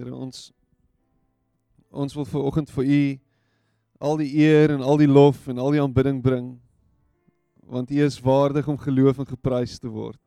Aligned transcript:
Here 0.00 0.16
ons 0.16 0.48
ons 1.92 2.14
wil 2.16 2.24
ver 2.24 2.44
oggend 2.48 2.70
vir 2.72 2.86
u 2.88 3.00
al 4.08 4.20
die 4.22 4.30
eer 4.40 4.72
en 4.72 4.80
al 4.80 4.96
die 4.96 5.08
lof 5.10 5.42
en 5.50 5.58
al 5.60 5.74
die 5.74 5.80
aanbidding 5.82 6.22
bring 6.24 6.46
want 7.68 7.90
u 7.92 7.98
is 8.00 8.16
waardig 8.24 8.70
om 8.70 8.78
geloof 8.80 9.18
en 9.20 9.28
geprys 9.28 9.76
te 9.78 9.90
word. 9.92 10.20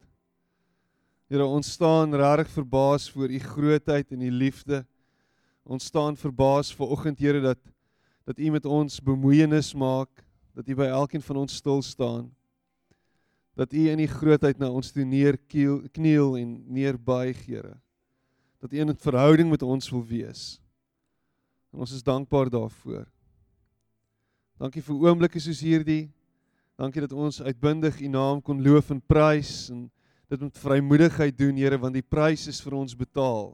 Here 1.26 1.48
ons 1.48 1.72
staan 1.74 2.14
regtig 2.14 2.52
verbaas 2.54 3.08
voor 3.10 3.34
u 3.34 3.40
grootheid 3.42 4.14
en 4.14 4.22
u 4.22 4.30
liefde. 4.32 4.84
Ons 5.66 5.90
staan 5.90 6.20
verbaas 6.22 6.70
ver 6.70 6.94
oggend 6.94 7.18
Here 7.18 7.42
dat 7.42 7.60
dat 8.30 8.38
u 8.38 8.52
met 8.54 8.66
ons 8.70 9.02
bemoeienis 9.02 9.74
maak, 9.74 10.22
dat 10.54 10.70
u 10.70 10.76
by 10.76 10.86
elkeen 10.86 11.26
van 11.26 11.42
ons 11.42 11.56
stil 11.56 11.82
staan. 11.82 12.30
Dat 13.58 13.74
u 13.74 13.90
in 13.90 14.00
u 14.00 14.06
grootheid 14.06 14.62
na 14.62 14.70
ons 14.70 14.94
toe 14.94 15.04
neerkniel 15.04 15.82
kniel 15.92 16.38
en 16.38 16.62
neerbuig, 16.68 17.42
Here. 17.50 17.74
Dat 18.64 18.72
u 18.72 18.80
in 18.80 18.90
'n 18.90 18.96
verhouding 18.96 19.50
met 19.50 19.62
ons 19.62 19.90
wil 19.90 20.06
wees. 20.06 20.62
En 21.74 21.80
ons 21.80 21.92
is 21.92 22.04
dankbaar 22.04 22.50
daarvoor. 22.50 23.06
Dankie 24.58 24.84
vir 24.86 24.96
oomblikke 24.96 25.40
soos 25.40 25.60
hierdie. 25.60 26.12
Dankie 26.80 27.02
dat 27.02 27.12
ons 27.12 27.42
uitbundig 27.42 28.00
u 28.00 28.08
naam 28.08 28.42
kon 28.42 28.62
loof 28.64 28.90
en 28.90 29.02
prys 29.02 29.70
en 29.74 29.92
dit 30.30 30.40
met 30.40 30.58
vrymoedigheid 30.58 31.38
doen, 31.38 31.58
Here, 31.58 31.78
want 31.78 31.94
die 31.94 32.06
prys 32.06 32.48
is 32.48 32.62
vir 32.62 32.74
ons 32.74 32.96
betaal. 32.96 33.54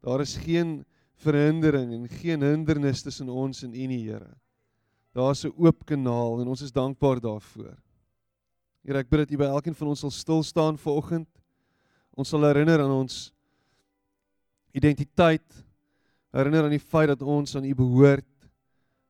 Daar 0.00 0.20
is 0.20 0.36
geen 0.36 0.84
verhindering 1.20 1.92
en 1.92 2.08
geen 2.08 2.42
hindernis 2.42 3.02
tussen 3.02 3.28
ons 3.28 3.62
en 3.62 3.74
U 3.74 3.86
nie, 3.86 4.04
Here. 4.08 4.36
Daar's 5.12 5.44
'n 5.44 5.52
oop 5.56 5.84
kanaal 5.84 6.40
en 6.40 6.48
ons 6.48 6.62
is 6.62 6.72
dankbaar 6.72 7.20
daarvoor. 7.20 7.76
Here, 8.84 8.98
ek 8.98 9.10
bid 9.10 9.18
dat 9.18 9.30
U 9.30 9.36
by 9.36 9.44
elkeen 9.44 9.74
van 9.74 9.88
ons 9.88 10.00
sal 10.00 10.10
stil 10.10 10.42
staan 10.42 10.78
vanoggend. 10.78 11.28
Ons 12.14 12.28
sal 12.28 12.42
herinner 12.42 12.80
aan 12.80 12.90
ons 12.90 13.31
identiteit. 14.72 15.64
Herinner 16.32 16.64
aan 16.64 16.74
die 16.74 16.82
feit 16.82 17.10
dat 17.12 17.22
ons 17.22 17.56
aan 17.56 17.68
U 17.68 17.74
behoort. 17.74 18.28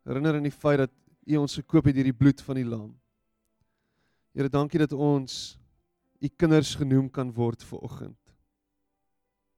Herinner 0.06 0.38
aan 0.38 0.48
die 0.48 0.54
feit 0.54 0.82
dat 0.84 0.94
U 1.26 1.36
ons 1.42 1.54
gekoop 1.60 1.90
het 1.90 1.96
deur 1.96 2.10
die 2.10 2.18
bloed 2.18 2.42
van 2.42 2.58
die 2.58 2.66
lam. 2.66 2.90
Here, 4.32 4.48
dankie 4.48 4.80
dat 4.82 4.92
ons 4.92 5.58
U 6.22 6.28
kinders 6.38 6.74
genoem 6.78 7.10
kan 7.10 7.30
word 7.34 7.62
vanoggend 7.66 8.18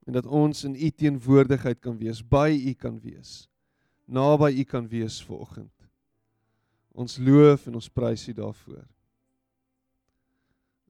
en 0.05 0.13
dat 0.13 0.25
ons 0.25 0.63
in 0.63 0.75
u 0.75 0.89
teenwoordigheid 0.89 1.79
kan 1.79 1.97
wees, 1.97 2.21
by 2.21 2.53
u 2.53 2.73
kan 2.73 2.99
wees, 3.01 3.49
naby 4.05 4.51
u 4.53 4.63
kan 4.63 4.87
wees 4.87 5.23
vanoggend. 5.25 5.73
Ons 6.91 7.17
loof 7.17 7.65
en 7.67 7.75
ons 7.75 7.89
prys 7.89 8.27
u 8.29 8.33
daarvoor. 8.33 8.85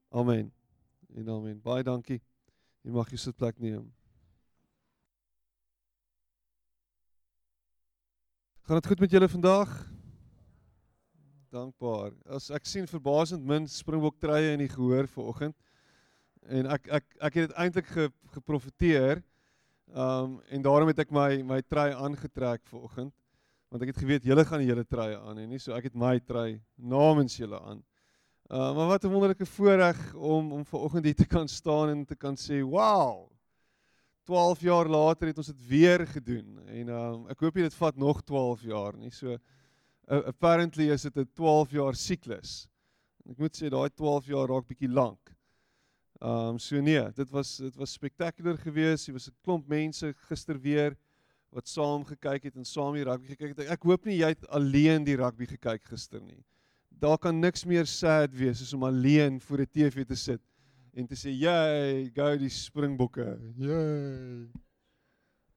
Amen. 0.08 0.52
En 1.16 1.28
amen. 1.28 1.60
Baie 1.62 1.82
dankie. 1.82 2.20
Jy 2.84 2.92
mag 2.94 3.08
jou 3.10 3.18
sitplek 3.18 3.58
neem. 3.58 3.88
Gaan 8.66 8.80
dit 8.80 8.86
goed 8.86 8.98
met 8.98 9.10
julle 9.10 9.28
vandag? 9.28 9.70
Dankbaar. 11.54 12.10
As 12.26 12.48
ek 12.50 12.64
sien 12.66 12.88
verbasend 12.90 13.44
min 13.46 13.68
springbok 13.70 14.16
treie 14.18 14.56
in 14.56 14.64
die 14.64 14.72
gehoor 14.72 15.06
vanoggend. 15.06 15.54
En 16.50 16.66
ek 16.74 16.88
ek 16.98 17.04
ek 17.28 17.36
het 17.38 17.46
dit 17.46 17.54
eintlik 17.62 17.86
ge, 17.94 18.06
geprofeteer. 18.34 19.22
Um 19.94 20.40
en 20.50 20.64
daarom 20.66 20.90
het 20.90 21.04
ek 21.04 21.14
my 21.14 21.44
my 21.46 21.60
trui 21.62 21.92
aangetrek 21.94 22.66
vanoggend 22.72 23.14
want 23.70 23.86
ek 23.86 23.92
het 23.92 24.02
geweet 24.02 24.26
julle 24.26 24.42
gaan 24.50 24.66
hele 24.66 24.82
trui 24.82 25.12
aan 25.14 25.38
en 25.44 25.48
nie 25.54 25.62
so 25.62 25.70
ek 25.78 25.86
het 25.92 25.94
my 25.94 26.16
trui 26.18 26.58
namens 26.74 27.38
julle 27.38 27.62
aan. 27.62 27.84
Uh 28.50 28.74
maar 28.74 28.96
wat 28.96 29.06
'n 29.06 29.14
wonderlike 29.14 29.46
voorreg 29.46 30.02
om 30.14 30.50
om 30.58 30.66
vanoggend 30.66 31.06
hier 31.06 31.22
te 31.22 31.30
kan 31.30 31.46
staan 31.46 31.94
en 31.94 32.04
te 32.04 32.18
kan 32.18 32.34
sê, 32.34 32.66
"Wow! 32.66 33.30
12 34.26 34.64
jaar 34.66 34.88
later 34.90 35.30
het 35.30 35.38
ons 35.38 35.52
dit 35.52 35.66
weer 35.68 36.06
gedoen." 36.06 36.58
En 36.66 36.88
um 36.88 37.28
ek 37.32 37.40
hoop 37.40 37.56
jy 37.56 37.68
dit 37.68 37.78
vat 37.78 37.96
nog 37.96 38.22
12 38.26 38.66
jaar, 38.68 38.98
nie 38.98 39.10
so 39.14 39.38
uh, 40.08 40.22
apparently 40.26 40.90
is 40.90 41.02
dit 41.02 41.16
'n 41.16 41.28
12 41.34 41.70
jaar 41.70 41.94
siklus. 41.94 42.68
Ek 43.26 43.38
moet 43.38 43.56
sê 43.56 43.70
daai 43.70 43.90
12 43.90 44.26
jaar 44.26 44.48
raak 44.48 44.66
bietjie 44.66 44.90
lank. 44.90 45.32
Ehm 46.20 46.54
um, 46.54 46.58
so 46.58 46.80
nee, 46.80 47.02
dit 47.12 47.30
was 47.30 47.56
dit 47.56 47.74
was 47.76 47.92
spektakulêr 47.92 48.58
geweest. 48.58 49.06
Dit 49.06 49.14
was 49.14 49.28
'n 49.28 49.36
klomp 49.42 49.66
mense 49.68 50.14
gister 50.28 50.60
weer 50.60 50.96
wat 51.50 51.68
saam 51.68 52.04
gekyk 52.04 52.42
het 52.42 52.56
en 52.56 52.64
saam 52.64 52.94
die 52.94 53.04
rugby 53.04 53.26
gekyk 53.34 53.56
het. 53.56 53.68
Ek 53.68 53.82
hoop 53.82 54.04
nie 54.04 54.18
jy 54.18 54.28
het 54.28 54.48
alleen 54.48 55.04
die 55.04 55.16
rugby 55.16 55.46
gekyk 55.46 55.84
gister 55.84 56.20
nie. 56.20 56.44
Daar 56.88 57.18
kan 57.18 57.40
niks 57.40 57.64
meer 57.64 57.86
sad 57.86 58.32
wees 58.32 58.62
as 58.62 58.72
om 58.72 58.84
alleen 58.84 59.40
voor 59.40 59.60
'n 59.60 59.70
TV 59.72 60.06
te 60.06 60.16
sit 60.16 60.40
en 60.96 61.06
te 61.06 61.16
sê, 61.18 61.30
"Jy, 61.30 62.10
go 62.16 62.36
die 62.40 62.48
Springbokke." 62.48 63.26
Jy. 63.60 64.48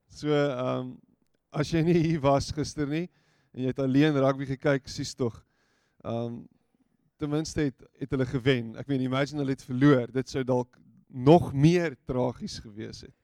So 0.10 0.28
ehm 0.28 0.80
um, 0.80 0.98
as 1.52 1.72
jy 1.72 1.82
nie 1.82 1.98
hier 1.98 2.22
was 2.22 2.52
gister 2.54 2.88
nie 2.90 3.08
en 3.54 3.64
jy 3.64 3.72
het 3.72 3.80
alleen 3.82 4.18
rugby 4.20 4.46
gekyk, 4.46 4.88
sies 4.88 5.16
tog. 5.18 5.36
Ehm 6.04 6.26
um, 6.26 6.48
ten 7.20 7.30
minste 7.30 7.62
het 7.68 7.84
het 8.00 8.14
hulle 8.16 8.26
gewen. 8.26 8.76
Ek 8.80 8.88
meen 8.88 9.02
imagine 9.04 9.42
hulle 9.42 9.56
het 9.58 9.66
verloor. 9.68 10.08
Dit 10.12 10.30
sou 10.32 10.44
dalk 10.44 10.78
nog 11.10 11.52
meer 11.54 11.98
tragies 12.08 12.60
gewees 12.64 13.02
het 13.02 13.16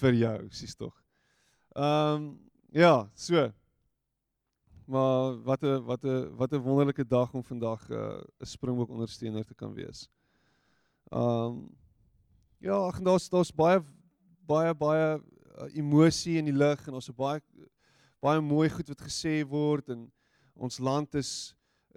vir 0.00 0.14
jou, 0.14 0.36
sies 0.54 0.76
tog. 0.76 0.94
Ehm 1.76 2.14
um, 2.14 2.28
ja, 2.72 3.10
so. 3.14 3.48
Maar 4.86 5.42
wat 5.42 5.62
'n 5.62 5.82
wat 5.84 6.04
'n 6.04 6.36
wat 6.36 6.52
'n 6.52 6.62
wonderlike 6.62 7.06
dag 7.06 7.34
om 7.34 7.44
vandag 7.44 7.90
eh, 7.90 7.96
'n 7.96 8.22
uh, 8.42 8.46
Springbok 8.46 8.90
ondersteuner 8.90 9.44
te 9.44 9.54
kan 9.54 9.74
wees. 9.74 10.08
Ehm 11.10 11.46
um, 11.46 11.68
ja, 12.62 12.76
ag 12.86 13.00
daar's 13.02 13.28
daar's 13.28 13.50
baie 13.50 13.80
baie 14.46 14.74
baie 14.74 15.18
uh, 15.18 15.66
emosie 15.74 16.36
in 16.38 16.46
die 16.46 16.54
lug 16.54 16.84
en 16.86 16.94
ons 16.94 17.08
het 17.10 17.16
baie 17.16 17.40
baie 18.22 18.40
mooi 18.40 18.68
goed 18.70 18.92
wat 18.92 19.02
gesê 19.02 19.40
word 19.42 19.90
en 19.90 20.04
ons 20.54 20.78
land 20.78 21.18
is 21.18 21.32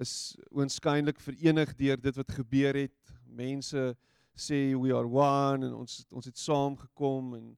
is 0.01 0.33
oënskynlik 0.49 1.21
verenig 1.21 1.75
deur 1.77 2.01
dit 2.01 2.17
wat 2.17 2.31
gebeur 2.39 2.73
het. 2.73 3.13
Mense 3.29 3.91
sê 4.33 4.73
we 4.73 4.89
are 4.97 5.05
one 5.05 5.67
en 5.67 5.77
ons 5.83 5.99
ons 6.09 6.25
het 6.25 6.41
saam 6.41 6.73
gekom 6.81 7.35
en 7.37 7.53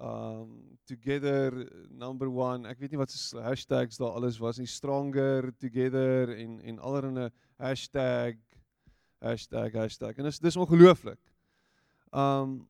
um 0.00 0.78
together 0.88 1.52
number 1.90 2.32
1. 2.32 2.64
Ek 2.72 2.80
weet 2.80 2.96
nie 2.96 3.04
wat 3.04 3.12
se 3.12 3.36
hashtags 3.36 4.00
daar 4.00 4.16
alles 4.16 4.40
was 4.40 4.56
nie. 4.56 4.68
Stronger 4.68 5.52
together 5.60 6.32
en 6.32 6.56
en 6.64 6.80
allerlei 6.80 7.28
hashtag 7.60 8.40
hashtag 9.26 9.72
hashtag. 9.72 10.18
En 10.18 10.28
dis 10.28 10.38
dis 10.38 10.56
ongelooflik. 10.56 11.20
Um 12.10 12.62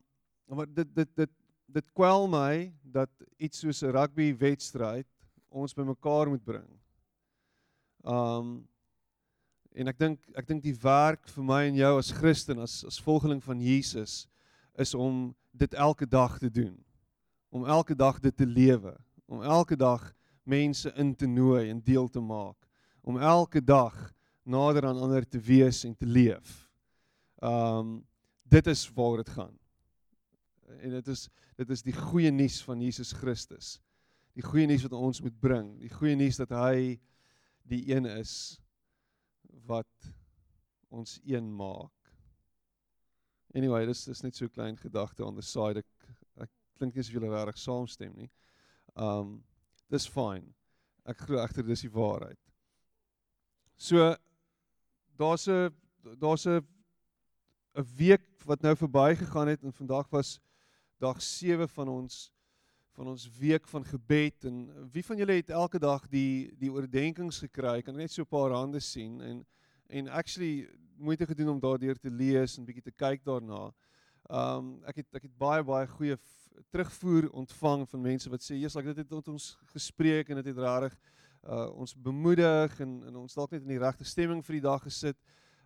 maar 0.46 0.68
dit 0.70 0.94
dit 0.94 1.10
dit 1.16 1.32
dit 1.66 1.92
kwel 1.92 2.28
my 2.30 2.72
dat 2.82 3.10
iets 3.36 3.58
soos 3.58 3.82
'n 3.82 3.90
rugby 3.90 4.30
wedstryd 4.38 5.08
ons 5.48 5.74
bymekaar 5.74 6.28
moet 6.28 6.44
bring. 6.44 6.70
Um 8.04 8.66
En 9.76 9.90
ek 9.92 9.98
dink 10.00 10.20
ek 10.40 10.46
dink 10.48 10.62
die 10.64 10.76
werk 10.80 11.26
vir 11.28 11.44
my 11.44 11.60
en 11.68 11.76
jou 11.76 11.98
as 11.98 12.10
Christen 12.16 12.62
as 12.64 12.78
as 12.88 12.96
volgeling 13.04 13.42
van 13.44 13.60
Jesus 13.60 14.24
is 14.80 14.94
om 14.96 15.34
dit 15.52 15.74
elke 15.74 16.08
dag 16.08 16.38
te 16.40 16.48
doen. 16.50 16.76
Om 17.52 17.66
elke 17.68 17.96
dag 17.96 18.20
dit 18.20 18.36
te 18.36 18.46
lewe, 18.46 18.94
om 19.28 19.42
elke 19.42 19.76
dag 19.76 20.12
mense 20.44 20.92
in 20.96 21.14
te 21.14 21.26
nooi 21.26 21.68
en 21.70 21.80
deel 21.84 22.08
te 22.08 22.20
maak, 22.20 22.56
om 23.04 23.20
elke 23.20 23.60
dag 23.60 23.94
nader 24.46 24.86
aan 24.86 25.00
ander 25.02 25.26
te 25.28 25.40
wees 25.42 25.84
en 25.84 25.96
te 25.96 26.06
leef. 26.06 26.62
Um 27.42 27.98
dit 28.46 28.66
is 28.70 28.84
waar 28.94 29.16
dit 29.16 29.30
gaan. 29.34 29.58
En 30.78 30.90
dit 30.90 31.08
is 31.08 31.28
dit 31.56 31.70
is 31.70 31.82
die 31.82 31.94
goeie 31.96 32.30
nuus 32.30 32.60
van 32.62 32.80
Jesus 32.80 33.12
Christus. 33.16 33.76
Die 34.36 34.44
goeie 34.44 34.66
nuus 34.68 34.84
wat 34.84 34.92
ons 34.92 35.22
moet 35.24 35.38
bring, 35.40 35.70
die 35.80 35.90
goeie 35.90 36.16
nuus 36.16 36.38
dat 36.38 36.52
hy 36.54 36.98
die 37.66 37.82
een 37.90 38.06
is 38.06 38.60
wat 39.66 40.10
ons 40.92 41.18
een 41.24 41.48
maak. 41.56 41.92
Anyway, 43.56 43.86
dis 43.88 44.04
dis 44.04 44.22
net 44.22 44.36
so 44.36 44.48
klein 44.52 44.76
gedagte 44.76 45.24
on 45.24 45.34
the 45.34 45.42
side. 45.42 45.80
Ek 45.82 46.44
ek 46.46 46.52
klink 46.76 46.94
nie 46.94 47.02
asof 47.02 47.16
julle 47.16 47.32
regtig 47.32 47.58
saamstem 47.62 48.14
nie. 48.14 48.30
Um 48.94 49.40
dis 49.90 50.06
fine. 50.06 50.52
Ek 51.06 51.24
glo 51.24 51.40
egter 51.42 51.66
dis 51.66 51.86
die 51.86 51.92
waarheid. 51.92 52.38
So 53.76 54.14
daar's 55.16 55.46
'n 55.48 55.70
daar's 56.18 56.46
'n 56.46 56.60
'n 57.76 57.86
week 57.96 58.24
wat 58.44 58.62
nou 58.62 58.76
verbygegaan 58.76 59.48
het 59.48 59.62
en 59.62 59.72
vandag 59.72 60.08
was 60.10 60.40
dag 60.98 61.22
7 61.22 61.68
van 61.68 61.88
ons 61.88 62.32
van 62.96 63.06
ons 63.06 63.28
week 63.38 63.68
van 63.68 63.84
gebed 63.84 64.44
en 64.44 64.88
wie 64.92 65.04
van 65.04 65.16
julle 65.16 65.32
het 65.32 65.50
elke 65.50 65.78
dag 65.78 66.06
die 66.08 66.54
die 66.56 66.72
oordeenkings 66.72 67.42
gekry? 67.44 67.82
Kan 67.82 67.96
net 67.96 68.12
so 68.12 68.22
'n 68.22 68.28
paar 68.28 68.50
hande 68.50 68.80
sien 68.80 69.20
en 69.20 69.46
en 69.86 70.08
actually 70.08 70.68
moeite 70.96 71.26
gedoen 71.26 71.48
om 71.48 71.60
daardeur 71.60 71.98
te 71.98 72.10
lees 72.10 72.56
en 72.58 72.64
bietjie 72.64 72.82
te 72.82 72.96
kyk 72.96 73.24
daarna. 73.24 73.72
Um 74.30 74.82
ek 74.84 74.96
het 74.96 75.06
ek 75.14 75.22
het 75.22 75.36
baie 75.38 75.62
baie 75.64 75.86
goeie 75.86 76.16
terugvoer 76.72 77.28
ontvang 77.30 77.88
van 77.88 78.00
mense 78.00 78.30
wat 78.30 78.40
sê, 78.40 78.56
"Jesus, 78.56 78.84
dit 78.84 78.96
het 78.96 79.08
tot 79.08 79.28
ons 79.28 79.58
gespreek 79.72 80.28
en 80.28 80.36
dit 80.36 80.46
het 80.46 80.58
regtig 80.58 80.98
uh 81.46 81.68
ons 81.78 81.94
bemoedig 81.94 82.80
en 82.80 83.02
en 83.06 83.16
ons 83.16 83.34
dalk 83.34 83.50
net 83.50 83.62
in 83.62 83.74
die 83.74 83.82
regte 83.82 84.04
stemming 84.04 84.44
vir 84.44 84.58
die 84.60 84.66
dag 84.68 84.82
gesit." 84.82 85.16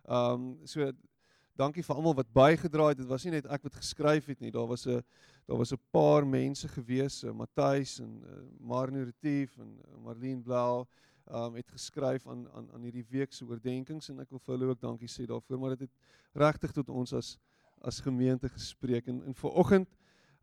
Um 0.05 0.59
so 0.65 0.91
dankie 1.57 1.83
vir 1.83 1.95
almal 1.95 2.15
wat 2.15 2.31
bygedra 2.33 2.87
het. 2.91 2.97
Dit 2.97 3.09
was 3.09 3.25
nie 3.25 3.35
net 3.35 3.47
ek 3.51 3.63
wat 3.67 3.75
geskryf 3.75 4.29
het 4.31 4.39
nie. 4.41 4.51
Daar 4.51 4.67
was 4.67 4.87
'n 4.87 5.03
daar 5.47 5.57
was 5.57 5.73
'n 5.73 5.81
paar 5.91 6.25
mense 6.25 6.67
gewees, 6.67 7.23
uh, 7.23 7.31
Matthys 7.31 7.99
en 7.99 8.23
uh, 8.23 8.41
Marnie 8.59 9.03
Retief 9.03 9.57
en 9.57 9.79
uh, 9.79 10.03
Marlene 10.03 10.41
Blau 10.41 10.85
um, 11.31 11.55
het 11.55 11.69
geskryf 11.69 12.27
aan 12.27 12.47
aan 12.53 12.71
aan 12.73 12.81
hierdie 12.81 13.05
week 13.09 13.33
se 13.33 13.45
oordeenkings 13.45 14.09
en 14.09 14.19
ek 14.19 14.29
wil 14.29 14.39
vir 14.39 14.55
hulle 14.55 14.71
ook 14.71 14.81
dankie 14.81 15.09
sê 15.09 15.25
daarvoor, 15.25 15.59
maar 15.59 15.75
dit 15.75 15.87
het 15.87 15.91
regtig 16.33 16.71
tot 16.71 16.89
ons 16.89 17.13
as 17.13 17.37
as 17.81 17.99
gemeente 17.99 18.49
gespreek 18.49 19.07
en 19.07 19.23
in 19.25 19.35
vanoggend 19.35 19.89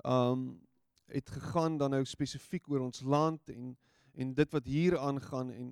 um 0.04 0.60
het 1.08 1.30
gegaan 1.30 1.78
dan 1.78 1.90
nou 1.90 2.04
spesifiek 2.04 2.68
oor 2.68 2.80
ons 2.84 3.00
land 3.00 3.50
en 3.50 3.76
en 4.18 4.34
dit 4.34 4.52
wat 4.52 4.66
hier 4.66 4.98
aangaan 4.98 5.50
en 5.54 5.70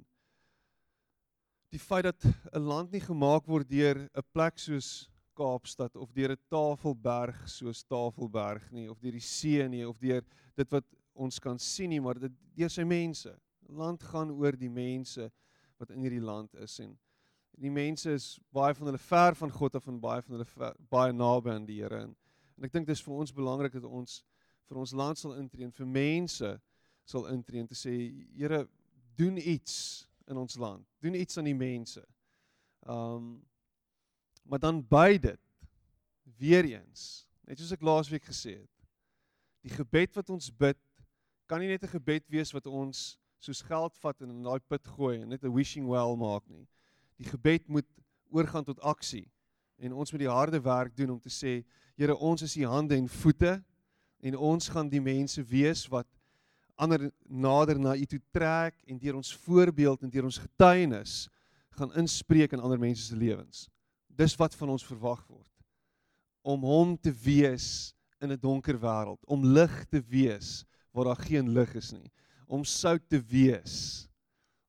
die 1.74 1.82
feit 1.82 2.06
dat 2.06 2.24
'n 2.54 2.62
land 2.62 2.92
nie 2.92 3.02
gemaak 3.02 3.46
word 3.46 3.68
deur 3.68 3.98
'n 3.98 4.26
plek 4.32 4.58
soos 4.58 5.08
Kaapstad 5.34 5.96
of 5.96 6.12
deur 6.12 6.32
'n 6.32 6.42
Tafelberg 6.48 7.48
soos 7.48 7.82
Tafelberg 7.84 8.70
nie 8.72 8.88
of 8.90 9.00
deur 9.00 9.12
die 9.12 9.20
see 9.20 9.68
nie 9.68 9.84
of 9.88 9.98
deur 9.98 10.22
dit 10.56 10.70
wat 10.70 10.84
ons 11.14 11.38
kan 11.38 11.58
sien 11.58 11.90
nie 11.90 12.00
maar 12.00 12.18
dit 12.18 12.32
deur 12.54 12.70
sy 12.70 12.84
mense. 12.84 13.34
Land 13.68 14.02
gaan 14.02 14.30
oor 14.30 14.52
die 14.52 14.70
mense 14.70 15.30
wat 15.78 15.90
in 15.90 16.00
hierdie 16.00 16.22
land 16.22 16.54
is 16.54 16.78
en 16.80 16.96
die 17.56 17.70
mense 17.70 18.10
is 18.12 18.38
baie 18.52 18.74
van 18.74 18.86
hulle 18.86 18.98
ver 18.98 19.34
van 19.34 19.50
God 19.50 19.74
af 19.74 19.86
en 19.88 20.00
baie 20.00 20.22
van 20.22 20.32
hulle 20.36 20.44
ver, 20.44 20.74
baie 20.90 21.12
naby 21.12 21.50
aan 21.50 21.66
die 21.66 21.80
Here 21.82 22.02
en, 22.04 22.16
en 22.56 22.64
ek 22.64 22.72
dink 22.72 22.86
dis 22.86 23.02
vir 23.02 23.14
ons 23.14 23.32
belangrik 23.32 23.72
dat 23.72 23.84
ons 23.84 24.22
vir 24.68 24.78
ons 24.78 24.92
land 24.92 25.18
sal 25.18 25.34
intree 25.34 25.64
en 25.64 25.72
vir 25.72 25.86
mense 25.86 26.60
sal 27.06 27.28
intree 27.30 27.62
en 27.62 27.70
te 27.70 27.78
sê 27.78 27.94
Here 28.36 28.66
doen 29.16 29.38
iets 29.38 30.06
in 30.26 30.36
ons 30.36 30.58
land. 30.58 30.84
Doen 31.00 31.14
iets 31.14 31.38
aan 31.38 31.48
die 31.48 31.58
mense. 31.58 32.02
Um 32.86 33.36
maar 34.46 34.62
dan 34.62 34.78
by 34.86 35.18
dit 35.18 35.40
weer 36.38 36.62
eens, 36.68 37.26
net 37.42 37.58
soos 37.58 37.72
ek 37.74 37.82
laasweek 37.82 38.28
gesê 38.28 38.52
het, 38.60 38.84
die 39.66 39.72
gebed 39.74 40.12
wat 40.14 40.30
ons 40.30 40.52
bid 40.54 40.78
kan 41.50 41.58
nie 41.58 41.70
net 41.70 41.82
'n 41.82 41.98
gebed 41.98 42.28
wees 42.30 42.52
wat 42.54 42.66
ons 42.66 43.18
soos 43.42 43.62
geld 43.62 43.96
vat 43.98 44.22
en 44.22 44.30
in 44.30 44.42
daai 44.46 44.60
put 44.60 44.86
gooi 44.86 45.20
en 45.22 45.28
net 45.28 45.42
'n 45.42 45.52
wishing 45.52 45.88
well 45.88 46.16
maak 46.16 46.46
nie. 46.48 46.66
Die 47.18 47.26
gebed 47.26 47.68
moet 47.68 47.86
oorgaan 48.30 48.64
tot 48.64 48.80
aksie 48.80 49.30
en 49.78 49.92
ons 49.92 50.12
moet 50.12 50.20
die 50.20 50.30
harde 50.30 50.60
werk 50.60 50.96
doen 50.96 51.10
om 51.10 51.20
te 51.20 51.30
sê 51.30 51.64
Here 51.96 52.16
ons 52.16 52.42
is 52.42 52.56
u 52.56 52.64
hande 52.64 52.94
en 52.94 53.08
voete 53.08 53.64
en 54.20 54.36
ons 54.36 54.68
gaan 54.68 54.88
die 54.88 55.00
mense 55.00 55.42
wees 55.42 55.86
wat 55.88 56.06
ander 56.76 57.08
nader 57.28 57.78
na 57.80 57.96
u 57.96 58.04
toe 58.06 58.20
trek 58.32 58.76
en 58.86 58.98
deur 59.00 59.16
ons 59.16 59.32
voorbeeld 59.46 60.02
en 60.02 60.12
deur 60.12 60.28
ons 60.28 60.38
getuienis 60.38 61.26
gaan 61.76 61.92
inspreek 62.00 62.52
in 62.52 62.62
ander 62.62 62.80
mense 62.80 63.02
se 63.02 63.16
lewens. 63.16 63.66
Dis 64.08 64.36
wat 64.40 64.54
van 64.56 64.72
ons 64.72 64.86
verwag 64.86 65.20
word. 65.28 65.52
Om 66.46 66.64
hom 66.64 66.94
te 66.96 67.12
wees 67.12 67.94
in 68.20 68.32
'n 68.32 68.40
donker 68.40 68.78
wêreld, 68.78 69.20
om 69.26 69.44
lig 69.44 69.84
te 69.90 70.00
wees 70.00 70.64
waar 70.92 71.04
daar 71.04 71.24
geen 71.26 71.52
lig 71.52 71.74
is 71.74 71.92
nie, 71.92 72.10
om 72.46 72.64
sout 72.64 73.08
te 73.08 73.20
wees, 73.20 74.08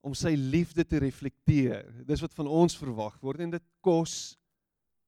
om 0.02 0.14
sy 0.14 0.36
liefde 0.36 0.84
te 0.84 0.98
reflekteer. 0.98 2.06
Dis 2.06 2.22
wat 2.22 2.34
van 2.34 2.48
ons 2.48 2.78
verwag 2.78 3.20
word 3.22 3.40
en 3.40 3.50
dit 3.50 3.64
kos 3.82 4.38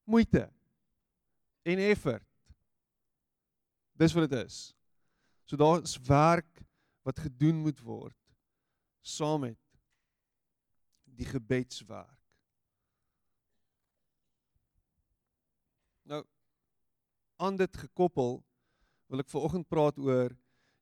moeite 0.06 0.50
en 1.64 1.80
effort. 1.80 2.26
Dis 4.00 4.14
wat 4.14 4.30
dit 4.30 4.46
is. 4.46 4.74
So 5.46 5.58
daar's 5.58 5.98
werk 6.08 6.64
wat 7.10 7.26
gedoen 7.26 7.64
moet 7.66 7.80
word 7.82 8.18
saam 9.02 9.42
met 9.48 9.58
die 11.18 11.26
gebedswerk. 11.26 12.18
Nou 16.06 16.22
aan 17.36 17.56
dit 17.58 17.78
gekoppel 17.78 18.44
wil 19.10 19.24
ek 19.24 19.32
veraloggend 19.32 19.68
praat 19.72 19.98
oor 19.98 20.36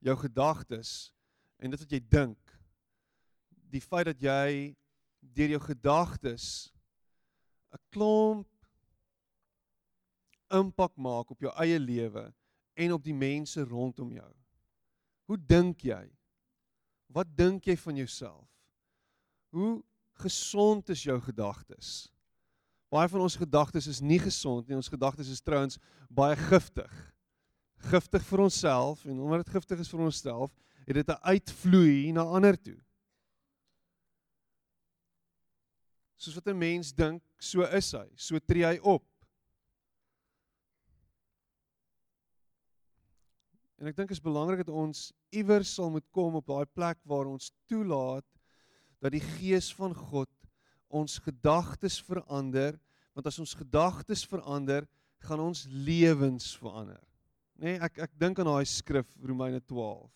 jou 0.04 0.16
gedagtes 0.20 1.14
en 1.62 1.72
dit 1.72 1.80
wat 1.80 1.94
jy 1.96 2.02
dink. 2.12 2.54
Die 3.72 3.82
feit 3.84 4.10
dat 4.10 4.20
jy 4.22 4.76
deur 5.20 5.56
jou 5.56 5.62
gedagtes 5.64 6.74
'n 7.72 7.82
klomp 7.94 8.50
impak 10.52 10.96
maak 10.96 11.32
op 11.32 11.42
jou 11.42 11.54
eie 11.60 11.80
lewe 11.80 12.34
en 12.74 12.94
op 12.94 13.04
die 13.04 13.16
mense 13.16 13.64
rondom 13.64 14.12
jou. 14.12 14.34
Hoe 15.28 15.38
dink 15.38 15.82
jy? 15.82 16.17
Wat 17.08 17.30
dink 17.38 17.66
jy 17.66 17.78
van 17.78 17.96
jouself? 17.96 18.48
Hoe 19.56 19.84
gesond 20.24 20.90
is 20.90 21.04
jou 21.04 21.18
gedagtes? 21.22 22.12
Baie 22.92 23.10
van 23.12 23.24
ons 23.24 23.36
gedagtes 23.36 23.88
is 23.88 24.00
nie 24.00 24.20
gesond 24.20 24.68
nie. 24.68 24.76
Ons 24.78 24.92
gedagtes 24.92 25.30
is 25.32 25.44
trouens 25.44 25.80
baie 26.10 26.36
giftig. 26.48 26.92
Giftig 27.92 28.24
vir 28.30 28.44
onsself 28.48 29.04
en 29.06 29.20
omdat 29.20 29.46
dit 29.46 29.56
giftig 29.56 29.84
is 29.84 29.92
vir 29.92 30.06
onsself, 30.08 30.52
het 30.88 30.96
dit 30.96 31.10
'n 31.10 31.24
uitvloei 31.24 32.12
na 32.12 32.24
ander 32.24 32.56
toe. 32.56 32.80
Soos 36.16 36.36
wat 36.36 36.48
'n 36.48 36.58
mens 36.58 36.94
dink, 36.94 37.22
so 37.38 37.62
is 37.62 37.92
hy. 37.92 38.08
So 38.16 38.40
tree 38.40 38.66
hy 38.66 38.80
op. 38.82 39.06
En 43.78 43.90
ek 43.90 43.98
dink 43.98 44.10
dit 44.10 44.18
is 44.18 44.24
belangrik 44.24 44.64
dat 44.66 44.74
ons 44.74 45.12
iewers 45.36 45.76
sal 45.78 45.92
moet 45.94 46.06
kom 46.16 46.40
op 46.40 46.48
daai 46.50 46.66
plek 46.74 46.98
waar 47.06 47.30
ons 47.30 47.52
toelaat 47.70 48.26
dat 49.04 49.14
die 49.14 49.22
gees 49.38 49.70
van 49.78 49.94
God 49.94 50.32
ons 50.88 51.20
gedagtes 51.22 52.00
verander, 52.02 52.78
want 53.14 53.28
as 53.30 53.38
ons 53.44 53.54
gedagtes 53.60 54.24
verander, 54.26 54.88
gaan 55.28 55.42
ons 55.44 55.66
lewens 55.70 56.56
verander. 56.58 57.02
Nê, 57.58 57.76
nee, 57.76 57.82
ek 57.82 58.00
ek 58.08 58.16
dink 58.18 58.40
aan 58.40 58.50
daai 58.50 58.66
skrif 58.70 59.12
Romeine 59.22 59.60
12. 59.70 60.10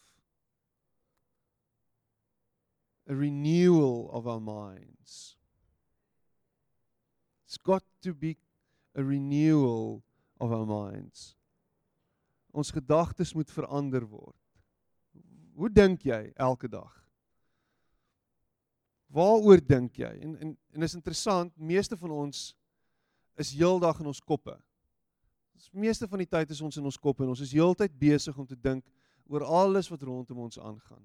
A 3.09 3.17
renewal 3.17 4.07
of 4.13 4.29
our 4.29 4.41
minds. 4.41 5.35
It's 7.45 7.57
got 7.57 7.83
to 8.01 8.13
be 8.13 8.37
a 8.95 9.03
renewal 9.03 10.01
of 10.39 10.53
our 10.53 10.65
minds 10.65 11.35
ons 12.51 12.71
gedagtes 12.71 13.33
moet 13.33 13.51
verander 13.51 14.05
word. 14.07 14.37
Hoe 15.55 15.69
dink 15.69 16.05
jy 16.07 16.31
elke 16.35 16.69
dag? 16.71 16.91
Waaroor 19.11 19.59
dink 19.63 19.99
jy? 19.99 20.11
En 20.23 20.35
en 20.39 20.57
en 20.71 20.87
is 20.87 20.95
interessant, 20.95 21.51
meeste 21.57 21.97
van 21.97 22.11
ons 22.11 22.51
is 23.39 23.53
heeldag 23.55 23.99
in 23.99 24.11
ons 24.11 24.23
koppe. 24.23 24.55
Ons 25.55 25.69
meeste 25.71 26.07
van 26.07 26.23
die 26.23 26.29
tyd 26.29 26.51
is 26.51 26.61
ons 26.61 26.77
in 26.79 26.87
ons 26.87 26.97
koppe 26.97 27.23
en 27.23 27.33
ons 27.33 27.43
is 27.43 27.53
heeltyd 27.53 27.93
besig 27.99 28.37
om 28.37 28.47
te 28.47 28.55
dink 28.55 28.85
oor 29.27 29.43
alles 29.43 29.89
wat 29.91 30.03
rondom 30.07 30.45
ons 30.47 30.59
aangaan. 30.59 31.03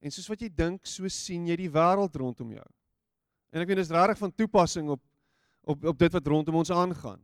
En 0.00 0.12
soos 0.12 0.28
wat 0.28 0.42
jy 0.44 0.50
dink, 0.52 0.84
so 0.86 1.08
sien 1.08 1.48
jy 1.48 1.56
die 1.64 1.72
wêreld 1.72 2.14
rondom 2.20 2.52
jou. 2.52 2.66
En 3.52 3.62
ek 3.62 3.70
weet 3.70 3.80
dis 3.80 3.92
regtig 3.94 4.20
van 4.20 4.32
toepassing 4.32 4.92
op 4.92 5.02
op 5.66 5.84
op 5.90 5.98
dit 5.98 6.12
wat 6.14 6.28
rondom 6.30 6.60
ons 6.60 6.70
aangaan 6.70 7.18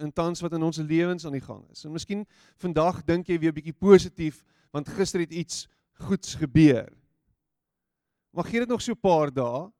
in 0.00 0.12
tans 0.12 0.40
wat 0.40 0.52
in 0.56 0.62
ons 0.62 0.78
lewens 0.78 1.26
aan 1.26 1.36
die 1.36 1.44
gang 1.44 1.62
is. 1.70 1.84
En 1.84 1.92
miskien 1.92 2.26
vandag 2.62 3.02
dink 3.04 3.28
jy 3.28 3.38
weer 3.38 3.54
bietjie 3.54 3.76
positief 3.76 4.44
want 4.74 4.88
gister 4.88 5.20
het 5.20 5.32
iets 5.32 5.66
goeds 6.06 6.34
gebeur. 6.40 6.88
Maar 8.30 8.44
gee 8.44 8.62
dit 8.62 8.68
nog 8.68 8.82
so 8.82 8.92
'n 8.92 9.00
paar 9.00 9.32
dae. 9.32 9.70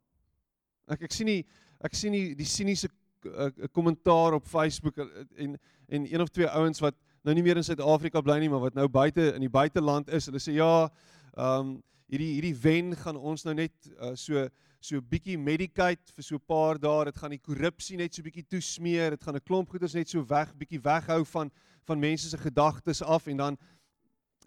Ek 0.89 1.03
ek 1.03 1.13
sien 1.13 1.27
nie 1.27 1.47
ek 1.81 1.95
sien 1.95 2.13
nie 2.13 2.35
die 2.35 2.47
siniese 2.47 2.89
eh, 3.25 3.51
kommentaar 3.73 4.35
op 4.35 4.47
Facebook 4.47 4.99
eh, 4.99 5.07
en 5.37 5.59
en 5.89 6.13
een 6.15 6.21
of 6.21 6.29
twee 6.29 6.47
ouens 6.49 6.81
wat 6.81 6.95
nou 7.23 7.35
nie 7.35 7.43
meer 7.43 7.57
in 7.57 7.65
Suid-Afrika 7.65 8.21
bly 8.21 8.39
nie, 8.39 8.49
maar 8.49 8.61
wat 8.61 8.75
nou 8.75 8.89
buite 8.89 9.35
in 9.35 9.41
die 9.41 9.51
buiteland 9.53 10.09
is. 10.09 10.27
Hulle 10.27 10.41
sê 10.41 10.53
ja, 10.53 10.91
ehm 11.37 11.61
um, 11.61 11.83
hierdie 12.11 12.33
hierdie 12.35 12.57
wen 12.59 12.97
gaan 12.97 13.17
ons 13.17 13.45
nou 13.47 13.55
net 13.55 13.91
uh, 14.01 14.15
so 14.19 14.49
so 14.81 14.97
'n 14.97 15.07
bietjie 15.11 15.37
medicate 15.39 16.13
vir 16.17 16.23
so 16.23 16.37
'n 16.37 16.47
paar 16.47 16.79
dae. 16.79 17.05
Dit 17.05 17.17
gaan 17.17 17.31
die 17.31 17.39
korrupsie 17.39 17.97
net 17.97 18.15
so 18.15 18.23
bietjie 18.23 18.47
toesmeer. 18.49 19.11
Dit 19.11 19.23
gaan 19.23 19.37
'n 19.37 19.45
klomp 19.45 19.69
goeders 19.69 19.95
net 19.95 20.09
so 20.09 20.25
weg, 20.25 20.55
bietjie 20.57 20.81
weghou 20.81 21.25
van 21.25 21.51
van 21.87 21.99
mense 21.99 22.29
se 22.29 22.39
gedagtes 22.39 23.03
af 23.03 23.27
en 23.27 23.37
dan 23.37 23.59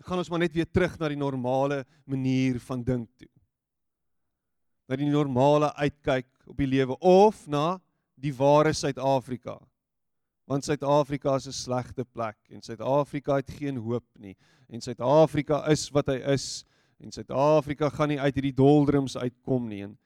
gaan 0.02 0.18
ons 0.18 0.30
maar 0.30 0.40
net 0.40 0.54
weer 0.54 0.70
terug 0.72 0.98
na 1.00 1.10
die 1.10 1.18
normale 1.18 1.86
manier 2.06 2.60
van 2.60 2.84
dink 2.84 3.10
toe. 3.18 3.30
Na 4.88 4.96
die 4.96 5.10
normale 5.10 5.74
uitkyk 5.76 6.28
op 6.48 6.58
die 6.58 6.68
lewe 6.68 6.98
of 7.00 7.48
na 7.48 7.80
die 8.16 8.34
ware 8.34 8.74
Suid-Afrika. 8.74 9.60
Want 10.46 10.66
Suid-Afrika 10.66 11.36
is 11.36 11.48
'n 11.48 11.52
slegte 11.52 12.06
plek 12.06 12.38
en 12.50 12.62
Suid-Afrika 12.62 13.36
het 13.36 13.52
geen 13.52 13.78
hoop 13.78 14.06
nie 14.20 14.36
en 14.70 14.82
Suid-Afrika 14.82 15.68
is 15.70 15.90
wat 15.90 16.08
hy 16.08 16.20
is 16.34 16.66
en 17.00 17.12
Suid-Afrika 17.12 17.90
gaan 17.90 18.10
nie 18.10 18.20
uit 18.20 18.36
hierdie 18.36 18.56
doldrums 18.56 19.18
uitkom 19.18 19.68
nie 19.68 19.84
en 19.84 19.98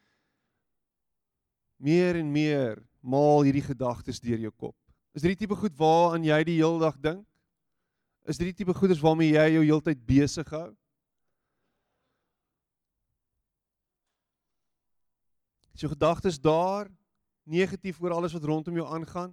meer 1.78 2.18
en 2.20 2.30
meer 2.32 2.82
maal 3.02 3.46
hierdie 3.46 3.66
gedagtes 3.66 4.20
deur 4.20 4.42
jou 4.42 4.52
kop. 4.52 4.76
Is 5.16 5.24
dit 5.24 5.34
die 5.34 5.46
tipe 5.46 5.58
goed 5.58 5.74
waaraan 5.78 6.26
jy 6.26 6.38
die 6.46 6.60
hele 6.60 6.82
dag 6.82 6.98
dink? 7.02 7.24
Is 8.28 8.38
dit 8.38 8.50
die 8.50 8.60
tipe 8.60 8.76
goeders 8.76 9.02
waarmee 9.02 9.38
jy 9.38 9.46
jou 9.56 9.64
heeltyd 9.64 10.02
besig 10.06 10.50
hou? 10.52 10.70
Is 15.78 15.86
jou 15.86 15.92
gedagtes 15.94 16.40
daar 16.42 16.90
negatief 17.46 18.02
oor 18.02 18.18
alles 18.18 18.34
wat 18.36 18.50
rondom 18.50 18.76
jou 18.76 18.88
aangaan? 18.90 19.32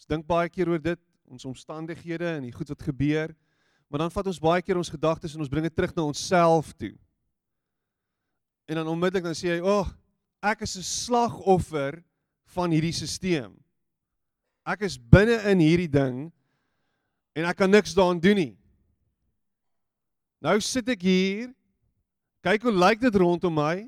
Ons 0.00 0.08
dink 0.08 0.26
baie 0.26 0.48
keer 0.48 0.72
oor 0.72 0.80
dit, 0.82 1.00
ons 1.30 1.46
omstandighede 1.46 2.26
en 2.38 2.48
die 2.48 2.54
goed 2.56 2.72
wat 2.72 2.82
gebeur, 2.88 3.36
maar 3.92 4.02
dan 4.02 4.12
vat 4.14 4.30
ons 4.32 4.40
baie 4.42 4.64
keer 4.64 4.80
ons 4.80 4.90
gedagtes 4.90 5.36
en 5.36 5.44
ons 5.44 5.52
bring 5.52 5.66
dit 5.68 5.76
terug 5.76 5.92
na 5.94 6.08
onsself 6.08 6.72
toe. 6.80 6.94
En 8.66 8.80
dan 8.80 8.88
onmiddellik 8.88 9.28
dan 9.28 9.36
sê 9.36 9.52
jy, 9.52 9.60
"Ag, 9.60 9.92
oh, 9.92 9.99
ek 10.42 10.62
is 10.62 10.76
'n 10.76 10.82
slagoffer 10.82 12.02
van 12.54 12.70
hierdie 12.70 12.92
stelsel. 12.92 13.54
Ek 14.66 14.82
is 14.82 14.98
binne 14.98 15.40
in 15.50 15.58
hierdie 15.58 15.90
ding 15.90 16.32
en 17.34 17.44
ek 17.44 17.56
kan 17.56 17.70
niks 17.70 17.94
daaraan 17.94 18.20
doen 18.20 18.36
nie." 18.36 18.56
Nou 20.40 20.60
sit 20.60 20.88
ek 20.88 21.02
hier. 21.02 21.54
Kyk 22.40 22.62
hoe 22.62 22.72
lyk 22.72 23.00
dit 23.00 23.14
rondom 23.20 23.52
my? 23.54 23.84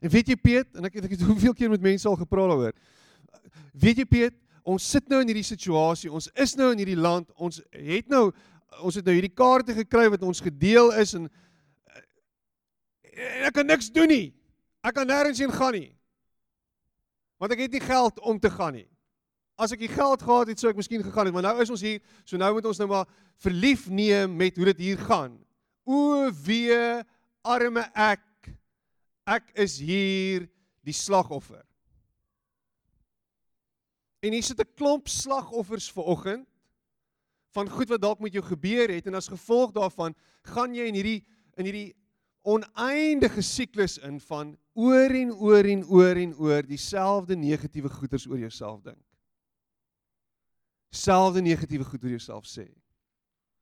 En 0.00 0.12
weet 0.12 0.28
jy 0.32 0.36
Piet, 0.40 0.68
en 0.76 0.88
ek 0.88 0.96
het 0.96 1.08
ek 1.08 1.16
het 1.16 1.24
hoeveel 1.28 1.54
keer 1.56 1.72
met 1.72 1.84
mense 1.84 2.08
al 2.08 2.16
gepraat 2.16 2.48
daaroor. 2.52 2.76
Weet 3.76 4.00
jy 4.00 4.06
Piet, 4.08 4.36
ons 4.66 4.90
sit 4.90 5.08
nou 5.08 5.20
in 5.20 5.30
hierdie 5.30 5.46
situasie. 5.46 6.10
Ons 6.12 6.30
is 6.34 6.56
nou 6.56 6.70
in 6.72 6.80
hierdie 6.80 6.98
land. 6.98 7.28
Ons 7.36 7.60
het 7.70 8.08
nou 8.12 8.30
ons 8.82 8.96
het 8.98 9.06
nou 9.06 9.14
hierdie 9.14 9.32
kaarte 9.32 9.72
gekry 9.72 10.04
wat 10.12 10.24
ons 10.26 10.42
gedeel 10.44 10.90
is 11.00 11.14
en 11.16 11.30
en 13.16 13.44
ek 13.48 13.54
kan 13.56 13.64
niks 13.64 13.88
doen 13.92 14.10
nie. 14.10 14.26
Ek 14.86 14.94
kan 14.94 15.08
nêrens 15.08 15.40
heen 15.42 15.52
gaan 15.54 15.74
nie. 15.74 15.90
Want 17.42 17.52
ek 17.56 17.64
het 17.66 17.74
nie 17.74 17.82
geld 17.82 18.20
om 18.22 18.38
te 18.40 18.50
gaan 18.52 18.76
nie. 18.78 18.86
As 19.58 19.72
ek 19.74 19.82
die 19.82 19.90
geld 19.90 20.22
gehad 20.22 20.52
het, 20.52 20.60
sou 20.60 20.70
ek 20.70 20.78
miskien 20.78 21.04
gegaan 21.04 21.28
het, 21.28 21.34
maar 21.34 21.46
nou 21.48 21.56
is 21.64 21.72
ons 21.72 21.82
hier, 21.82 22.02
so 22.28 22.38
nou 22.38 22.52
moet 22.54 22.68
ons 22.68 22.80
nou 22.80 22.88
maar 22.90 23.08
verlief 23.42 23.86
neem 23.88 24.36
met 24.36 24.56
hoe 24.56 24.68
dit 24.70 24.84
hier 24.90 25.00
gaan. 25.08 25.38
O 25.88 26.28
wee 26.44 26.76
arme 27.46 27.86
ek. 27.96 28.22
Ek 29.26 29.48
is 29.58 29.78
hier 29.82 30.46
die 30.86 30.94
slagoffer. 30.94 31.64
En 34.22 34.32
hier 34.32 34.42
sit 34.42 34.60
'n 34.60 34.74
klomp 34.76 35.08
slagoffers 35.08 35.90
ver 35.92 36.04
oggend 36.04 36.46
van 37.56 37.70
goed 37.70 37.88
wat 37.88 38.00
dalk 38.00 38.20
met 38.20 38.32
jou 38.32 38.44
gebeur 38.44 38.88
het 38.90 39.06
en 39.06 39.14
as 39.14 39.28
gevolg 39.28 39.72
daarvan 39.72 40.14
gaan 40.42 40.74
jy 40.74 40.86
in 40.90 40.94
hierdie 40.94 41.20
in 41.56 41.64
hierdie 41.64 41.94
oneindige 42.46 43.42
siklus 43.42 43.98
in 44.06 44.20
van 44.22 44.54
oor 44.78 45.10
en 45.10 45.32
oor 45.34 45.66
en 45.66 45.82
oor 45.90 46.16
en 46.20 46.34
oor 46.38 46.66
dieselfde 46.66 47.36
negatiewe 47.36 47.90
goeters 47.90 48.26
oor 48.26 48.38
jouself 48.38 48.82
dink. 48.84 49.02
Selfde 50.94 51.42
negatiewe 51.42 51.84
goed 51.84 52.04
oor 52.04 52.14
jouself 52.14 52.46
sê. 52.46 52.68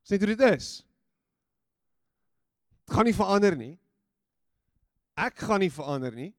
Dis 0.05 0.13
net 0.13 0.27
hoe 0.27 0.35
dit 0.35 0.45
is. 0.51 0.69
Dit 2.85 2.95
gaan 2.97 3.09
nie 3.09 3.17
verander 3.17 3.57
nie. 3.57 3.73
Ek 5.17 5.39
gaan 5.47 5.63
nie 5.65 5.73
verander 5.73 6.13
nie. 6.13 6.33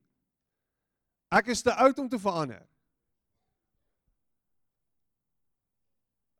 Ek 1.33 1.49
is 1.49 1.65
te 1.65 1.73
oud 1.73 1.97
om 1.99 2.09
te 2.11 2.19
verander. 2.21 2.61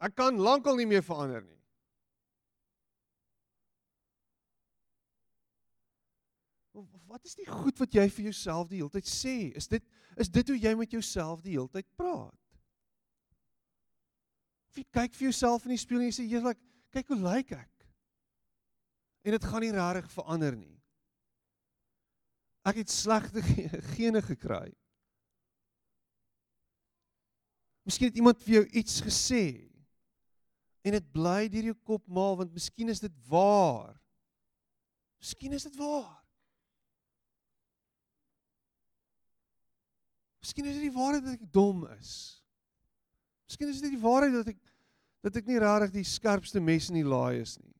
Ek 0.06 0.14
kan 0.14 0.38
lankal 0.38 0.78
nie 0.78 0.86
meer 0.86 1.04
verander 1.04 1.42
nie. 1.42 1.55
Wat 7.16 7.24
is 7.24 7.38
die 7.40 7.48
goed 7.48 7.78
wat 7.80 7.94
jy 7.96 8.04
vir 8.12 8.26
jouself 8.28 8.68
die 8.68 8.82
hele 8.82 8.92
tyd 8.92 9.08
sê? 9.08 9.36
Is 9.56 9.70
dit 9.72 9.84
is 10.20 10.28
dit 10.28 10.50
hoe 10.52 10.56
jy 10.60 10.74
met 10.76 10.92
jouself 10.92 11.40
die 11.46 11.54
hele 11.54 11.72
tyd 11.72 11.88
praat? 11.96 12.58
Of 14.68 14.82
jy 14.82 14.84
kyk 14.98 15.16
vir 15.16 15.30
jouself 15.30 15.64
in 15.64 15.72
die 15.72 15.80
spieël 15.80 16.04
en 16.04 16.10
jy 16.10 16.16
sê 16.18 16.26
heerlik, 16.28 16.60
kyk 16.92 17.14
hoe 17.14 17.18
lyk 17.22 17.54
ek? 17.56 17.86
En 19.24 19.38
dit 19.38 19.48
gaan 19.48 19.64
nie 19.64 19.72
regtig 19.78 20.10
verander 20.12 20.58
nie. 20.60 20.76
Ek 22.68 22.82
het 22.82 22.92
slegte 22.92 23.46
gene 23.94 24.20
gekry. 24.26 24.68
Miskien 27.88 28.12
het 28.12 28.20
iemand 28.20 28.44
vir 28.44 28.58
jou 28.58 28.66
iets 28.82 29.00
gesê 29.08 29.46
en 30.84 31.00
dit 31.00 31.10
bly 31.16 31.48
deur 31.48 31.72
jou 31.72 31.80
kop 31.94 32.04
maal 32.12 32.36
want 32.44 32.52
miskien 32.52 32.92
is 32.92 33.00
dit 33.08 33.18
waar. 33.32 33.96
Miskien 35.24 35.56
is 35.56 35.70
dit 35.72 35.80
waar. 35.80 36.25
Miskien 40.46 40.68
is 40.70 40.76
dit 40.78 40.92
die 40.92 40.94
waarheid 40.94 41.24
dat 41.26 41.40
ek 41.40 41.46
dom 41.50 41.88
is. 41.98 42.10
Miskien 43.50 43.72
is 43.72 43.80
dit 43.82 43.96
die 43.96 44.02
waarheid 44.02 44.36
dat 44.44 44.52
ek 44.54 44.60
dat 45.26 45.40
ek 45.40 45.48
nie 45.50 45.58
regtig 45.58 45.96
die 45.96 46.06
skerpste 46.06 46.62
mes 46.62 46.92
in 46.92 47.00
die 47.00 47.08
laai 47.08 47.40
is 47.42 47.56
nie. 47.58 47.74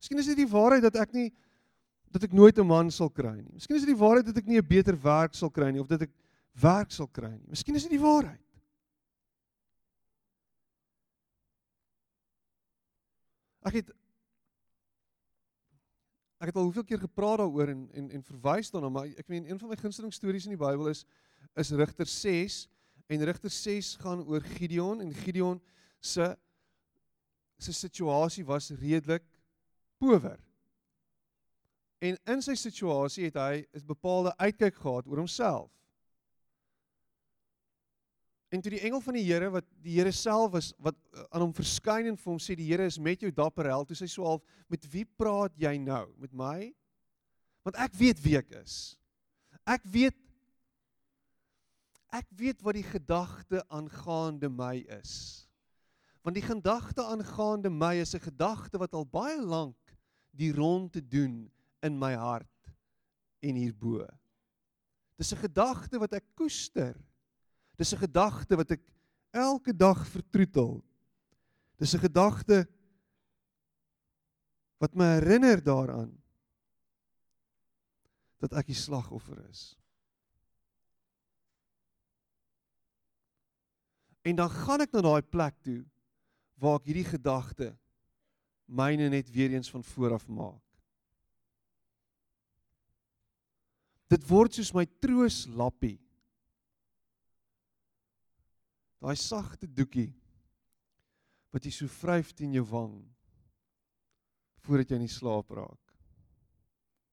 Miskien 0.00 0.22
is 0.22 0.30
dit 0.30 0.38
die 0.40 0.48
waarheid 0.48 0.86
dat 0.86 0.96
ek 1.02 1.12
nie 1.12 1.26
dat 2.14 2.24
ek 2.24 2.32
nooit 2.32 2.56
'n 2.56 2.64
man 2.64 2.90
sal 2.90 3.10
kry 3.12 3.34
nie. 3.36 3.52
Miskien 3.52 3.76
is 3.76 3.84
dit 3.84 3.92
die 3.92 4.00
waarheid 4.00 4.24
dat 4.24 4.38
ek 4.40 4.48
nie 4.48 4.56
'n 4.56 4.64
beter 4.64 4.96
werk 4.96 5.34
sal 5.34 5.50
kry 5.50 5.68
nie 5.70 5.80
of 5.80 5.88
dat 5.92 6.08
ek 6.08 6.12
werk 6.56 6.90
sal 6.90 7.06
kry 7.06 7.32
nie. 7.36 7.50
Miskien 7.52 7.76
is 7.76 7.82
dit 7.82 7.92
die 7.92 8.00
waarheid. 8.00 8.40
Ek 13.66 13.74
het 13.74 13.92
ek 16.40 16.48
het 16.48 16.56
al 16.56 16.68
hoeveel 16.68 16.84
keer 16.84 16.98
gepraat 16.98 17.38
daaroor 17.38 17.68
en 17.68 17.88
en 17.92 18.10
en 18.10 18.22
verwys 18.22 18.70
daarna, 18.70 18.88
maar 18.88 19.06
ek 19.06 19.28
meen 19.28 19.50
een 19.50 19.58
van 19.58 19.68
my 19.68 19.76
gunsteling 19.76 20.12
stories 20.12 20.44
in 20.44 20.56
die 20.56 20.64
Bybel 20.64 20.88
is 20.88 21.04
is 21.54 21.70
Rigter 21.70 22.06
6 22.06 22.68
en 23.06 23.24
Rigter 23.24 23.50
6 23.50 23.94
gaan 24.02 24.24
oor 24.26 24.40
Gideon 24.40 25.00
en 25.00 25.14
Gideon 25.14 25.60
se 26.00 26.36
se 27.58 27.72
situasie 27.72 28.44
was 28.44 28.70
redelik 28.70 29.24
power. 29.98 30.36
En 32.04 32.18
in 32.28 32.42
sy 32.44 32.54
situasie 32.54 33.24
het 33.30 33.38
hy 33.40 33.64
'n 33.72 33.86
bepaalde 33.86 34.36
uitkyk 34.36 34.74
gehad 34.74 35.06
oor 35.06 35.18
homself. 35.24 35.70
En 38.48 38.60
toe 38.60 38.70
die 38.70 38.80
engel 38.80 39.00
van 39.00 39.14
die 39.14 39.24
Here 39.26 39.50
wat 39.50 39.64
die 39.82 39.96
Here 39.98 40.12
self 40.12 40.52
was 40.52 40.72
wat 40.78 40.94
uh, 41.12 41.24
aan 41.30 41.40
hom 41.40 41.54
verskyn 41.54 42.06
en 42.06 42.16
vir 42.16 42.30
hom 42.30 42.38
sê 42.38 42.54
die 42.54 42.68
Here 42.68 42.86
is 42.86 42.98
met 42.98 43.20
jou 43.20 43.30
dapper 43.34 43.66
held, 43.66 43.88
toe 43.88 43.96
sy 43.96 44.06
so 44.06 44.24
half 44.24 44.44
met 44.68 44.86
wie 44.92 45.04
praat 45.04 45.56
jy 45.58 45.74
nou? 45.82 46.06
Met 46.22 46.32
my? 46.32 46.72
Want 47.66 47.76
ek 47.82 47.96
weet 47.98 48.22
wie 48.22 48.36
ek 48.38 48.52
is. 48.62 48.96
Ek 49.66 49.82
weet 49.90 50.14
ek 52.16 52.28
weet 52.38 52.62
wat 52.64 52.78
die 52.78 52.86
gedagte 52.86 53.62
aangaande 53.68 54.48
my 54.52 54.80
is. 54.98 55.44
Want 56.24 56.38
die 56.38 56.44
gedagte 56.44 57.04
aangaande 57.04 57.70
my 57.70 57.94
is 58.00 58.14
'n 58.14 58.24
gedagte 58.24 58.78
wat 58.78 58.94
al 58.94 59.06
baie 59.06 59.40
lank 59.40 59.78
die 60.32 60.52
ronde 60.52 61.00
doen 61.00 61.50
in 61.82 61.98
my 61.98 62.14
hart 62.14 62.72
en 63.40 63.54
hierbo. 63.54 64.06
Dis 65.16 65.32
'n 65.32 65.44
gedagte 65.44 65.98
wat 65.98 66.12
ek 66.12 66.24
koester. 66.34 66.96
Dis 67.76 67.92
'n 67.92 68.04
gedagte 68.04 68.56
wat 68.56 68.70
ek 68.70 68.82
elke 69.30 69.76
dag 69.76 70.06
vertroetel. 70.08 70.84
Dis 71.78 71.94
'n 71.94 72.00
gedagte 72.00 72.66
wat 74.78 74.94
my 74.94 75.16
herinner 75.16 75.62
daaraan 75.62 76.12
dat 78.40 78.52
ek 78.52 78.66
die 78.66 78.76
slagoffer 78.76 79.38
is. 79.48 79.76
En 84.26 84.34
dan 84.34 84.50
gaan 84.50 84.82
ek 84.82 84.94
na 84.94 85.04
daai 85.06 85.22
plek 85.22 85.58
toe 85.62 85.82
waar 86.58 86.80
ek 86.80 86.88
hierdie 86.88 87.06
gedagte 87.06 87.70
myne 88.66 89.06
net 89.12 89.28
weer 89.30 89.54
eens 89.54 89.70
van 89.70 89.84
voor 89.86 90.16
af 90.16 90.26
maak. 90.26 90.62
Dit 94.10 94.26
word 94.26 94.56
soos 94.56 94.72
my 94.74 94.86
trooslappie. 95.02 95.98
Daai 99.02 99.14
sagte 99.20 99.70
doekie 99.70 100.10
wat 101.54 101.66
jy 101.66 101.72
so 101.74 101.90
vryf 101.90 102.34
teen 102.34 102.56
jou 102.58 102.66
wang 102.66 102.98
voordat 104.66 104.90
jy 104.90 104.98
in 104.98 105.06
die 105.06 105.14
slaap 105.14 105.52
raak. 105.54 105.82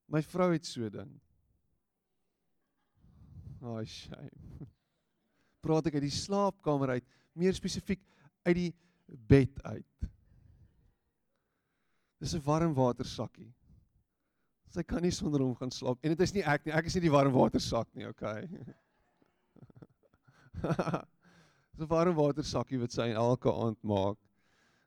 My 0.10 0.24
vrou 0.26 0.50
het 0.56 0.66
so 0.66 0.90
ding. 0.90 1.14
Ai, 3.62 3.86
shame 3.86 4.73
praat 5.64 5.88
ek 5.90 5.98
uit 5.98 6.08
die 6.08 6.14
slaapkamer 6.14 6.98
uit, 6.98 7.06
meer 7.40 7.56
spesifiek 7.58 8.02
uit 8.46 8.58
die 8.58 8.72
bed 9.30 9.60
uit. 9.64 10.08
Dis 12.24 12.36
'n 12.36 12.44
warm 12.46 12.74
water 12.74 13.06
sakkie. 13.06 13.52
Sy 14.74 14.84
kan 14.84 15.02
nie 15.02 15.12
sonder 15.12 15.42
hom 15.42 15.56
gaan 15.56 15.72
slaap 15.72 16.00
en 16.02 16.10
dit 16.16 16.22
is 16.22 16.34
nie 16.34 16.44
ek 16.44 16.66
nie, 16.66 16.74
ek 16.74 16.86
is 16.86 16.96
nie 16.96 17.06
die 17.08 17.12
warm 17.14 17.34
water 17.34 17.60
sak 17.60 17.88
nie, 17.94 18.08
okay. 18.08 18.48
Dis 21.74 21.84
'n 21.84 21.90
warm 21.90 22.16
water 22.16 22.44
sakkie 22.44 22.80
wat 22.80 22.92
sy 22.92 23.10
elke 23.12 23.52
aand 23.52 23.82
maak. 23.84 24.18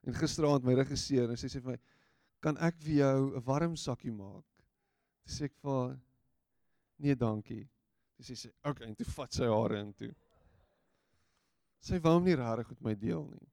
En 0.06 0.14
gisteraand 0.14 0.64
my 0.64 0.75
regisseur 0.75 1.30
en 1.30 1.37
sy 1.37 1.47
sê 1.47 1.61
vir 1.61 1.73
my, 1.73 1.78
"Kan 2.40 2.56
ek 2.59 2.75
vir 2.80 2.95
jou 2.95 3.37
'n 3.37 3.45
warm 3.45 3.76
sakkie 3.76 4.12
maak?" 4.12 4.45
Dis 5.26 5.40
ek 5.42 5.52
vir 5.62 5.99
Nee, 6.99 7.14
dankie. 7.14 7.68
Dis 8.16 8.26
sy 8.26 8.35
sê, 8.35 8.52
"Oké," 8.64 8.71
okay, 8.71 8.87
en 8.88 8.95
toe 8.95 9.06
vat 9.06 9.33
sy 9.33 9.45
hare 9.45 9.78
in 9.78 9.92
toe. 9.92 10.14
Sy 11.85 12.00
wou 12.02 12.16
hom 12.16 12.25
nie 12.26 12.37
regtig 12.38 12.71
met 12.75 12.83
my 12.83 12.95
deel 12.95 13.25
nie. 13.30 13.47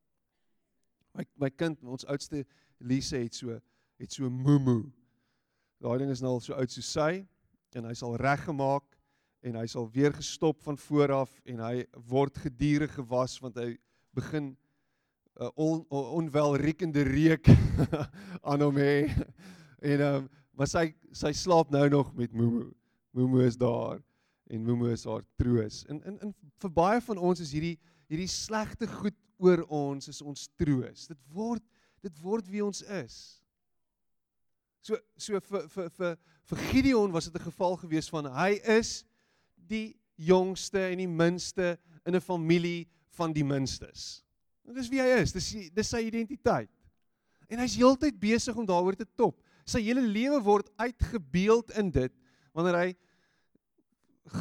My 1.13 1.25
my 1.45 1.49
kind, 1.49 1.77
ons 1.83 2.07
oudste 2.09 2.45
Lise 2.79 3.17
het 3.17 3.35
so 3.35 3.59
het 4.01 4.11
so 4.11 4.29
mumu. 4.29 4.91
Daai 5.83 5.97
ding 6.01 6.11
is 6.11 6.21
nou 6.23 6.37
al 6.37 6.43
so 6.43 6.55
oud 6.57 6.71
so 6.71 6.81
sy 6.81 7.23
en 7.73 7.87
hy's 7.89 8.03
al 8.05 8.17
reggemaak 8.21 8.85
en 9.43 9.57
hy 9.59 9.65
sal 9.67 9.89
weer 9.91 10.13
gestop 10.15 10.61
van 10.63 10.77
voor 10.77 11.11
af 11.23 11.31
en 11.49 11.59
hy 11.59 11.83
word 12.09 12.37
gedurende 12.45 12.93
gewas 12.93 13.35
want 13.43 13.57
hy 13.59 13.73
begin 14.15 14.53
'n 14.53 15.43
uh, 15.43 15.49
on, 15.55 15.85
on, 15.89 16.05
onwelriekende 16.21 17.03
reuk 17.03 17.47
aan 18.49 18.61
hom 18.61 18.77
hê. 18.77 19.09
En 19.81 19.99
ehm 19.99 20.15
um, 20.23 20.29
maar 20.53 20.69
sy 20.69 20.93
sy 21.11 21.31
slaap 21.33 21.71
nou 21.73 21.87
nog 21.89 22.13
met 22.15 22.33
Mumu. 22.33 22.69
Mumu 23.11 23.41
is 23.45 23.57
daar 23.57 24.01
en 24.47 24.63
Mumu 24.63 24.91
is 24.91 25.05
haar 25.05 25.23
troos. 25.35 25.85
En 25.89 26.03
in 26.03 26.19
in 26.19 26.35
vir 26.61 26.71
baie 26.71 27.01
van 27.01 27.17
ons 27.17 27.39
is 27.39 27.51
hierdie 27.51 27.79
hierdie 28.13 28.29
slegte 28.29 28.88
goed 28.88 29.17
oor 29.41 29.63
ons 29.74 30.10
is 30.12 30.22
ons 30.22 30.46
troos. 30.60 31.08
Dit 31.10 31.20
word 31.34 31.63
dit 32.03 32.20
word 32.20 32.48
wie 32.51 32.62
ons 32.63 32.82
is. 33.00 33.15
So 34.84 35.00
so 35.17 35.39
vir 35.50 35.67
vir 35.72 35.89
vir 35.98 36.15
vir 36.51 36.63
Gideon 36.70 37.13
was 37.15 37.29
dit 37.29 37.36
'n 37.39 37.50
geval 37.50 37.77
gewees 37.77 38.10
van 38.10 38.25
hy 38.25 38.60
is 38.77 39.05
die 39.55 39.96
jongste 40.15 40.91
en 40.91 40.98
die 40.98 41.08
minste 41.08 41.77
in 42.05 42.15
'n 42.15 42.22
familie 42.22 42.88
van 43.15 43.34
die 43.34 43.43
minstes. 43.43 44.24
Dit 44.65 44.77
is 44.77 44.89
wie 44.89 45.01
hy 45.01 45.22
is. 45.22 45.32
Dis 45.32 45.72
dis 45.74 45.89
sy 45.89 46.03
identiteit. 46.08 46.70
En 47.50 47.60
hy's 47.60 47.75
heeltyd 47.75 48.20
besig 48.20 48.55
om 48.55 48.65
daaroor 48.65 48.96
te 48.96 49.08
top. 49.15 49.41
Sy 49.65 49.82
hele 49.82 50.01
lewe 50.01 50.41
word 50.41 50.70
uitgebeeld 50.77 51.72
in 51.77 51.91
dit 51.91 52.12
wanneer 52.53 52.75
hy 52.75 52.96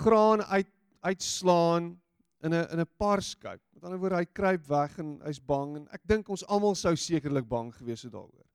graan 0.02 0.42
uit 0.42 0.68
uitslaan 1.02 2.01
in 2.42 2.54
'n 2.54 2.68
in 2.72 2.80
'n 2.80 2.94
parskou. 2.98 3.58
Met 3.72 3.84
ander 3.84 3.98
woorde, 3.98 4.16
hy 4.16 4.24
kruip 4.24 4.66
weg 4.66 4.98
en 4.98 5.20
hy's 5.22 5.40
bang 5.40 5.76
en 5.76 5.88
ek 5.92 6.06
dink 6.06 6.28
ons 6.28 6.44
almal 6.46 6.74
sou 6.74 6.96
sekerlik 6.96 7.48
bang 7.48 7.72
gewees 7.74 8.02
het 8.02 8.12
daaroor. 8.12 8.48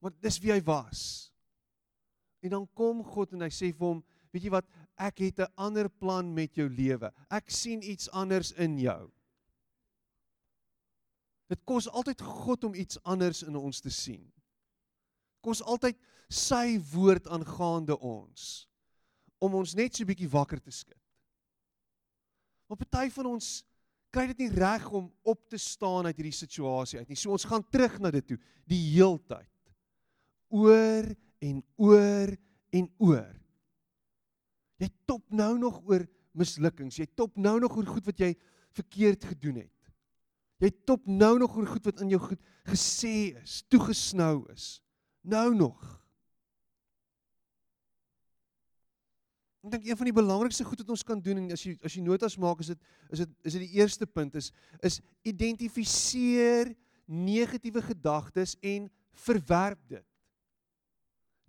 Maar 0.00 0.12
dis 0.20 0.38
wie 0.38 0.52
hy 0.52 0.60
was. 0.62 1.32
En 2.42 2.50
dan 2.50 2.68
kom 2.74 3.04
God 3.04 3.32
en 3.32 3.40
hy 3.40 3.50
sê 3.50 3.72
vir 3.72 3.86
hom, 3.86 4.04
weet 4.30 4.44
jy 4.44 4.50
wat, 4.50 4.66
ek 4.96 5.18
het 5.18 5.40
'n 5.40 5.52
ander 5.56 5.88
plan 5.88 6.34
met 6.34 6.54
jou 6.54 6.68
lewe. 6.68 7.12
Ek 7.30 7.50
sien 7.50 7.82
iets 7.82 8.10
anders 8.10 8.52
in 8.52 8.78
jou. 8.78 9.10
Dit 11.48 11.64
kos 11.64 11.88
altyd 11.88 12.20
God 12.20 12.64
om 12.64 12.74
iets 12.74 13.02
anders 13.04 13.42
in 13.42 13.56
ons 13.56 13.80
te 13.80 13.90
sien. 13.90 14.32
Kos 15.40 15.62
altyd 15.62 15.96
sy 16.28 16.78
woord 16.92 17.26
aangaande 17.26 17.98
ons 17.98 18.68
om 19.38 19.54
ons 19.54 19.74
net 19.74 19.94
so 19.94 20.02
'n 20.02 20.06
bietjie 20.06 20.30
wakker 20.30 20.60
te 20.60 20.70
skud. 20.70 21.05
Maar 22.66 22.80
party 22.82 23.08
van 23.14 23.30
ons 23.36 23.50
kry 24.14 24.26
dit 24.30 24.46
nie 24.46 24.52
reg 24.56 24.86
om 24.94 25.08
op 25.28 25.42
te 25.50 25.58
staan 25.60 26.08
uit 26.08 26.16
hierdie 26.16 26.34
situasie 26.34 27.00
uit 27.00 27.12
nie. 27.12 27.18
So 27.18 27.34
ons 27.36 27.46
gaan 27.48 27.64
terug 27.70 27.98
na 28.00 28.12
dit 28.14 28.26
toe 28.26 28.38
die 28.68 28.80
heeltyd. 28.94 29.52
Oor 30.54 31.10
en 31.42 31.62
oor 31.82 32.32
en 32.76 32.88
oor. 33.02 33.34
Jy 34.80 34.90
top 35.08 35.24
nou 35.32 35.54
nog 35.60 35.80
oor 35.88 36.04
mislukkings. 36.36 36.98
Jy 37.00 37.08
top 37.16 37.36
nou 37.40 37.58
nog 37.62 37.76
oor 37.76 37.88
goed 37.96 38.08
wat 38.08 38.20
jy 38.20 38.32
verkeerd 38.76 39.24
gedoen 39.32 39.62
het. 39.64 39.72
Jy 40.62 40.70
top 40.88 41.04
nou 41.08 41.34
nog 41.40 41.56
oor 41.56 41.68
goed 41.68 41.88
wat 41.88 42.00
in 42.04 42.14
jou 42.14 42.20
goed 42.22 42.40
gesê 42.68 43.36
is, 43.36 43.60
toegesnou 43.68 44.46
is. 44.52 44.78
Nou 45.26 45.50
nog. 45.56 45.80
Ek 49.66 49.72
dink 49.72 49.86
een 49.88 49.98
van 49.98 50.06
die 50.06 50.14
belangrikste 50.14 50.62
goed 50.62 50.78
wat 50.78 50.90
ons 50.94 51.02
kan 51.02 51.18
doen 51.18 51.40
en 51.40 51.54
as 51.56 51.64
jy 51.66 51.72
as 51.82 51.96
jy 51.96 52.02
notas 52.06 52.36
maak 52.38 52.60
is 52.62 52.70
dit 52.70 52.82
is 53.10 53.24
dit 53.24 53.32
is 53.50 53.56
dit 53.56 53.64
die 53.64 53.80
eerste 53.80 54.06
punt 54.06 54.36
is 54.38 54.52
is 54.78 55.00
identifiseer 55.26 56.70
negatiewe 57.06 57.82
gedagtes 57.82 58.54
en 58.62 58.86
verwerp 59.26 59.80
dit. 59.90 60.06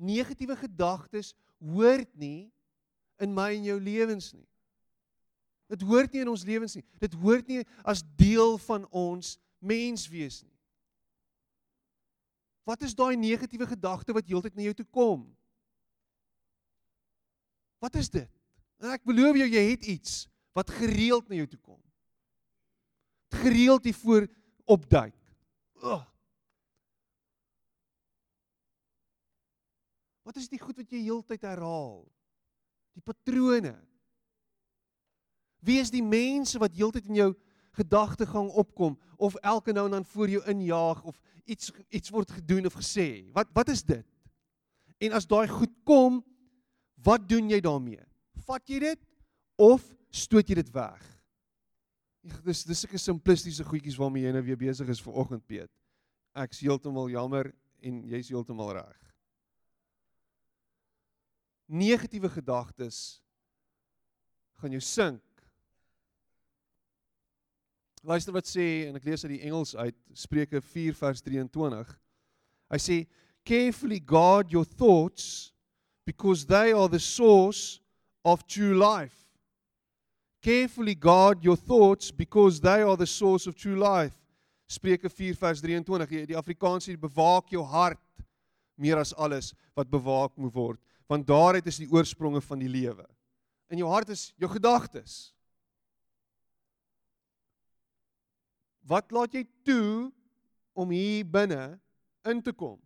Negatiewe 0.02 0.58
gedagtes 0.58 1.36
hoort 1.62 2.10
nie 2.18 2.50
in 3.22 3.38
my 3.38 3.52
en 3.54 3.70
jou 3.70 3.78
lewens 3.82 4.32
nie. 4.34 4.46
Dit 5.70 5.86
hoort 5.86 6.14
nie 6.14 6.26
in 6.26 6.34
ons 6.34 6.46
lewens 6.48 6.74
nie. 6.78 6.86
Dit 6.98 7.14
hoort 7.22 7.46
nie 7.50 7.62
as 7.86 8.02
deel 8.18 8.58
van 8.66 8.90
ons 8.90 9.36
mens 9.62 10.10
wees 10.10 10.42
nie. 10.42 10.54
Wat 12.66 12.82
is 12.82 12.98
daai 12.98 13.14
negatiewe 13.14 13.70
gedagte 13.70 14.14
wat 14.18 14.26
heeltyd 14.26 14.58
na 14.58 14.66
jou 14.66 14.74
toe 14.82 14.90
kom? 14.90 15.28
Wat 17.84 17.96
is 17.96 18.10
dit? 18.10 18.30
En 18.82 18.94
ek 18.94 19.06
beloof 19.08 19.38
jou 19.42 19.48
jy 19.50 19.64
het 19.72 19.86
iets 19.86 20.26
wat 20.58 20.74
gereeld 20.74 21.30
na 21.30 21.38
jou 21.40 21.48
toe 21.50 21.62
kom. 21.62 21.82
Gereeld 23.38 23.86
hier 23.86 23.98
voor 23.98 24.28
opduik. 24.66 25.16
Oh. 25.82 26.02
Wat 30.28 30.36
is 30.36 30.50
die 30.52 30.60
goed 30.60 30.78
wat 30.82 30.92
jy 30.92 31.06
heeltyd 31.06 31.46
herhaal? 31.46 32.02
Die 32.98 33.04
patrone. 33.06 33.76
Wie 35.64 35.78
is 35.80 35.92
die 35.94 36.04
mense 36.04 36.60
wat 36.60 36.76
heeltyd 36.76 37.08
in 37.08 37.22
jou 37.22 37.32
gedagtegang 37.78 38.50
opkom 38.58 38.98
of 39.22 39.38
elke 39.46 39.74
nou 39.74 39.86
en 39.86 40.00
dan 40.00 40.06
voor 40.06 40.30
jou 40.30 40.42
injaag 40.50 41.04
of 41.06 41.20
iets 41.46 41.72
iets 41.94 42.10
word 42.14 42.32
gedoen 42.40 42.66
of 42.66 42.78
gesê? 42.78 43.30
Wat 43.38 43.54
wat 43.54 43.70
is 43.70 43.86
dit? 43.86 44.06
En 44.98 45.14
as 45.14 45.30
daai 45.30 45.48
goed 45.48 45.74
kom, 45.86 46.24
Wat 47.04 47.28
doen 47.30 47.50
jy 47.52 47.60
daarmee? 47.62 48.02
Vat 48.48 48.64
jy 48.70 48.80
dit 48.82 49.04
of 49.62 49.84
stoot 50.14 50.48
jy 50.50 50.58
dit 50.60 50.72
weg? 50.74 51.04
Dis 52.44 52.64
dis 52.68 52.82
sulke 52.84 53.00
simplistiese 53.00 53.66
goedjies 53.68 53.98
waarmee 54.00 54.26
jy 54.26 54.34
nou 54.36 54.44
weer 54.44 54.60
besig 54.60 54.90
is 54.92 55.02
vir 55.04 55.20
oggend 55.22 55.46
Piet. 55.48 55.72
Ek's 56.38 56.62
heeltemal 56.64 57.10
jammer 57.12 57.52
en 57.86 58.02
jy's 58.10 58.32
heeltemal 58.34 58.74
reg. 58.80 58.98
Negatiewe 61.68 62.30
gedagtes 62.32 63.20
gaan 64.58 64.74
jou 64.74 64.82
sink. 64.82 65.24
Luister 68.08 68.34
wat 68.34 68.48
sê 68.48 68.88
en 68.88 68.98
ek 68.98 69.06
lees 69.08 69.26
uit 69.26 69.34
die 69.36 69.44
Engels 69.50 69.76
uit 69.76 69.98
Spreuke 70.16 70.62
4 70.64 70.96
vers 70.96 71.24
23. 71.26 71.94
Hy 72.72 72.80
sê 72.82 72.98
carefully 73.48 74.00
guard 74.04 74.52
your 74.52 74.68
thoughts 74.68 75.52
because 76.08 76.46
they 76.46 76.72
are 76.72 76.88
the 76.88 77.00
source 77.00 77.82
of 78.24 78.48
true 78.48 78.76
life. 78.78 79.28
Carefully 80.42 80.96
guard 80.96 81.44
your 81.44 81.58
thoughts 81.58 82.12
because 82.12 82.62
they 82.62 82.82
are 82.82 82.96
the 82.96 83.06
source 83.06 83.46
of 83.46 83.58
true 83.58 83.76
life. 83.76 84.16
Spreuke 84.70 85.12
4 85.12 85.34
vers 85.34 85.62
23. 85.62 86.26
Die 86.26 86.40
Afrikaans 86.40 86.88
sê 86.88 86.96
bewaak 86.96 87.52
jou 87.52 87.66
hart 87.68 88.00
meer 88.80 89.02
as 89.02 89.12
alles 89.20 89.52
wat 89.76 89.92
bewaak 89.92 90.32
moet 90.40 90.56
word, 90.56 90.80
want 91.12 91.28
daaruit 91.28 91.68
is 91.68 91.82
die 91.82 91.90
oorspronge 91.92 92.40
van 92.46 92.64
die 92.64 92.72
lewe. 92.72 93.04
In 93.68 93.84
jou 93.84 93.92
hart 93.92 94.14
is 94.16 94.30
jou 94.40 94.48
gedagtes. 94.52 95.34
Wat 98.88 99.12
laat 99.12 99.36
jy 99.36 99.44
toe 99.68 100.08
om 100.72 100.96
hier 100.96 101.28
binne 101.28 101.76
in 102.24 102.40
te 102.40 102.56
kom? 102.56 102.78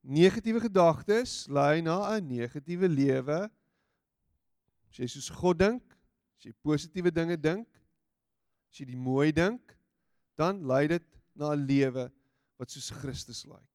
Negatiewe 0.00 0.60
gedagtes 0.60 1.46
lei 1.48 1.80
na 1.80 2.16
'n 2.16 2.26
negatiewe 2.26 2.88
lewe. 2.88 3.50
As 4.90 4.98
jy 4.98 5.06
soos 5.06 5.30
God 5.30 5.58
dink, 5.58 5.82
as 6.38 6.44
jy 6.44 6.52
positiewe 6.62 7.10
dinge 7.10 7.36
dink, 7.36 7.68
as 8.70 8.80
jy 8.80 8.86
die 8.86 8.96
mooi 8.96 9.32
dink, 9.32 9.76
dan 10.36 10.64
lei 10.66 10.86
dit 10.88 11.06
na 11.34 11.52
'n 11.52 11.66
lewe 11.66 12.10
wat 12.56 12.70
soos 12.70 12.90
Christus 12.90 13.44
lyk. 13.44 13.68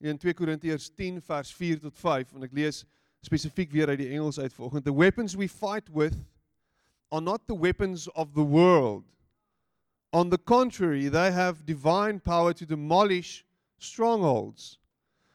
In 0.00 0.18
2 0.18 0.34
Korintiërs 0.34 0.90
10 0.90 1.20
vers 1.22 1.52
4 1.54 1.80
tot 1.80 1.98
5 1.98 2.32
en 2.34 2.42
ek 2.42 2.52
lees 2.52 2.84
spesifiek 3.22 3.70
weer 3.70 3.88
uit 3.88 3.98
die 3.98 4.10
Engels 4.10 4.38
uit 4.38 4.52
vanoggend. 4.52 4.84
The 4.84 4.94
weapons 4.94 5.36
we 5.38 5.48
fight 5.48 5.88
with 5.94 6.16
are 7.12 7.20
not 7.20 7.46
the 7.46 7.54
weapons 7.54 8.08
of 8.10 8.32
the 8.34 8.42
world. 8.42 9.04
On 10.12 10.28
the 10.28 10.38
contrary, 10.38 11.08
they 11.08 11.32
have 11.32 11.64
divine 11.64 12.20
power 12.20 12.52
to 12.52 12.66
demolish 12.66 13.44
strongholds. 13.78 14.78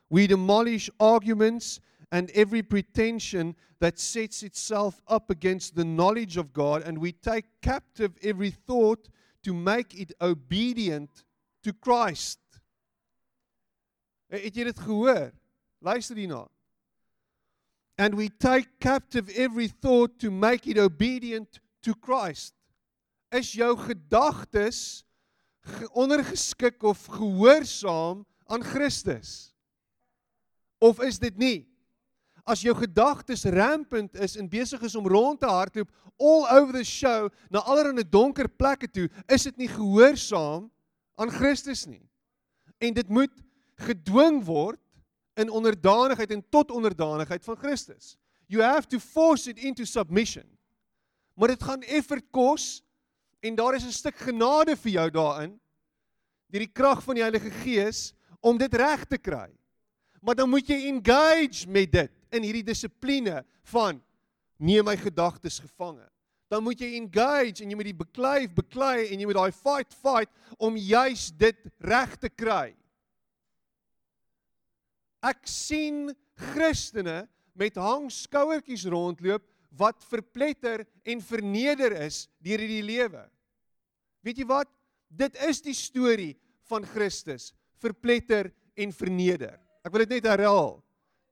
We 0.10 0.28
demolish 0.28 0.90
arguments 1.00 1.80
and 2.12 2.30
every 2.32 2.62
pretension 2.62 3.56
that 3.80 4.00
sets 4.00 4.44
itself 4.44 5.02
up 5.08 5.30
against 5.30 5.76
the 5.76 5.84
knowledge 5.84 6.38
of 6.38 6.54
God, 6.54 6.84
and 6.84 6.98
we 6.98 7.12
take 7.12 7.46
captive 7.62 8.14
every 8.24 8.52
thought 8.52 9.10
to 9.44 9.54
make 9.54 9.94
it 9.94 10.14
obedient 10.22 11.24
to 11.64 11.74
Christ. 11.74 12.40
Eh, 14.30 14.40
het 14.44 14.56
jy 14.56 14.66
dit 14.68 14.80
gehoor? 14.80 15.32
Luister 15.82 16.16
hierna. 16.16 16.48
And 17.98 18.16
we 18.16 18.30
take 18.30 18.80
captive 18.80 19.30
every 19.36 19.68
thought 19.68 20.20
to 20.20 20.30
make 20.32 20.68
it 20.68 20.78
obedient 20.78 21.60
to 21.84 21.96
Christ. 21.96 22.54
Is 23.36 23.52
jou 23.52 23.74
gedagtes 23.78 25.04
ondergeskik 25.92 26.84
of 26.84 27.06
gehoorsaam 27.06 28.26
aan 28.46 28.64
Christus? 28.64 29.54
Of 30.80 31.02
is 31.02 31.20
dit 31.20 31.38
nie? 31.38 31.68
as 32.48 32.64
jou 32.64 32.74
gedagtes 32.80 33.44
rampant 33.52 34.16
is 34.24 34.38
en 34.40 34.48
besig 34.50 34.82
is 34.88 34.96
om 34.96 35.08
rond 35.12 35.40
te 35.42 35.50
hardloop 35.52 35.92
all 36.18 36.46
over 36.48 36.72
the 36.74 36.86
show 36.88 37.28
na 37.52 37.60
allerlei 37.68 38.06
donker 38.08 38.48
plekke 38.48 38.88
toe, 38.88 39.08
is 39.28 39.46
dit 39.50 39.66
nie 39.66 39.70
gehoorsaam 39.70 40.70
aan 41.20 41.34
Christus 41.34 41.86
nie. 41.90 42.06
En 42.80 42.96
dit 42.96 43.10
moet 43.10 43.34
gedwing 43.84 44.40
word 44.48 44.80
in 45.38 45.52
onderdanigheid 45.54 46.32
en 46.34 46.44
tot 46.50 46.72
onderdanigheid 46.72 47.44
van 47.44 47.60
Christus. 47.60 48.16
You 48.48 48.64
have 48.64 48.88
to 48.88 49.00
force 49.00 49.50
it 49.52 49.60
into 49.60 49.86
submission. 49.86 50.48
Maar 51.36 51.52
dit 51.54 51.64
gaan 51.64 51.84
effort 51.84 52.26
kos 52.32 52.80
en 53.40 53.56
daar 53.56 53.76
is 53.76 53.86
'n 53.86 53.92
stuk 53.92 54.16
genade 54.16 54.76
vir 54.76 54.92
jou 54.92 55.10
daarin 55.10 55.60
deur 56.50 56.64
die 56.64 56.74
krag 56.74 57.04
van 57.04 57.16
die 57.16 57.24
Heilige 57.24 57.52
Gees 57.52 58.14
om 58.40 58.58
dit 58.58 58.74
reg 58.74 59.06
te 59.06 59.18
kry. 59.18 59.50
Maar 60.22 60.36
dan 60.36 60.50
moet 60.50 60.68
jy 60.68 60.88
engage 60.88 61.68
met 61.68 61.92
dit 61.92 62.12
in 62.32 62.44
hierdie 62.44 62.64
dissipline 62.64 63.46
van 63.64 64.02
neem 64.58 64.86
my 64.86 64.98
gedagtes 64.98 65.60
gevange. 65.60 66.08
Dan 66.48 66.64
moet 66.64 66.80
jy 66.80 66.96
engage 66.96 67.64
en 67.64 67.70
jy 67.70 67.76
moet 67.76 67.90
die 67.92 68.02
beklei, 68.06 68.48
beklei 68.48 69.08
en 69.12 69.20
jy 69.20 69.26
moet 69.26 69.36
daai 69.36 69.52
fight 69.52 69.94
fight 69.94 70.32
om 70.58 70.78
juis 70.80 71.32
dit 71.38 71.60
reg 71.84 72.16
te 72.16 72.30
kry. 72.30 72.76
Ek 75.22 75.44
sien 75.50 76.16
Christene 76.54 77.26
met 77.58 77.76
hangskouertjies 77.76 78.86
rondloop 78.86 79.44
wat 79.76 80.04
verpletter 80.10 80.86
en 81.04 81.22
verneder 81.22 81.96
is 82.06 82.26
deur 82.44 82.62
hierdie 82.64 82.86
lewe. 82.86 83.24
Weet 84.26 84.42
jy 84.42 84.48
wat? 84.50 84.70
Dit 85.08 85.38
is 85.48 85.62
die 85.64 85.76
storie 85.78 86.34
van 86.68 86.86
Christus, 86.86 87.54
verpletter 87.80 88.52
en 88.78 88.92
verneder. 88.94 89.56
Ek 89.86 89.94
wil 89.94 90.04
dit 90.04 90.18
net 90.18 90.28
herhaal. 90.28 90.78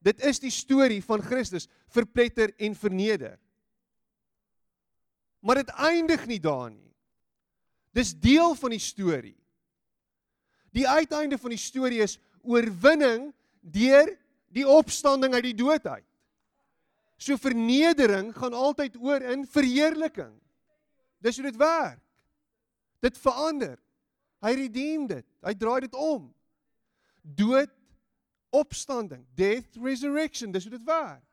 Dit 0.05 0.21
is 0.23 0.39
die 0.39 0.53
storie 0.53 1.01
van 1.03 1.23
Christus, 1.25 1.65
verpletter 1.91 2.53
en 2.61 2.75
verneder. 2.77 3.39
Maar 5.45 5.61
dit 5.61 5.73
eindig 5.77 6.25
nie 6.29 6.39
daar 6.41 6.69
nie. 6.71 6.91
Dis 7.95 8.13
deel 8.17 8.55
van 8.59 8.73
die 8.73 8.81
storie. 8.81 9.37
Die 10.75 10.87
uiteinde 10.87 11.39
van 11.39 11.53
die 11.53 11.61
storie 11.61 12.01
is 12.03 12.17
oorwinning 12.43 13.29
deur 13.61 14.11
die 14.53 14.65
opstanding 14.67 15.33
uit 15.35 15.47
die 15.49 15.57
dood 15.57 15.85
uit. 15.87 16.05
So 17.17 17.37
vernedering 17.39 18.33
gaan 18.35 18.53
altyd 18.53 18.97
oor 18.99 19.21
in 19.21 19.45
verheerliking. 19.47 20.33
Dis 21.23 21.39
hoe 21.39 21.45
dit 21.47 21.57
werk. 21.57 22.01
Dit 22.99 23.17
verander. 23.17 23.79
Hy 24.43 24.51
redeem 24.53 25.07
dit. 25.07 25.25
Hy 25.45 25.53
draai 25.57 25.79
dit 25.87 25.95
om. 25.95 26.27
Dood 27.21 27.71
opstanding, 28.55 29.25
death 29.35 29.75
resurrection, 29.81 30.51
dis 30.51 30.63
hoe 30.63 30.77
dit 30.77 30.83
werk. 30.87 31.23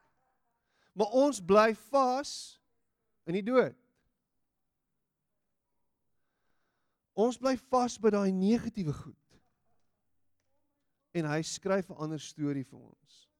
Maar 0.92 1.06
ons 1.06 1.38
bly 1.44 1.70
vas 1.90 2.32
in 3.28 3.38
die 3.38 3.44
dood. 3.46 3.76
Ons 7.12 7.38
bly 7.38 7.54
vas 7.70 7.98
by 8.00 8.12
daai 8.14 8.32
negatiewe 8.32 8.94
goed 8.96 9.18
en 11.12 11.28
hy 11.28 11.42
skryf 11.44 11.90
'n 11.90 12.00
ander 12.00 12.20
storie 12.20 12.64
vir 12.64 12.78
ons. 12.80 13.31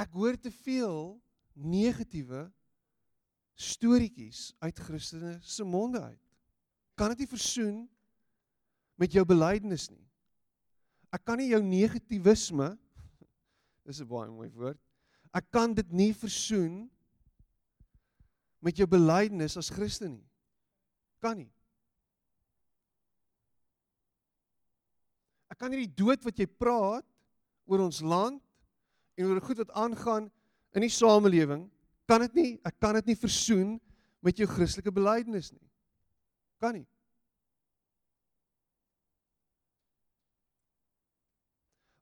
Ek 0.00 0.12
hoor 0.16 0.38
te 0.40 0.52
veel 0.62 1.14
negatiewe 1.52 2.46
storieetjies 3.60 4.50
uit 4.64 4.78
Christene 4.86 5.34
se 5.44 5.66
monde 5.66 6.00
uit. 6.00 6.22
Kan 6.96 7.12
dit 7.12 7.24
nie 7.24 7.30
versoen 7.30 7.82
met 9.00 9.12
jou 9.12 9.24
belydenis 9.28 9.90
nie. 9.92 10.06
Ek 11.12 11.24
kan 11.26 11.40
nie 11.40 11.50
jou 11.50 11.60
negativisme 11.64 12.72
dis 13.86 14.00
'n 14.00 14.08
baie 14.08 14.30
mooi 14.32 14.48
woord. 14.54 14.80
Ek 15.36 15.50
kan 15.52 15.74
dit 15.74 15.92
nie 15.92 16.12
versoen 16.14 16.88
met 18.60 18.76
jou 18.76 18.86
belydenis 18.86 19.56
as 19.56 19.70
Christen 19.70 20.16
nie. 20.16 20.28
Kan 21.20 21.36
nie. 21.44 21.52
kan 25.60 25.74
hierdie 25.74 25.92
dood 25.92 26.24
wat 26.24 26.38
jy 26.40 26.48
praat 26.48 27.04
oor 27.68 27.84
ons 27.84 28.00
land 28.00 28.40
en 29.20 29.28
oor 29.28 29.42
goed 29.44 29.60
wat 29.62 29.74
aangaan 29.76 30.30
in 30.76 30.84
die 30.84 30.92
samelewing, 30.92 31.66
kan 32.08 32.24
dit 32.24 32.38
nie, 32.38 32.50
ek 32.66 32.78
kan 32.82 32.96
dit 32.98 33.12
nie 33.12 33.18
versoen 33.18 33.76
met 34.24 34.38
jou 34.40 34.48
Christelike 34.50 34.92
belydenis 34.94 35.52
nie. 35.52 35.66
Kan 36.60 36.80
nie. 36.80 36.86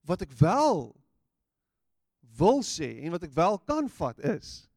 Wat 0.09 0.25
ek 0.25 0.33
wel 0.41 0.89
wil 2.39 2.63
sê 2.65 2.95
en 3.03 3.13
wat 3.13 3.27
ek 3.27 3.35
wel 3.37 3.59
kan 3.69 3.91
vat 3.99 4.21
is 4.25 4.69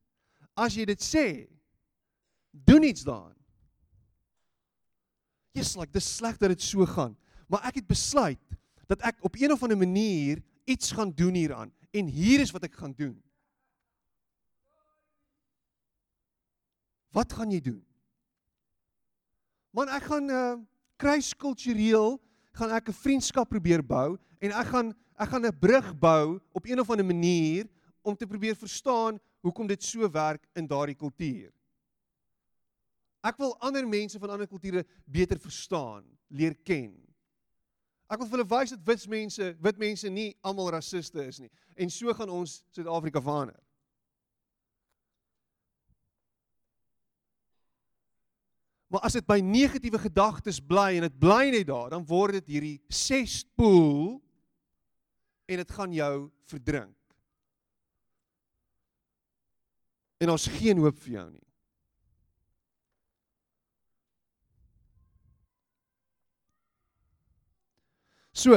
as 0.59 0.75
jy 0.75 0.83
dit 0.89 0.99
sê, 1.01 1.25
doen 2.51 2.83
iets 2.83 3.05
daaraan. 3.07 3.37
Jy's 5.55 5.75
like 5.79 5.93
dis 5.95 6.07
sleg 6.17 6.35
dat 6.39 6.51
dit 6.53 6.63
so 6.63 6.85
gaan, 6.87 7.15
maar 7.51 7.63
ek 7.67 7.79
het 7.81 7.87
besluit 7.87 8.57
dat 8.91 9.03
ek 9.07 9.23
op 9.25 9.37
een 9.39 9.55
of 9.55 9.63
ander 9.63 9.79
manier 9.79 10.41
iets 10.69 10.91
gaan 10.95 11.11
doen 11.15 11.35
hieraan 11.35 11.71
en 11.91 12.07
hier 12.07 12.39
is 12.39 12.51
wat 12.51 12.63
ek 12.67 12.75
gaan 12.79 12.93
doen. 12.95 13.15
Wat 17.11 17.33
gaan 17.35 17.51
jy 17.51 17.59
doen? 17.61 17.81
Man, 19.75 19.91
ek 19.91 20.07
gaan 20.07 20.29
uh 20.31 20.59
kruiskultureel 21.01 22.19
gaan 22.53 22.71
ek 22.77 22.89
'n 22.89 22.93
vriendskap 22.93 23.49
probeer 23.49 23.81
bou 23.81 24.19
en 24.37 24.51
ek 24.53 24.67
gaan 24.69 24.93
ek 25.17 25.29
gaan 25.29 25.45
'n 25.45 25.59
brug 25.59 25.87
bou 25.97 26.39
op 26.53 26.65
een 26.65 26.79
of 26.79 26.89
ander 26.89 27.05
manier 27.05 27.65
om 28.01 28.15
te 28.15 28.27
probeer 28.27 28.55
verstaan 28.55 29.17
hoekom 29.41 29.67
dit 29.67 29.83
so 29.83 30.09
werk 30.09 30.45
in 30.53 30.67
daardie 30.67 30.95
kultuur. 30.95 31.51
Ek 33.21 33.37
wil 33.37 33.57
ander 33.61 33.87
mense 33.87 34.19
van 34.19 34.29
ander 34.29 34.47
kulture 34.47 34.85
beter 35.05 35.39
verstaan, 35.39 36.05
leer 36.27 36.55
ken. 36.63 36.93
Ek 38.11 38.19
wil 38.19 38.27
vir 38.27 38.41
hulle 38.41 38.51
wys 38.51 38.73
dat 38.73 38.87
wit 38.87 39.03
mense, 39.07 39.45
wit 39.63 39.77
mense 39.79 40.09
nie 40.11 40.31
almal 40.43 40.73
rassiste 40.75 41.23
is 41.23 41.39
nie. 41.39 41.51
En 41.79 41.89
so 41.89 42.11
gaan 42.13 42.31
ons 42.33 42.57
Suid-Afrika 42.75 43.21
verander. 43.23 43.59
Maar 48.91 49.05
as 49.07 49.15
dit 49.15 49.23
by 49.23 49.37
negatiewe 49.39 50.01
gedagtes 50.03 50.59
bly 50.59 50.97
en 50.97 51.05
dit 51.07 51.19
bly 51.23 51.45
net 51.53 51.69
daar, 51.69 51.93
dan 51.93 52.03
word 52.03 52.41
dit 52.41 52.57
hierdie 52.57 52.77
sespoel 52.91 54.17
en 55.47 55.61
dit 55.63 55.71
gaan 55.77 55.95
jou 55.95 56.15
verdrink. 56.51 56.97
En 60.19 60.33
ons 60.35 60.49
geen 60.59 60.83
hoop 60.83 60.99
vir 61.05 61.15
jou 61.15 61.29
nie. 61.31 61.50
So, 68.31 68.55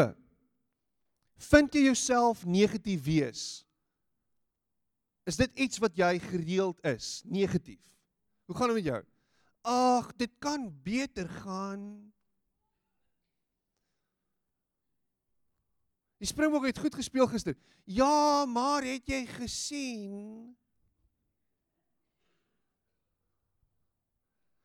vind 1.50 1.74
jy 1.74 1.88
jouself 1.88 2.44
negatief 2.46 3.02
wees? 3.04 3.42
Is 5.26 5.38
dit 5.40 5.50
iets 5.66 5.80
wat 5.82 5.96
jy 5.98 6.18
gereeld 6.22 6.78
is, 6.86 7.22
negatief? 7.26 7.80
Hoe 8.46 8.56
gaan 8.56 8.70
dit 8.70 8.82
met 8.82 8.90
jou? 8.90 9.00
Ag, 9.64 10.10
dit 10.20 10.30
kan 10.38 10.68
beter 10.84 11.28
gaan. 11.40 12.12
Die 16.20 16.28
Springbok 16.28 16.68
het 16.68 16.78
goed 16.78 16.94
gespeel 16.94 17.26
gister. 17.28 17.56
Ja, 17.84 18.44
maar 18.48 18.84
het 18.86 19.08
jy 19.08 19.24
gesien? 19.28 20.54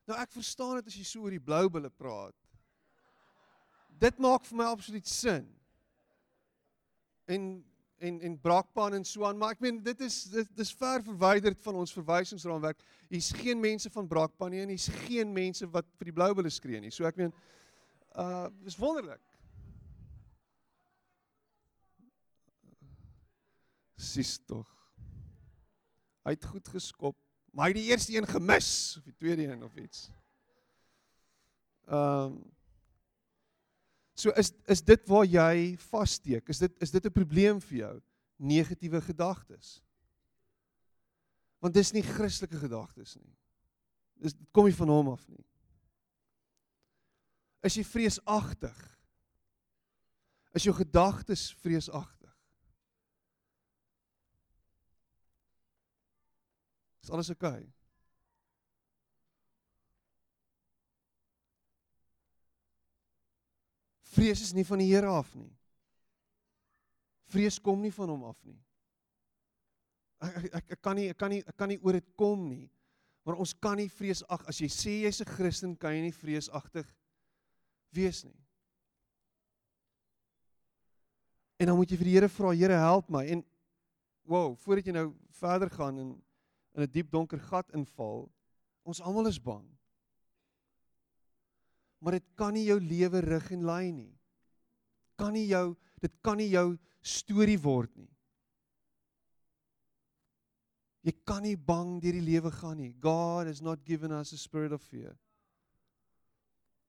Nou 0.07 0.19
ek 0.19 0.31
verstaan 0.33 0.79
dit 0.79 0.91
as 0.91 0.99
jy 0.99 1.07
so 1.07 1.25
oor 1.25 1.35
die 1.35 1.43
blou 1.43 1.65
bulle 1.71 1.91
praat 1.93 2.48
dit 3.99 4.21
maak 4.21 4.45
vir 4.47 4.59
my 4.59 4.69
absoluut 4.69 5.07
sin. 5.07 5.47
En 7.29 7.49
en 7.99 8.21
en 8.23 8.35
braakpan 8.39 8.93
en 8.93 9.03
so 9.03 9.25
aan, 9.27 9.37
maar 9.37 9.57
ek 9.57 9.59
meen 9.59 9.81
dit 9.83 10.01
is 10.05 10.21
dit 10.31 10.51
dis 10.55 10.69
ver 10.79 11.01
verwyderd 11.03 11.59
van 11.65 11.81
ons 11.81 11.91
verwysingsraamwerk. 11.97 12.79
Hier's 13.11 13.31
geen 13.35 13.59
mense 13.59 13.89
van 13.91 14.07
braakpan 14.07 14.53
nie 14.53 14.61
en 14.63 14.71
hier's 14.71 14.87
geen 15.03 15.33
mense 15.35 15.67
wat 15.73 15.87
vir 15.99 16.07
die 16.07 16.15
blou 16.15 16.29
bulle 16.37 16.51
skree 16.53 16.79
nie. 16.79 16.93
So 16.95 17.07
ek 17.09 17.19
meen 17.19 17.33
uh 18.15 18.47
dis 18.63 18.79
wonderlik. 18.79 19.23
Sis 23.99 24.37
tog. 24.47 24.69
Hy 26.23 26.37
het 26.37 26.47
goed 26.53 26.71
geskop, 26.71 27.17
maar 27.51 27.67
hy 27.67 27.73
het 27.73 27.81
die 27.81 27.91
eerste 27.91 28.15
een 28.15 28.27
gemis 28.31 28.71
of 28.99 29.11
die 29.11 29.17
tweede 29.19 29.49
een 29.49 29.63
of 29.67 29.75
iets. 29.75 30.07
Ehm 31.89 32.31
um, 32.31 32.39
So 34.19 34.33
is 34.35 34.51
is 34.67 34.81
dit 34.83 35.05
waar 35.07 35.23
jy 35.23 35.77
vassteek? 35.79 36.49
Is 36.51 36.59
dit 36.59 36.81
is 36.83 36.91
dit 36.91 37.05
'n 37.05 37.11
probleem 37.11 37.61
vir 37.61 37.77
jou? 37.77 38.01
Negatiewe 38.35 39.01
gedagtes. 39.01 39.81
Want 41.59 41.73
dis 41.73 41.91
nie 41.91 42.03
Christelike 42.03 42.57
gedagtes 42.57 43.15
nie. 43.15 43.35
Dis 44.19 44.33
dit 44.33 44.51
kom 44.51 44.65
nie 44.65 44.75
van 44.75 44.89
hom 44.89 45.07
af 45.07 45.27
nie. 45.27 45.45
Is 47.63 47.75
jy 47.75 47.83
vreesagtig? 47.83 48.99
Is 50.53 50.63
jou 50.63 50.75
gedagtes 50.75 51.53
vreesagtig? 51.53 52.35
Is 57.03 57.09
alles 57.09 57.29
oukei? 57.29 57.59
Okay? 57.59 57.78
Vrees 64.09 64.41
is 64.41 64.55
nie 64.57 64.65
van 64.65 64.81
die 64.81 64.89
Here 64.89 65.11
af 65.13 65.29
nie. 65.37 65.51
Vrees 67.29 67.59
kom 67.61 67.81
nie 67.81 67.93
van 67.93 68.09
hom 68.09 68.25
af 68.31 68.39
nie. 68.47 68.57
Ek 70.19 70.49
ek 70.49 70.71
ek 70.75 70.81
kan 70.81 70.97
nie 70.97 71.09
ek 71.11 71.17
kan 71.17 71.31
nie 71.31 71.43
ek 71.45 71.57
kan 71.57 71.69
nie 71.69 71.79
oor 71.83 71.95
dit 71.99 72.09
kom 72.17 72.47
nie. 72.49 72.69
Maar 73.25 73.37
ons 73.43 73.53
kan 73.53 73.77
nie 73.77 73.89
vreesag 73.91 74.45
as 74.49 74.59
jy 74.59 74.69
sê 74.73 74.93
jy's 75.03 75.21
'n 75.21 75.29
Christen 75.35 75.75
kan 75.75 75.93
jy 75.93 76.01
nie 76.01 76.15
vreesagtig 76.15 76.87
wees 77.93 78.23
nie. 78.25 78.39
En 81.59 81.67
dan 81.67 81.75
moet 81.75 81.91
jy 81.91 81.97
vir 81.97 82.05
die 82.05 82.15
Here 82.15 82.29
vra, 82.29 82.53
Here 82.55 82.73
help 82.73 83.09
my 83.09 83.25
en 83.27 83.43
wow, 84.23 84.55
voordat 84.55 84.85
jy 84.85 84.93
nou 84.93 85.13
verder 85.29 85.69
gaan 85.69 85.97
en 85.99 86.23
in 86.75 86.83
'n 86.83 86.91
diep 86.91 87.11
donker 87.11 87.39
gat 87.39 87.69
inval, 87.73 88.31
ons 88.83 89.01
almal 89.01 89.27
is 89.27 89.39
bang. 89.39 89.78
Maar 91.99 92.19
dit 92.19 92.27
kan 92.39 92.53
nie 92.55 92.65
jou 92.65 92.79
lewe 92.79 93.19
rig 93.25 93.51
en 93.51 93.65
lei 93.67 93.91
nie. 93.91 94.13
Kan 95.19 95.33
nie 95.35 95.47
jou 95.49 95.75
dit 95.99 96.13
kan 96.23 96.37
nie 96.39 96.49
jou 96.49 96.77
storie 97.03 97.59
word 97.59 97.91
nie. 97.99 98.09
Jy 101.03 101.13
kan 101.27 101.43
nie 101.43 101.55
bang 101.55 101.97
deur 102.03 102.15
die 102.15 102.23
lewe 102.23 102.51
gaan 102.51 102.77
nie. 102.79 102.93
God 103.03 103.47
has 103.47 103.61
not 103.63 103.83
given 103.87 104.11
us 104.15 104.33
a 104.33 104.37
spirit 104.37 104.71
of 104.75 104.83
fear. 104.83 105.17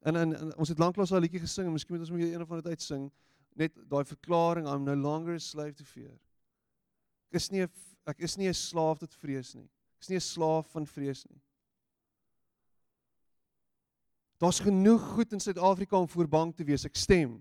En 0.01 0.15
en, 0.15 0.33
en 0.35 0.55
ons 0.57 0.69
het 0.69 0.79
lanklaas 0.79 1.11
'n 1.11 1.21
liedjie 1.21 1.43
gesing 1.43 1.67
en 1.67 1.75
miskien 1.75 1.95
moet 1.95 2.07
ons 2.07 2.11
moet 2.11 2.33
een 2.33 2.47
van 2.47 2.61
dit 2.61 2.67
uitsing 2.67 3.11
net 3.55 3.75
daai 3.89 4.03
verklaring 4.05 4.67
I'm 4.67 4.83
no 4.83 4.95
longer 4.95 5.35
a 5.35 5.39
slave 5.39 5.75
to 5.75 5.83
fear. 5.83 6.15
Ek 7.31 7.39
is 7.39 7.51
nie 7.51 7.61
'n 7.61 7.69
ek 8.05 8.19
is 8.19 8.37
nie 8.37 8.47
'n 8.47 8.53
slaaf 8.53 8.99
tot 8.99 9.13
vrees 9.13 9.55
nie. 9.55 9.69
Ek 9.95 10.01
is 10.01 10.09
nie 10.09 10.17
'n 10.17 10.21
slaaf 10.21 10.71
van 10.71 10.85
vrees 10.85 11.25
nie. 11.29 11.41
Daar's 14.41 14.59
genoeg 14.59 15.01
goed 15.13 15.33
in 15.35 15.39
Suid-Afrika 15.39 15.99
om 15.99 16.07
voor 16.09 16.27
bang 16.27 16.55
te 16.55 16.65
wees. 16.65 16.85
Ek 16.87 16.97
stem. 16.97 17.35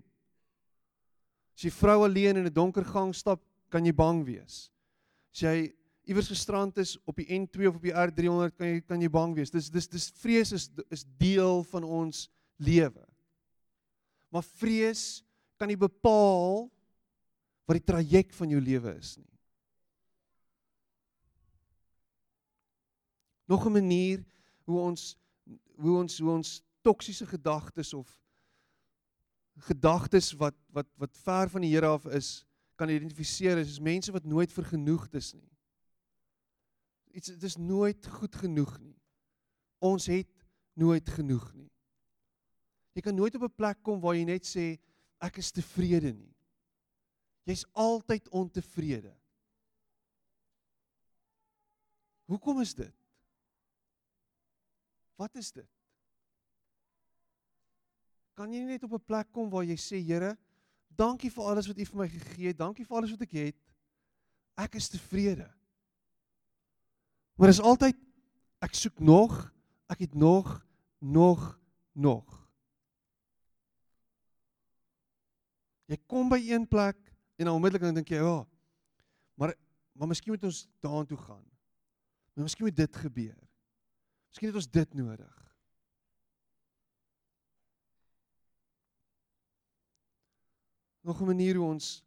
As 1.56 1.64
jy 1.64 1.72
vrou 1.72 2.02
alleen 2.04 2.36
in 2.36 2.44
'n 2.44 2.52
donker 2.52 2.84
gang 2.84 3.14
stap, 3.16 3.40
kan 3.70 3.84
jy 3.84 3.92
bang 3.92 4.24
wees. 4.24 4.70
As 5.32 5.40
jy 5.40 5.72
iewers 6.04 6.28
gestrand 6.28 6.76
is 6.78 6.98
op 7.06 7.16
die 7.16 7.26
N2 7.26 7.68
of 7.68 7.76
op 7.76 7.82
die 7.82 7.94
R300, 7.94 8.56
kan 8.56 8.66
jy 8.66 8.80
kan 8.80 9.00
jy 9.00 9.08
bang 9.08 9.34
wees. 9.34 9.50
Dis 9.50 9.70
dis 9.70 9.88
dis 9.88 10.10
vrees 10.10 10.52
is 10.52 10.70
is 10.90 11.04
deel 11.18 11.64
van 11.64 11.84
ons 11.84 12.28
lewe. 12.58 13.06
Maar 14.30 14.42
vrees 14.42 15.24
kan 15.56 15.68
nie 15.68 15.80
bepaal 15.80 16.68
wat 17.64 17.76
die 17.78 17.92
traject 17.92 18.34
van 18.34 18.50
jou 18.50 18.60
lewe 18.60 18.96
is 18.98 19.16
nie. 19.16 19.38
Nog 23.48 23.66
'n 23.66 23.72
manier 23.72 24.24
hoe 24.64 24.78
ons 24.78 25.16
hoe 25.78 25.98
ons 25.98 26.18
hoe 26.18 26.30
ons 26.30 26.62
toksiese 26.82 27.26
gedagtes 27.26 27.94
of 27.94 28.08
gedagtes 29.66 30.32
wat 30.32 30.56
wat 30.72 30.88
wat 30.96 31.16
ver 31.24 31.50
van 31.50 31.64
die 31.64 31.72
Here 31.74 31.86
af 31.86 32.06
is, 32.06 32.46
kan 32.76 32.88
identifiseer 32.88 33.58
is, 33.58 33.76
is 33.76 33.80
mense 33.80 34.12
wat 34.12 34.24
nooit 34.24 34.52
vergenoegd 34.52 35.14
is 35.14 35.32
nie. 35.34 35.50
Iets 37.12 37.32
dit 37.34 37.42
is 37.42 37.56
nooit 37.56 38.06
goed 38.06 38.36
genoeg 38.36 38.78
nie. 38.80 38.96
Ons 39.78 40.06
het 40.06 40.30
nooit 40.78 41.08
genoeg 41.08 41.52
nie. 41.54 41.70
Jy 42.96 43.02
kan 43.04 43.14
nooit 43.14 43.34
op 43.34 43.42
'n 43.42 43.54
plek 43.54 43.82
kom 43.82 44.00
waar 44.00 44.16
jy 44.16 44.24
net 44.24 44.46
sê 44.46 44.78
ek 45.20 45.38
is 45.38 45.50
tevrede 45.50 46.12
nie. 46.12 46.34
Jy's 47.44 47.64
altyd 47.72 48.28
ontevrede. 48.28 49.14
Hoekom 52.24 52.60
is 52.60 52.74
dit? 52.74 52.94
Wat 55.16 55.34
is 55.34 55.52
dit? 55.52 55.79
Kan 58.40 58.54
jy 58.56 58.62
net 58.64 58.84
op 58.86 58.94
'n 58.96 59.04
plek 59.04 59.28
kom 59.36 59.50
waar 59.52 59.66
jy 59.68 59.76
sê 59.76 59.98
Here, 60.00 60.32
dankie 60.88 61.30
vir 61.30 61.44
alles 61.44 61.66
wat 61.66 61.76
U 61.76 61.84
vir 61.84 61.98
my 61.98 62.08
gegee 62.08 62.46
het. 62.46 62.56
Dankie 62.56 62.86
vir 62.86 62.96
alles 62.96 63.10
wat 63.10 63.20
ek 63.20 63.32
het. 63.36 63.56
Ek 64.56 64.74
is 64.74 64.88
tevrede. 64.88 65.50
Maar 67.36 67.48
is 67.48 67.60
altyd 67.60 67.96
ek 68.60 68.74
soek 68.74 68.98
nog, 69.00 69.52
ek 69.88 69.98
het 69.98 70.14
nog, 70.14 70.66
nog, 71.00 71.60
nog. 71.92 72.48
Jy 75.84 76.00
kom 76.06 76.28
by 76.28 76.40
een 76.40 76.64
plek 76.68 76.96
en 77.36 77.44
dan 77.44 77.54
onmiddellik 77.54 77.82
dan 77.82 77.94
dink 77.94 78.08
jy, 78.08 78.16
"Ja, 78.16 78.40
oh, 78.40 78.46
maar 79.34 79.54
maar 79.92 80.08
miskien 80.08 80.32
moet 80.32 80.44
ons 80.44 80.68
daartoe 80.80 81.18
gaan. 81.18 81.44
Maar 82.32 82.44
miskien 82.44 82.64
moet 82.64 82.76
dit 82.76 82.96
gebeur. 82.96 83.48
Miskien 84.28 84.48
het 84.48 84.56
ons 84.56 84.70
dit 84.70 84.94
nodig." 84.94 85.49
Nog 91.00 91.20
'n 91.20 91.26
manier 91.26 91.56
hoe 91.56 91.66
ons 91.66 92.04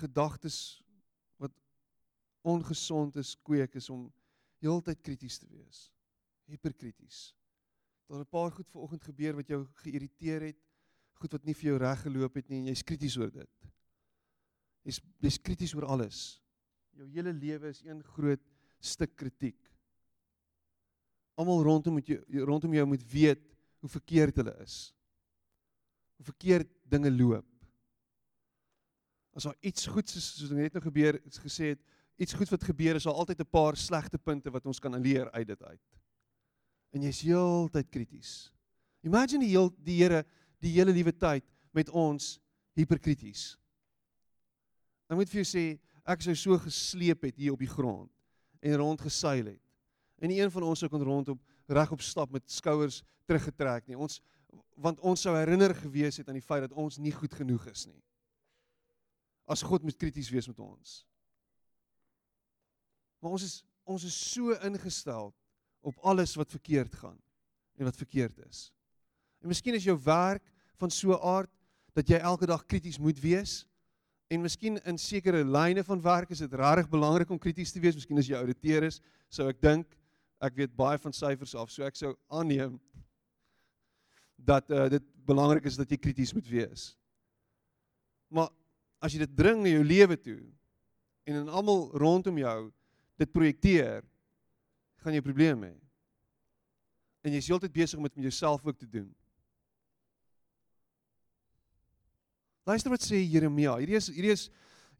gedagtes 0.00 0.82
wat 1.36 1.52
ongesond 2.40 3.16
is 3.16 3.36
kweek 3.42 3.74
is 3.74 3.90
om 3.90 4.12
heeltyd 4.58 5.00
krities 5.00 5.38
te 5.38 5.48
wees. 5.50 5.90
Hiperkrities. 6.44 7.34
Daar 8.06 8.20
'n 8.20 8.28
paar 8.28 8.50
goed 8.50 8.70
vanoggend 8.70 9.04
gebeur 9.04 9.34
wat 9.34 9.48
jou 9.48 9.66
geïrriteer 9.84 10.40
het, 10.40 10.58
goed 11.12 11.32
wat 11.32 11.44
nie 11.44 11.54
vir 11.54 11.70
jou 11.70 11.78
reg 11.78 12.00
geloop 12.02 12.34
het 12.34 12.48
nie 12.48 12.58
en 12.58 12.70
jy's 12.72 12.82
krities 12.82 13.16
oor 13.16 13.30
dit. 13.30 13.50
Jy's 14.82 15.00
jy's 15.20 15.38
krities 15.38 15.74
oor 15.74 15.84
alles. 15.84 16.40
Jou 16.96 17.08
hele 17.08 17.32
lewe 17.32 17.68
is 17.68 17.82
een 17.84 18.02
groot 18.02 18.40
stuk 18.80 19.16
kritiek. 19.16 19.58
Almal 21.34 21.62
rondom 21.62 21.94
met 21.94 22.06
jou 22.06 22.44
rondom 22.44 22.74
jou 22.74 22.86
moet 22.86 23.04
weet 23.12 23.44
hoe 23.80 23.88
verkeerd 23.88 24.36
hulle 24.36 24.56
is. 24.64 24.94
Hoe 26.20 26.28
verkeerd 26.28 26.68
dinge 26.84 27.10
loop. 27.10 27.46
As 29.32 29.46
daar 29.46 29.56
iets 29.64 29.86
goeds 29.88 30.18
is 30.18 30.26
soos 30.36 30.52
net 30.52 30.74
nou 30.76 30.82
gebeur, 30.84 31.16
het 31.16 31.38
gesê 31.40 31.72
het, 31.72 31.80
iets 32.20 32.36
goeds 32.36 32.52
wat 32.52 32.66
gebeur 32.66 32.98
is, 32.98 33.06
daar 33.08 33.16
altyd 33.16 33.40
'n 33.40 33.48
paar 33.48 33.76
slegte 33.76 34.18
punte 34.18 34.50
wat 34.50 34.66
ons 34.66 34.78
kan 34.78 35.00
leer 35.00 35.30
uit 35.32 35.46
dit 35.46 35.62
uit 35.62 36.00
en 36.94 37.06
jy's 37.06 37.22
heeltyd 37.26 37.90
krities. 37.92 38.50
Imagine 39.06 39.46
die 39.46 39.52
heel 39.54 39.70
die 39.84 39.96
Here 40.00 40.24
die 40.60 40.74
hele 40.74 40.92
liewe 40.92 41.12
tyd 41.16 41.46
met 41.72 41.88
ons 41.96 42.34
hiperkrities. 42.76 43.54
Ek 45.08 45.16
moet 45.16 45.30
vir 45.30 45.40
jou 45.40 45.48
sê 45.48 45.64
ek 46.10 46.24
sou 46.24 46.34
so 46.36 46.58
gesleep 46.60 47.24
het 47.28 47.38
hier 47.38 47.54
op 47.54 47.62
die 47.62 47.70
grond 47.70 48.10
en 48.60 48.76
rond 48.76 49.00
geseil 49.00 49.54
het. 49.54 49.62
En 50.20 50.28
nie 50.28 50.40
een 50.42 50.52
van 50.52 50.66
ons 50.68 50.82
sou 50.82 50.90
kon 50.92 51.04
rondop 51.06 51.40
regop 51.70 52.02
stap 52.04 52.32
met 52.34 52.44
skouers 52.50 53.00
teruggetrek 53.30 53.86
nie. 53.88 53.96
Ons 53.96 54.18
want 54.80 55.00
ons 55.04 55.20
sou 55.20 55.34
herinner 55.36 55.74
gewees 55.76 56.18
het 56.20 56.28
aan 56.28 56.38
die 56.38 56.44
feit 56.44 56.64
dat 56.64 56.76
ons 56.78 56.98
nie 56.98 57.12
goed 57.12 57.34
genoeg 57.36 57.66
is 57.70 57.86
nie. 57.86 58.00
As 59.50 59.64
God 59.66 59.84
moet 59.84 59.98
krities 60.00 60.30
wees 60.32 60.48
met 60.48 60.60
ons. 60.64 61.00
Maar 63.20 63.36
ons 63.36 63.44
is 63.44 63.58
ons 63.90 64.04
is 64.06 64.14
so 64.14 64.54
ingestel 64.62 65.32
op 65.82 65.96
alles 66.06 66.36
wat 66.38 66.52
verkeerd 66.52 66.94
gaan 67.00 67.16
en 67.80 67.88
wat 67.88 67.96
verkeerd 67.98 68.36
is. 68.44 68.68
En 69.42 69.50
miskien 69.50 69.74
is 69.74 69.88
jou 69.88 69.96
werk 70.04 70.44
van 70.78 70.90
so 70.90 71.16
'n 71.16 71.24
aard 71.26 71.50
dat 71.92 72.08
jy 72.08 72.16
elke 72.16 72.46
dag 72.46 72.66
krities 72.66 72.98
moet 72.98 73.18
wees. 73.20 73.66
En 74.28 74.40
miskien 74.40 74.78
in 74.84 74.98
sekere 74.98 75.44
lyne 75.44 75.84
van 75.84 76.02
werk 76.02 76.30
is 76.30 76.38
dit 76.38 76.52
regtig 76.52 76.88
belangrik 76.88 77.30
om 77.30 77.38
krities 77.38 77.72
te 77.72 77.80
wees. 77.80 77.94
Miskien 77.94 78.18
as 78.18 78.28
jy 78.28 78.36
ouditeur 78.36 78.82
is, 78.82 79.00
sou 79.28 79.48
ek 79.48 79.60
dink 79.60 79.96
ek 80.40 80.54
weet 80.54 80.76
baie 80.76 80.98
van 80.98 81.12
syfers 81.12 81.54
af, 81.54 81.70
so 81.70 81.82
ek 81.84 81.96
sou 81.96 82.14
aanneem 82.28 82.80
dat 84.44 84.70
uh, 84.70 84.88
dit 84.88 85.04
belangrik 85.26 85.64
is 85.68 85.76
dat 85.76 85.90
jy 85.90 85.98
krities 86.00 86.32
moet 86.34 86.48
wees. 86.48 86.90
Maar 88.28 88.48
as 89.00 89.14
jy 89.14 89.24
dit 89.24 89.36
dring 89.36 89.62
na 89.62 89.72
jou 89.72 89.84
lewe 89.84 90.16
toe 90.20 90.40
en 91.28 91.42
in 91.42 91.48
almal 91.48 91.88
rondom 91.98 92.38
jou 92.40 92.58
dit 93.20 93.32
projekteer, 93.32 94.04
gaan 95.00 95.16
jy 95.16 95.22
probleme 95.24 95.70
hê. 95.70 95.78
En 97.24 97.34
jy 97.34 97.40
is 97.42 97.48
heeltyd 97.52 97.72
besig 97.74 97.98
om 97.98 98.06
dit 98.08 98.16
met 98.16 98.28
jouself 98.30 98.64
ook 98.64 98.78
te 98.80 98.88
doen. 98.88 99.08
Luister 102.68 102.92
wat 102.92 103.04
sê 103.04 103.20
Jeremia. 103.20 103.76
Hierdie 103.80 103.98
is 103.98 104.08
hierdie 104.12 104.32
is 104.32 104.48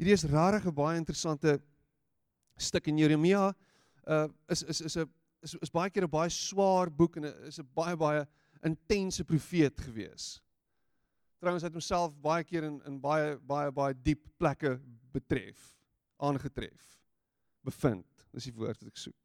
hierdie 0.01 0.17
is 0.17 0.27
regtig 0.29 0.67
'n 0.67 0.75
baie 0.75 0.99
interessante 0.99 1.61
stuk 2.57 2.89
in 2.89 2.99
Jeremia. 2.99 3.55
Uh 4.05 4.29
is 4.49 4.63
is 4.63 4.81
is 4.81 4.97
'n 4.97 5.09
is, 5.43 5.55
is 5.61 5.71
baie 5.71 5.91
keer 5.91 6.05
'n 6.05 6.11
baie 6.11 6.31
swaar 6.31 6.91
boek 6.91 7.17
en 7.17 7.25
is 7.47 7.61
'n 7.61 7.69
baie 7.75 7.97
baie 7.97 8.27
intense 8.67 9.25
profeet 9.25 9.81
gewees. 9.81 10.41
Trouwens 11.41 11.65
het 11.65 11.73
homself 11.73 12.15
baie 12.21 12.45
keer 12.45 12.67
in 12.69 12.81
in 12.89 12.99
baie 13.01 13.37
baie 13.49 13.73
baie 13.73 13.97
diep 13.97 14.27
plekke 14.37 14.77
betref, 15.13 15.73
aangetref, 16.21 16.83
bevind. 17.65 18.27
Dis 18.35 18.51
die 18.51 18.55
woord 18.55 18.79
wat 18.79 18.93
ek 18.93 19.01
soek. 19.01 19.17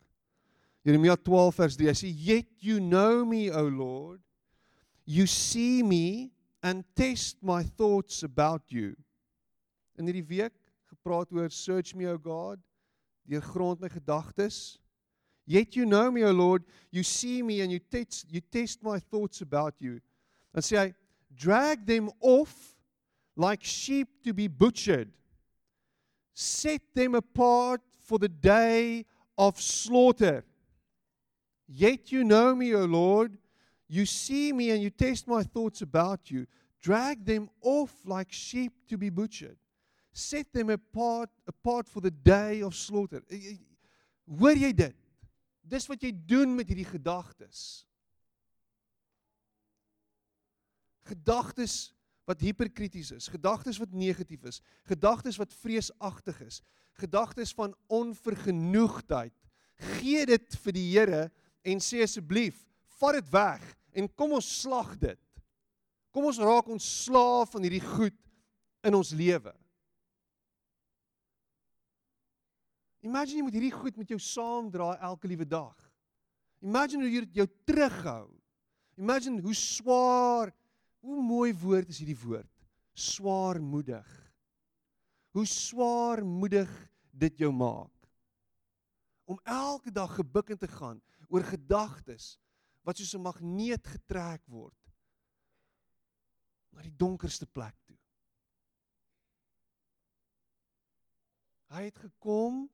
Jeremia 0.86 1.16
12 1.18 1.56
vers 1.56 1.76
3. 1.76 1.88
Hy 1.90 1.98
sê, 1.98 2.10
"Yet 2.10 2.48
you 2.62 2.80
know 2.80 3.26
me, 3.26 3.50
O 3.52 3.68
Lord. 3.68 4.22
You 5.06 5.28
see 5.28 5.84
me 5.84 6.32
and 6.66 6.84
test 6.96 7.38
my 7.44 7.64
thoughts 7.64 8.24
about 8.24 8.72
you. 8.74 8.96
In 9.98 10.08
hierdie 10.10 10.26
week 10.26 10.56
gepraat 10.90 11.30
oor 11.32 11.52
search 11.54 11.94
me 11.94 12.08
o 12.10 12.18
God, 12.18 12.58
deurgrond 13.30 13.84
my 13.84 13.90
gedagtes. 13.90 14.80
Yet 15.46 15.76
you 15.76 15.86
know 15.86 16.10
me 16.10 16.24
o 16.24 16.32
Lord, 16.32 16.64
you 16.92 17.04
see 17.04 17.44
me 17.44 17.62
and 17.62 17.72
you 17.72 17.80
test 17.80 18.26
you 18.32 18.42
test 18.42 18.82
my 18.82 19.00
thoughts 19.00 19.42
about 19.42 19.76
you. 19.80 20.02
And 20.54 20.64
say, 20.64 20.78
hy, 20.78 20.94
drag 21.36 21.86
them 21.86 22.10
off 22.22 22.76
like 23.36 23.64
sheep 23.64 24.08
to 24.24 24.34
be 24.34 24.48
butchered. 24.48 25.12
Set 26.34 26.82
them 26.94 27.16
apart 27.16 27.82
for 28.06 28.18
the 28.18 28.30
day 28.30 29.06
of 29.38 29.60
slaughter. 29.60 30.44
Yet 31.68 32.12
you 32.12 32.24
know 32.24 32.56
me, 32.56 32.74
O 32.74 32.86
Lord. 32.86 33.38
You 33.88 34.06
see 34.06 34.52
me 34.52 34.72
and 34.72 34.82
you 34.82 34.90
test 34.90 35.28
my 35.28 35.44
thoughts 35.44 35.82
about 35.82 36.32
you. 36.32 36.48
Drag 36.82 37.24
them 37.24 37.50
off 37.62 37.92
like 38.06 38.32
sheep 38.32 38.74
to 38.90 38.98
be 38.98 39.10
butchered. 39.10 39.58
Set 40.14 40.52
them 40.54 40.70
apart 40.70 41.30
apart 41.48 41.88
for 41.88 42.00
the 42.02 42.12
day 42.12 42.62
of 42.62 42.74
slaughter. 42.74 43.22
Hoor 44.40 44.56
jy 44.56 44.72
dit? 44.72 44.96
Dis 45.66 45.88
wat 45.90 46.04
jy 46.06 46.12
doen 46.30 46.54
met 46.56 46.70
hierdie 46.70 46.88
gedagtes. 46.88 47.86
Gedagtes 51.10 51.96
wat 52.26 52.42
hiperkrities 52.42 53.12
is, 53.14 53.28
gedagtes 53.30 53.78
wat 53.82 53.94
negatief 53.94 54.46
is, 54.50 54.62
gedagtes 54.90 55.38
wat 55.38 55.54
vreesagtig 55.62 56.40
is, 56.46 56.62
gedagtes 56.98 57.54
van 57.54 57.76
onvergenoegdheid. 57.94 59.34
Gee 60.00 60.26
dit 60.26 60.58
vir 60.64 60.78
die 60.78 60.86
Here 60.94 61.22
en 61.66 61.82
sê 61.84 62.02
asseblief, 62.06 62.58
vat 62.98 63.20
dit 63.20 63.30
weg 63.34 63.66
en 63.96 64.10
kom 64.18 64.34
ons 64.38 64.50
slag 64.62 64.96
dit. 65.02 65.22
Kom 66.16 66.30
ons 66.30 66.40
raak 66.40 66.70
ontslaaf 66.72 67.54
van 67.54 67.66
hierdie 67.68 67.84
goed 67.84 68.18
in 68.86 68.98
ons 68.98 69.12
lewe. 69.18 69.52
Imagine 73.06 73.40
jy 73.40 73.46
moet 73.46 73.58
hierdie 73.58 73.76
goed 73.76 73.98
met 74.02 74.10
jou 74.10 74.18
saamdra 74.22 74.96
elke 75.06 75.30
liewe 75.30 75.46
dag. 75.46 75.76
Imagine 76.66 77.06
hoe 77.06 77.12
jy 77.14 77.24
dit 77.28 77.42
jou 77.42 77.48
terughou. 77.70 78.30
Imagine 78.98 79.44
hoe 79.46 79.54
swaar, 79.54 80.54
hoe 81.06 81.22
mooi 81.22 81.52
woord 81.62 81.92
is 81.94 82.00
hierdie 82.02 82.18
woord. 82.24 82.50
Swaarmoedig. 82.96 84.08
Hoe 85.36 85.46
swaarmoedig 85.46 86.72
dit 87.12 87.44
jou 87.44 87.52
maak. 87.54 87.92
Om 89.30 89.38
elke 89.44 89.92
dag 89.94 90.16
gebuk 90.16 90.54
in 90.56 90.62
te 90.62 90.70
gaan 90.70 91.02
oor 91.30 91.46
gedagtes 91.46 92.36
wat 92.86 92.98
soos 92.98 93.16
'n 93.18 93.26
magneet 93.26 93.86
getrek 93.88 94.42
word 94.46 94.78
na 96.72 96.82
die 96.82 96.96
donkerste 96.96 97.46
plek 97.46 97.76
toe. 97.86 97.98
Hy 101.74 101.84
het 101.90 101.98
gekom 101.98 102.70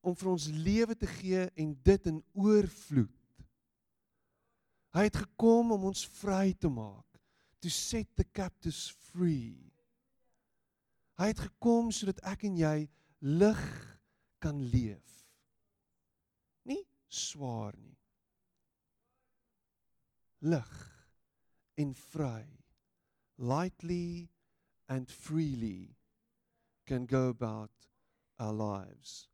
om 0.00 0.16
vir 0.16 0.30
ons 0.30 0.48
lewe 0.52 0.96
te 0.96 1.08
gee 1.18 1.46
en 1.58 1.72
dit 1.84 2.10
in 2.10 2.20
oorvloed. 2.38 3.14
Hy 4.96 5.04
het 5.06 5.18
gekom 5.20 5.72
om 5.76 5.88
ons 5.90 6.04
vry 6.20 6.54
te 6.56 6.70
maak, 6.72 7.20
to 7.60 7.70
set 7.72 8.08
the 8.16 8.24
captives 8.24 8.88
free. 9.10 9.58
Hy 11.18 11.32
het 11.32 11.42
gekom 11.42 11.90
sodat 11.94 12.22
ek 12.30 12.46
en 12.48 12.56
jy 12.58 12.76
lig 13.26 13.64
kan 14.42 14.60
leef. 14.72 15.24
Nie 16.68 16.84
swaar 17.10 17.74
nie. 17.76 17.98
Lig 20.46 20.72
en 21.82 21.92
vry 22.14 22.46
lightly 23.38 24.28
and 24.88 25.08
freely 25.08 25.96
can 26.86 27.06
go 27.06 27.28
about 27.28 27.70
our 28.38 28.52
lives. 28.52 29.28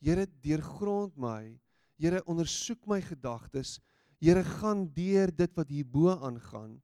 Here, 0.00 0.24
deurgrond 0.40 1.16
my. 1.20 1.58
Here, 2.00 2.22
ondersoek 2.24 2.86
my 2.88 3.00
gedagtes. 3.04 3.76
Here, 4.20 4.42
gaan 4.44 4.86
deur 4.96 5.32
dit 5.32 5.56
wat 5.56 5.68
hierbo 5.68 6.14
aangaan 6.16 6.78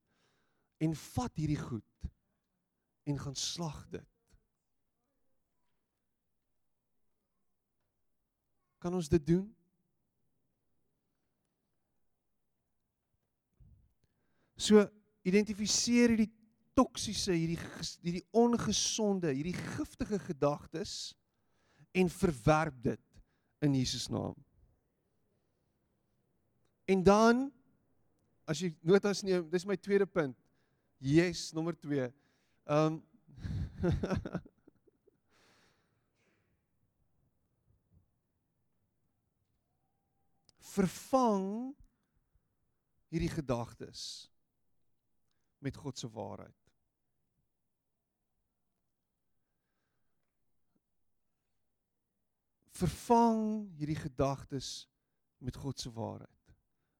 en 0.84 0.92
vat 1.14 1.40
hierdie 1.40 1.60
goed 1.60 2.08
en 3.08 3.16
gaan 3.20 3.36
slag 3.38 3.78
dit. 3.88 4.04
Kan 8.84 8.96
ons 8.98 9.08
dit 9.08 9.24
doen? 9.24 9.46
So 14.56 14.84
identifiseer 15.24 16.12
hierdie 16.12 16.32
toksiese, 16.76 17.32
hierdie 17.32 17.60
hierdie 18.04 18.24
ongesonde, 18.36 19.32
hierdie 19.32 19.56
giftige 19.56 20.20
gedagtes 20.28 21.14
en 21.96 22.12
verwerp 22.12 22.76
dit 22.84 23.05
in 23.58 23.74
Jesus 23.74 24.08
naam. 24.08 24.34
En 26.84 27.02
dan 27.02 27.52
as 28.46 28.60
jy 28.62 28.70
notas 28.86 29.22
neem, 29.26 29.48
dis 29.50 29.66
my 29.66 29.76
tweede 29.76 30.06
punt. 30.06 30.38
Yes, 31.02 31.52
nommer 31.52 31.74
2. 31.80 32.12
Um 32.66 33.02
vervang 40.76 41.74
hierdie 43.08 43.32
gedagtes 43.32 44.28
met 45.64 45.76
God 45.76 45.98
se 45.98 46.08
waarheid. 46.10 46.65
Vervang 52.76 53.40
hierdie 53.78 53.98
gedagtes 53.98 54.86
met 55.42 55.56
God 55.56 55.80
se 55.80 55.90
waarheid. 55.92 56.52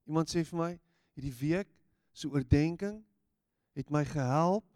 Iemand 0.06 0.30
sê 0.30 0.44
vir 0.46 0.58
my, 0.58 0.72
hierdie 1.16 1.34
week 1.40 1.72
se 2.16 2.28
oordeenking 2.30 3.00
het 3.76 3.90
my 3.92 4.04
gehelp 4.08 4.66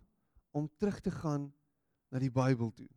om 0.57 0.69
terug 0.77 1.01
te 1.01 1.13
gaan 1.15 1.49
na 2.11 2.21
die 2.21 2.33
Bybel 2.33 2.73
toe. 2.75 2.89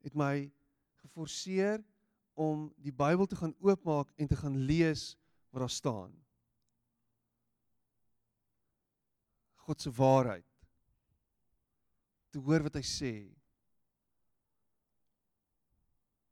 Het 0.00 0.16
my 0.16 0.48
geforseer 1.02 1.82
om 2.34 2.70
die 2.80 2.94
Bybel 2.94 3.28
te 3.28 3.36
gaan 3.36 3.54
oopmaak 3.60 4.10
en 4.16 4.30
te 4.30 4.38
gaan 4.38 4.56
lees 4.56 5.12
wat 5.50 5.60
daar 5.66 5.70
staan. 5.70 6.14
God 9.66 9.80
se 9.80 9.92
waarheid. 9.92 10.46
Te 12.30 12.38
hoor 12.38 12.64
wat 12.64 12.78
hy 12.78 12.86
sê 12.86 13.14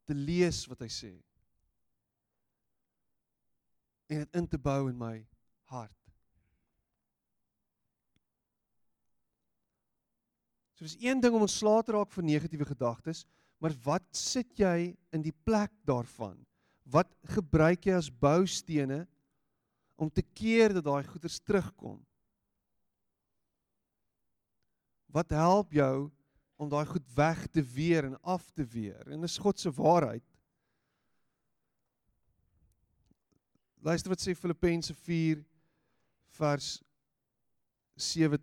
te 0.09 0.16
lees 0.16 0.62
wat 0.71 0.81
hy 0.85 0.88
sê. 0.92 1.12
En 4.09 4.23
dit 4.25 4.40
in 4.40 4.49
te 4.49 4.61
bou 4.61 4.87
in 4.88 4.97
my 4.97 5.14
hart. 5.68 5.94
So 10.79 10.87
dis 10.87 10.97
een 11.03 11.21
ding 11.21 11.35
om 11.35 11.44
ontslae 11.44 11.83
te 11.83 11.92
raak 11.92 12.12
van 12.14 12.29
negatiewe 12.31 12.68
gedagtes, 12.68 13.25
maar 13.59 13.75
wat 13.85 14.05
sit 14.14 14.61
jy 14.61 14.94
in 15.12 15.25
die 15.25 15.35
plek 15.44 15.73
daarvan? 15.88 16.38
Wat 16.88 17.11
gebruik 17.35 17.88
jy 17.88 17.97
as 17.99 18.09
boustene 18.09 19.03
om 19.99 20.09
te 20.09 20.23
keer 20.23 20.77
dat 20.77 20.87
daai 20.87 21.03
goeders 21.09 21.40
terugkom? 21.42 21.99
Wat 25.11 25.35
help 25.35 25.75
jou 25.75 26.09
om 26.59 26.68
daai 26.68 26.87
goed 26.87 27.07
weg 27.14 27.47
te 27.47 27.62
weer 27.62 28.05
en 28.05 28.21
af 28.21 28.51
te 28.51 28.64
weer. 28.66 29.07
En 29.09 29.21
dis 29.21 29.38
God 29.38 29.61
se 29.61 29.71
waarheid. 29.73 30.25
Luister 33.87 34.11
wat 34.11 34.21
sê 34.21 34.35
Filippense 34.35 34.94
4 34.94 35.44
vers 36.38 36.83
7 37.94 38.40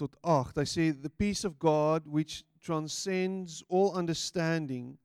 tot 0.00 0.16
8. 0.24 0.56
Hy 0.56 0.64
sê 0.64 0.86
the 0.96 1.12
peace 1.12 1.44
of 1.44 1.58
God 1.60 2.08
which 2.08 2.40
transcends 2.64 3.60
all 3.68 3.92
understanding 3.92 4.96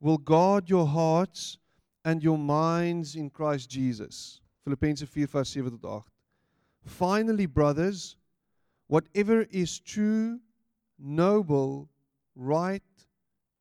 will 0.00 0.18
guard 0.18 0.68
your 0.68 0.86
hearts 0.86 1.58
and 2.04 2.22
your 2.22 2.38
minds 2.38 3.14
in 3.14 3.30
Christ 3.30 3.70
Jesus. 3.70 4.42
Filippense 4.66 5.06
4 5.06 5.30
vers 5.30 5.54
7 5.54 5.78
tot 5.78 5.84
8. 5.84 6.10
Finally 6.84 7.46
brothers, 7.46 8.16
whatever 8.88 9.46
is 9.50 9.78
true 9.78 10.40
noble, 10.98 11.88
right, 12.34 12.82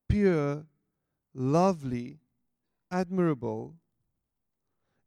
pure, 0.07 0.65
lovely, 1.33 2.19
admirable, 2.91 3.75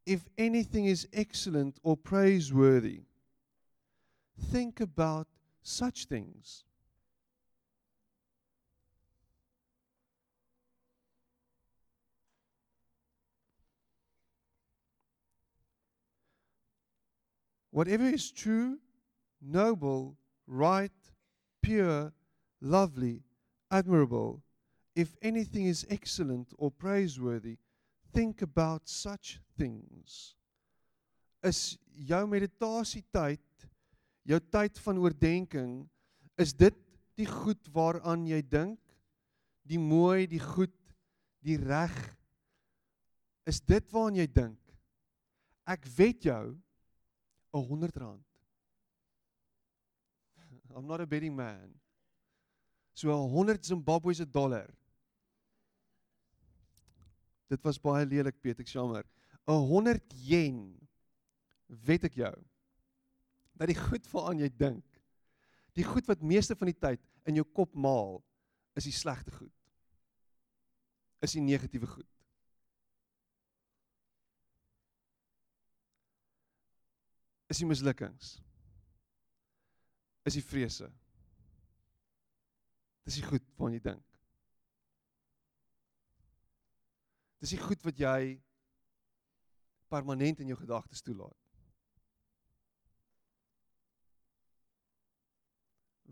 if 0.04 0.24
anything 0.38 0.86
is 0.86 1.08
excellent 1.12 1.78
or 1.82 1.96
praiseworthy, 1.96 3.02
think 4.38 4.80
about 4.80 5.26
such 5.62 6.06
things. 6.06 6.64
Whatever 17.70 18.04
is 18.04 18.30
true, 18.30 18.78
noble, 19.42 20.16
right, 20.46 20.90
pure, 21.66 22.12
lovely, 22.60 23.22
admirable, 23.70 24.42
if 24.94 25.16
anything 25.20 25.66
is 25.66 25.84
excellent 25.90 26.52
or 26.56 26.70
praiseworthy, 26.70 27.58
think 28.14 28.40
about 28.42 28.88
such 28.88 29.40
things. 29.58 30.36
Is 31.42 31.76
jou 31.90 32.22
meditasietyd, 32.30 33.42
jou 34.26 34.38
tyd 34.50 34.78
van 34.86 35.02
oordeenking, 35.02 35.72
is 36.38 36.54
dit 36.54 36.76
die 37.18 37.26
goed 37.26 37.70
waaraan 37.74 38.26
jy 38.28 38.40
dink? 38.46 38.78
Die 39.66 39.80
mooi, 39.82 40.28
die 40.30 40.42
goed, 40.42 40.74
die 41.42 41.58
reg? 41.58 41.94
Is 43.46 43.58
dit 43.58 43.90
waaraan 43.90 44.22
jy 44.22 44.28
dink? 44.30 44.60
Ek 45.66 45.82
wet 45.98 46.30
jou 46.30 46.54
'n 47.52 47.66
100 47.68 47.96
rand. 47.98 48.35
I'm 50.76 50.86
not 50.86 51.00
a 51.00 51.06
betting 51.06 51.34
man. 51.34 51.72
So 52.92 53.08
100 53.08 53.64
Zimbabwe's 53.64 54.18
dollar. 54.18 54.68
Dit 57.48 57.62
was 57.64 57.78
baie 57.80 58.04
lelik, 58.04 58.36
Piet, 58.42 58.60
ek 58.60 58.68
jammer. 58.68 59.04
'n 59.48 59.62
100 59.70 60.12
yen 60.28 60.58
wet 61.86 62.04
ek 62.04 62.18
jou 62.18 62.34
dat 63.56 63.70
die 63.70 63.78
goed 63.78 64.04
waaraan 64.12 64.42
jy 64.42 64.48
dink, 64.52 64.84
die 65.72 65.84
goed 65.86 66.04
wat 66.10 66.20
meeste 66.20 66.56
van 66.58 66.68
die 66.68 66.76
tyd 66.76 67.00
in 67.24 67.38
jou 67.38 67.44
kop 67.56 67.72
maal, 67.74 68.20
is 68.76 68.84
die 68.84 68.92
slegte 68.92 69.32
goed. 69.32 69.52
Is 71.24 71.32
die 71.32 71.40
negatiewe 71.40 71.88
goed. 71.88 72.10
Is 77.48 77.62
die 77.62 77.68
mislukkings. 77.68 78.36
Is 80.26 80.34
die 80.34 80.42
vrese. 80.42 80.88
Dis 83.06 83.20
die 83.20 83.26
goed 83.26 83.44
waaraan 83.54 83.76
jy 83.76 83.82
dink. 83.84 84.16
Dis 87.38 87.52
die 87.54 87.62
goed 87.62 87.84
wat 87.86 88.00
jy 88.00 88.20
permanent 89.92 90.42
in 90.42 90.50
jou 90.50 90.58
gedagtes 90.58 91.04
toelaat. 91.06 91.38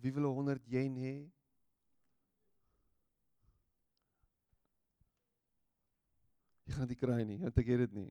Wie 0.04 0.12
wil 0.14 0.30
100 0.36 0.70
yen 0.70 1.00
hê? 1.00 1.16
Jy 6.68 6.78
gaan 6.78 6.92
dit 6.92 7.02
kry 7.02 7.18
nie, 7.26 7.40
want 7.42 7.58
ek 7.58 7.74
het 7.74 7.86
dit 7.88 7.98
nie. 7.98 8.08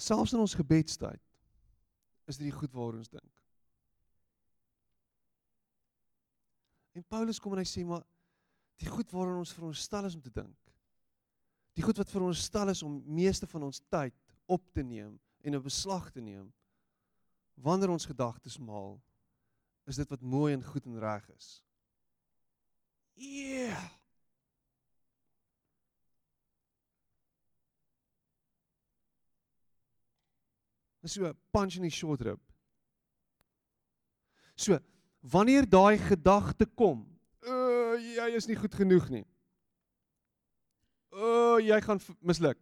Selfs 0.00 0.32
in 0.32 0.40
ons 0.40 0.56
gebedstyd 0.56 1.25
is 2.26 2.38
dit 2.38 2.48
die 2.48 2.54
goed 2.58 2.72
waaroor 2.74 3.00
ons 3.00 3.10
dink. 3.12 3.42
En 6.96 7.04
Paulus 7.04 7.40
kom 7.40 7.54
en 7.54 7.60
hy 7.60 7.68
sê 7.68 7.84
maar 7.86 8.04
die 8.80 8.88
goed 8.88 9.10
waaroor 9.12 9.42
ons 9.42 9.54
veronderstel 9.56 10.08
is 10.08 10.16
om 10.16 10.22
te 10.24 10.32
dink. 10.32 10.72
Die 11.76 11.84
goed 11.84 11.98
wat 12.00 12.12
veronderstel 12.12 12.72
is 12.72 12.82
om 12.82 13.02
meeste 13.04 13.48
van 13.50 13.66
ons 13.68 13.82
tyd 13.92 14.16
op 14.48 14.64
te 14.72 14.82
neem 14.82 15.18
en 15.42 15.54
'n 15.54 15.62
beslag 15.62 16.10
te 16.10 16.20
neem 16.20 16.52
wanneer 17.54 17.90
ons 17.90 18.06
gedagtes 18.06 18.58
maal 18.58 19.00
is 19.86 19.96
dit 19.96 20.08
wat 20.08 20.20
mooi 20.20 20.52
en 20.54 20.64
goed 20.64 20.86
en 20.86 20.98
reg 20.98 21.28
is. 21.36 21.62
Yeah. 23.14 23.88
Dis 31.06 31.14
so 31.14 31.30
punch 31.54 31.76
in 31.78 31.84
die 31.86 31.94
short 31.94 32.24
rib. 32.26 32.40
So, 34.58 34.74
wanneer 35.22 35.62
daai 35.70 36.00
gedagte 36.02 36.66
kom, 36.66 37.04
uh 37.46 37.94
jy 37.96 38.26
is 38.34 38.48
nie 38.50 38.56
goed 38.58 38.74
genoeg 38.74 39.06
nie. 39.12 39.22
Uh, 41.14 41.62
jy 41.62 41.78
gaan 41.84 42.00
misluk. 42.26 42.58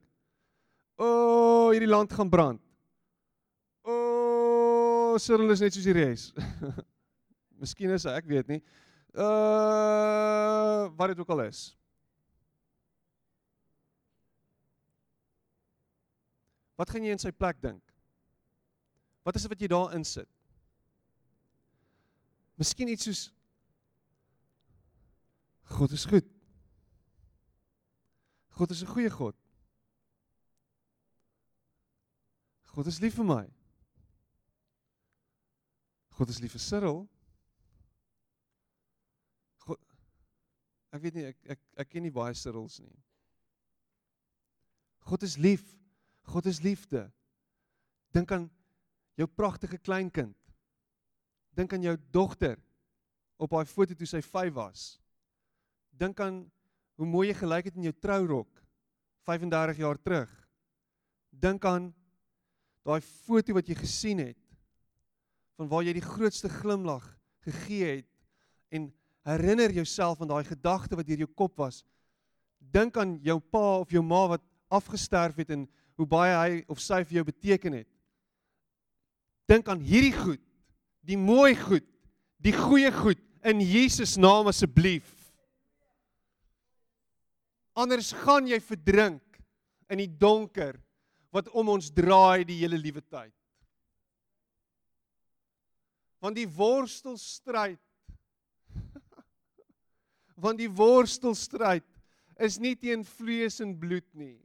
Uh, 1.01 1.73
hierdie 1.73 1.89
land 1.89 2.13
gaan 2.13 2.29
brand. 2.31 2.61
Uh, 3.81 5.17
Cyril 5.25 5.55
is 5.57 5.65
net 5.65 5.75
soos 5.75 5.89
die 5.89 5.97
res. 5.97 6.29
Miskien 7.65 7.97
is 7.97 8.05
hy, 8.05 8.15
ek 8.21 8.29
weet 8.29 8.53
nie. 8.53 8.61
Uh 9.17 10.93
wat 11.01 11.15
dit 11.15 11.25
ook 11.25 11.33
al 11.33 11.47
is. 11.49 11.65
Wat 16.77 16.93
gaan 16.93 17.09
jy 17.09 17.17
in 17.17 17.25
sy 17.25 17.33
plek 17.33 17.65
dink? 17.65 17.94
Wat 19.25 19.35
is 19.35 19.47
dit 19.47 19.51
wat 19.51 19.63
jy 19.65 19.69
daar 19.73 19.95
insit? 19.97 20.29
Miskien 22.61 22.93
iets 22.93 23.09
soos 23.09 23.23
God 25.75 25.95
is 25.97 26.05
goed. 26.05 26.27
God 28.55 28.71
is 28.71 28.83
'n 28.83 28.87
goeie 28.87 29.11
God. 29.11 29.35
God 32.75 32.87
is 32.87 33.01
lief 33.01 33.15
vir 33.15 33.25
my. 33.25 33.47
God 36.19 36.29
is 36.29 36.41
lief 36.41 36.53
vir 36.53 36.61
Cyril. 36.61 37.09
God 39.65 39.81
Ek 40.93 41.03
weet 41.03 41.15
nie 41.15 41.25
ek 41.25 41.39
ek 41.57 41.61
ek 41.77 41.89
ken 41.91 42.03
nie 42.03 42.15
baie 42.15 42.35
Cyrils 42.35 42.79
nie. 42.81 43.03
God 45.01 45.23
is 45.23 45.37
lief. 45.39 45.65
God 46.23 46.47
is 46.47 46.61
liefde. 46.61 47.13
Dink 48.13 48.31
aan 48.31 48.51
jou 49.19 49.27
pragtige 49.31 49.79
kleinkind. 49.79 50.37
Dink 51.55 51.73
aan 51.73 51.83
jou 51.87 51.97
dogter 52.11 52.59
op 53.37 53.55
haar 53.55 53.69
foto 53.71 53.95
toe 53.95 54.09
sy 54.09 54.23
5 54.23 54.55
was. 54.57 54.85
Dink 55.95 56.21
aan 56.21 56.43
hoe 56.99 57.07
mooi 57.07 57.29
jy 57.31 57.37
gelyk 57.39 57.71
het 57.71 57.79
in 57.79 57.89
jou 57.89 57.95
trourok 58.03 58.63
35 59.27 59.79
jaar 59.83 59.99
terug. 60.03 60.31
Dink 61.31 61.65
aan 61.67 61.93
daai 62.85 63.01
foto 63.01 63.55
wat 63.57 63.69
jy 63.69 63.77
gesien 63.79 64.21
het 64.21 64.41
van 65.59 65.71
waar 65.71 65.87
jy 65.87 65.95
die 65.97 66.05
grootste 66.05 66.51
glimlag 66.51 67.07
gegee 67.47 68.01
het 68.01 68.11
en 68.75 68.91
herinner 69.25 69.73
jouself 69.73 70.21
aan 70.21 70.33
daai 70.33 70.45
gedagte 70.45 70.99
wat 70.99 71.07
deur 71.07 71.25
jou 71.25 71.31
kop 71.31 71.57
was. 71.63 71.83
Dink 72.59 72.97
aan 72.99 73.17
jou 73.23 73.39
pa 73.39 73.81
of 73.81 73.93
jou 73.95 74.03
ma 74.03 74.27
wat 74.35 74.45
afgesterf 74.75 75.39
het 75.41 75.53
en 75.55 75.67
hoe 75.95 76.07
baie 76.11 76.35
hy 76.35 76.63
of 76.69 76.83
sy 76.83 77.05
vir 77.07 77.21
jou 77.21 77.27
beteken 77.31 77.79
het. 77.81 77.89
Dink 79.51 79.69
aan 79.69 79.83
hierdie 79.85 80.15
goed, 80.17 80.41
die 81.05 81.19
mooi 81.21 81.53
goed, 81.59 81.85
die 82.41 82.55
goeie 82.57 82.91
goed 82.95 83.21
in 83.45 83.61
Jesus 83.61 84.17
naam 84.21 84.49
asseblief. 84.49 85.11
Anders 87.77 88.13
gaan 88.25 88.49
jy 88.49 88.61
verdrink 88.63 89.41
in 89.93 90.01
die 90.01 90.09
donker 90.09 90.79
wat 91.35 91.51
om 91.53 91.73
ons 91.75 91.91
draai 91.93 92.47
die 92.47 92.61
hele 92.63 92.79
liewe 92.79 93.03
tyd. 93.03 93.35
Want 96.25 96.39
die 96.39 96.49
worstelstryd 96.49 97.81
want 100.45 100.63
die 100.63 100.71
worstelstryd 100.71 101.85
is 102.43 102.57
nie 102.63 102.75
teen 102.79 103.05
vlees 103.07 103.61
en 103.63 103.75
bloed 103.79 104.07
nie. 104.17 104.39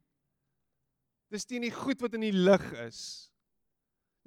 Dis 1.30 1.46
teen 1.46 1.64
die 1.66 1.74
goed 1.74 2.02
wat 2.02 2.18
in 2.18 2.26
die 2.26 2.36
lig 2.36 2.66
is. 2.82 3.02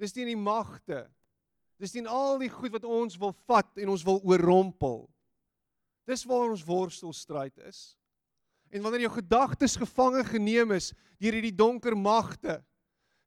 Dis 0.03 0.11
teen 0.11 0.27
die 0.27 0.39
magte. 0.39 1.05
Dis 1.79 1.93
teen 1.95 2.07
al 2.11 2.41
die 2.41 2.51
goed 2.51 2.73
wat 2.75 2.83
ons 2.83 3.15
wil 3.19 3.31
vat 3.47 3.79
en 3.79 3.93
ons 3.93 4.03
wil 4.03 4.19
oorrompel. 4.27 5.05
Dis 6.09 6.25
waar 6.27 6.51
ons 6.51 6.65
worstelstryd 6.67 7.55
is. 7.63 7.95
En 8.73 8.83
wanneer 8.83 9.05
jou 9.05 9.13
gedagtes 9.15 9.77
gevange 9.79 10.25
geneem 10.27 10.73
is 10.75 10.91
deur 11.21 11.37
hierdie 11.37 11.55
donker 11.55 11.95
magte, 11.95 12.57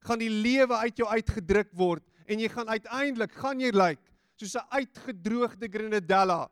gaan 0.05 0.21
die 0.21 0.29
lewe 0.29 0.77
uit 0.83 0.99
jou 1.01 1.07
uitgedruk 1.09 1.71
word 1.73 2.05
en 2.29 2.43
jy 2.43 2.49
gaan 2.51 2.69
uiteindelik 2.69 3.33
gaan 3.39 3.63
jy 3.63 3.71
lyk 3.73 3.97
like, 3.97 4.13
soos 4.37 4.55
'n 4.55 4.69
uitgedroogde 4.69 5.67
grenadella. 5.67 6.51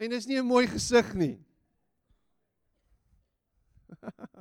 En 0.00 0.10
dis 0.10 0.26
nie 0.26 0.38
'n 0.38 0.46
mooi 0.46 0.66
gesig 0.66 1.14
nie. 1.14 1.36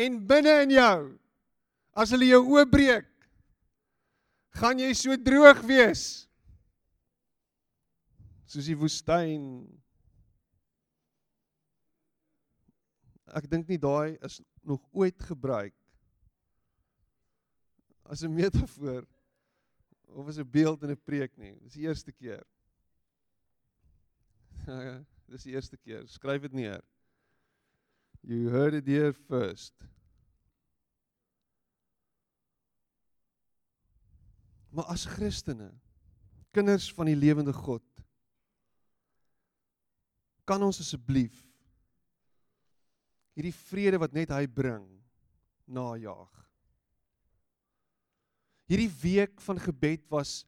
en 0.00 0.18
binne 0.26 0.54
in 0.64 0.74
jou 0.78 0.98
as 2.00 2.12
hulle 2.14 2.30
jou 2.30 2.42
oopbreek, 2.54 3.08
gaan 4.60 4.80
jy 4.80 4.90
so 4.96 5.16
droog 5.20 5.62
wees 5.68 6.04
soos 8.50 8.66
die 8.66 8.78
woestyn. 8.78 9.44
Ek 13.38 13.46
dink 13.50 13.68
nie 13.70 13.78
daai 13.78 14.16
is 14.26 14.40
nog 14.66 14.82
ooit 14.90 15.22
gebruik 15.28 15.76
as 18.10 18.24
'n 18.26 18.34
metafoor 18.34 19.06
of 20.08 20.28
as 20.28 20.38
'n 20.38 20.50
beeld 20.50 20.82
in 20.82 20.90
'n 20.90 21.04
preek 21.06 21.36
nie. 21.38 21.54
Dis 21.62 21.78
die 21.78 21.86
eerste 21.86 22.12
keer. 22.12 22.42
Dis 25.30 25.46
die 25.46 25.54
eerste 25.54 25.76
keer. 25.76 26.06
Skryf 26.08 26.42
dit 26.42 26.52
neer. 26.52 26.82
You 28.22 28.50
heard 28.50 28.74
it 28.74 28.86
here 28.86 29.12
first. 29.12 29.72
Maar 34.70 34.84
as 34.84 35.04
Christene, 35.04 35.70
kinders 36.54 36.92
van 36.94 37.08
die 37.10 37.16
lewende 37.18 37.52
God, 37.52 37.82
kan 40.46 40.62
ons 40.62 40.80
asseblief 40.82 41.46
hierdie 43.38 43.54
vrede 43.54 44.00
wat 44.02 44.14
net 44.14 44.32
hy 44.34 44.44
bring 44.50 44.84
najag. 45.70 46.30
Hierdie 48.70 48.90
week 49.02 49.40
van 49.46 49.60
gebed 49.62 50.06
was 50.12 50.44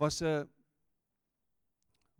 was 0.00 0.22
'n 0.22 0.48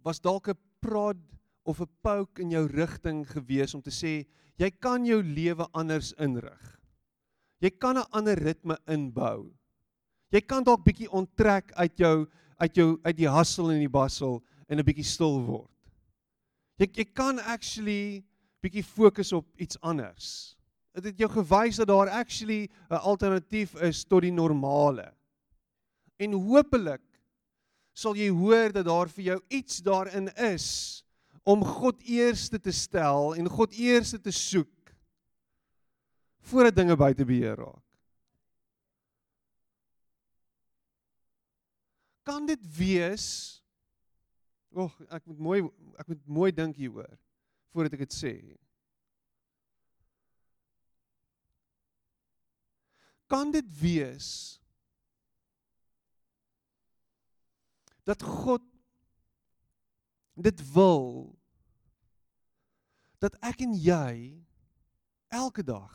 was 0.05 0.21
dalk 0.21 0.49
'n 0.49 0.59
prod 0.81 1.21
of 1.65 1.81
'n 1.81 1.89
poke 2.03 2.43
in 2.43 2.51
jou 2.51 2.67
rigting 2.67 3.25
gewees 3.29 3.75
om 3.75 3.83
te 3.83 3.91
sê 3.91 4.27
jy 4.61 4.69
kan 4.77 5.07
jou 5.09 5.23
lewe 5.25 5.67
anders 5.73 6.13
inrig. 6.21 6.61
Jy 7.61 7.71
kan 7.81 7.97
'n 7.97 8.09
ander 8.13 8.37
ritme 8.37 8.77
inbou. 8.87 9.53
Jy 10.33 10.41
kan 10.41 10.65
dalk 10.65 10.85
bietjie 10.85 11.11
onttrek 11.11 11.73
uit 11.73 11.99
jou 11.99 12.29
uit 12.61 12.77
jou 12.77 13.01
uit 13.05 13.17
die 13.17 13.29
hustle 13.29 13.73
en 13.73 13.81
die 13.81 13.89
bustle 13.89 14.41
en 14.69 14.79
'n 14.79 14.85
bietjie 14.85 15.05
stil 15.05 15.41
word. 15.45 15.71
Jy 16.79 16.89
jy 16.93 17.05
kan 17.05 17.39
actually 17.39 18.25
bietjie 18.63 18.85
fokus 18.85 19.33
op 19.33 19.47
iets 19.57 19.81
anders. 19.81 20.57
Dit 20.95 21.05
het 21.05 21.19
jou 21.19 21.29
gewys 21.29 21.77
dat 21.77 21.89
daar 21.89 22.09
actually 22.09 22.69
'n 22.91 23.01
alternatief 23.01 23.75
is 23.81 24.05
tot 24.05 24.23
die 24.23 24.33
normale. 24.33 25.15
En 26.19 26.33
hopelik 26.33 27.03
sal 27.95 28.15
jy 28.15 28.29
hoor 28.29 28.73
dat 28.73 28.85
daar 28.85 29.09
vir 29.09 29.25
jou 29.25 29.41
iets 29.49 29.83
daarin 29.83 30.29
is 30.37 31.03
om 31.43 31.65
God 31.65 32.03
eerste 32.03 32.61
te 32.61 32.73
stel 32.73 33.35
en 33.35 33.49
God 33.49 33.73
eerste 33.73 34.21
te 34.21 34.33
soek 34.35 34.93
voordat 36.51 36.77
dinge 36.77 36.97
buite 36.97 37.25
beheer 37.25 37.57
raak. 37.61 37.87
Kan 42.23 42.47
dit 42.47 42.63
wees? 42.77 43.27
Ag, 44.77 44.95
ek 45.11 45.25
moet 45.27 45.39
mooi 45.43 45.61
ek 45.99 46.11
moet 46.13 46.27
mooi 46.31 46.51
dink 46.55 46.77
hieroor 46.79 47.11
voordat 47.75 47.97
ek 47.97 48.05
dit 48.05 48.15
sê. 48.15 48.35
Kan 53.31 53.51
dit 53.55 53.67
wees 53.81 54.59
dat 58.07 58.23
God 58.27 58.70
dit 60.43 60.73
wil 60.73 61.39
dat 63.21 63.37
ek 63.45 63.61
en 63.61 63.75
jy 63.77 64.15
elke 65.29 65.63
dag 65.63 65.93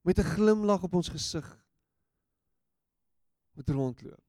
met 0.00 0.18
'n 0.18 0.32
glimlag 0.36 0.82
op 0.82 0.94
ons 0.94 1.08
gesig 1.08 1.46
moet 3.52 3.68
rondloop. 3.68 4.24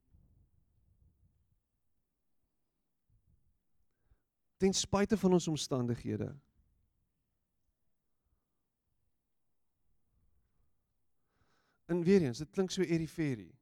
Ten 4.58 4.74
spyte 4.74 5.18
van 5.18 5.34
ons 5.34 5.48
omstandighede. 5.48 6.36
En 11.86 12.04
weer 12.04 12.22
eens, 12.22 12.38
dit 12.38 12.50
klink 12.50 12.72
so 12.72 12.82
eriferie. 12.82 13.56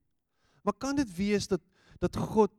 Maar 0.62 0.74
kan 0.74 0.96
dit 0.96 1.16
wees 1.16 1.48
dat 1.48 1.62
dat 2.00 2.16
God 2.16 2.52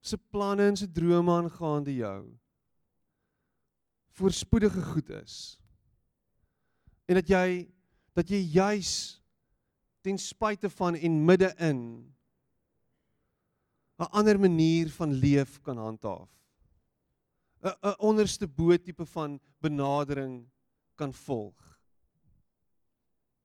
se 0.00 0.16
planne 0.16 0.68
en 0.68 0.76
se 0.76 0.86
drome 0.90 1.32
aangaande 1.32 1.94
jou 1.94 2.40
voorspoedige 4.20 4.82
goed 4.82 5.08
is. 5.10 5.34
En 7.08 7.16
dat 7.18 7.28
jy 7.28 7.68
dat 8.12 8.28
jy 8.28 8.40
juis 8.52 8.92
ten 10.04 10.18
spyte 10.18 10.68
van 10.76 10.96
en 10.98 11.24
midde-in 11.24 11.80
'n 14.00 14.10
ander 14.10 14.40
manier 14.40 14.90
van 14.90 15.12
leef 15.12 15.60
kan 15.60 15.76
handhaaf. 15.76 16.30
'n 17.62 17.76
'n 17.82 17.94
onderste 17.98 18.48
bo 18.48 18.76
tipe 18.76 19.06
van 19.06 19.40
benadering 19.60 20.48
kan 20.94 21.12
volg. 21.12 21.78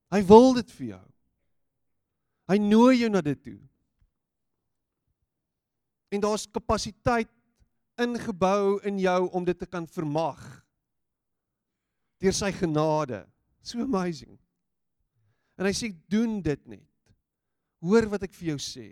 Hy 0.10 0.24
wil 0.26 0.54
dit 0.54 0.72
vir 0.72 0.88
jou. 0.88 1.08
Hy 2.48 2.58
nooi 2.58 2.98
jou 3.00 3.10
na 3.10 3.22
dit 3.22 3.44
toe 3.44 3.60
en 6.16 6.24
daar's 6.24 6.48
kapasiteit 6.48 7.32
ingebou 8.02 8.80
in 8.88 9.00
jou 9.00 9.20
om 9.36 9.46
dit 9.48 9.58
te 9.60 9.68
kan 9.70 9.88
vermag 9.88 10.42
deur 12.24 12.34
sy 12.36 12.52
genade. 12.56 13.22
So 13.62 13.84
amazing. 13.84 14.38
En 15.60 15.68
hy 15.68 15.74
sê 15.76 15.92
doen 16.12 16.40
dit 16.44 16.62
net. 16.68 17.16
Hoor 17.84 18.08
wat 18.14 18.26
ek 18.28 18.34
vir 18.36 18.54
jou 18.54 18.60
sê. 18.62 18.88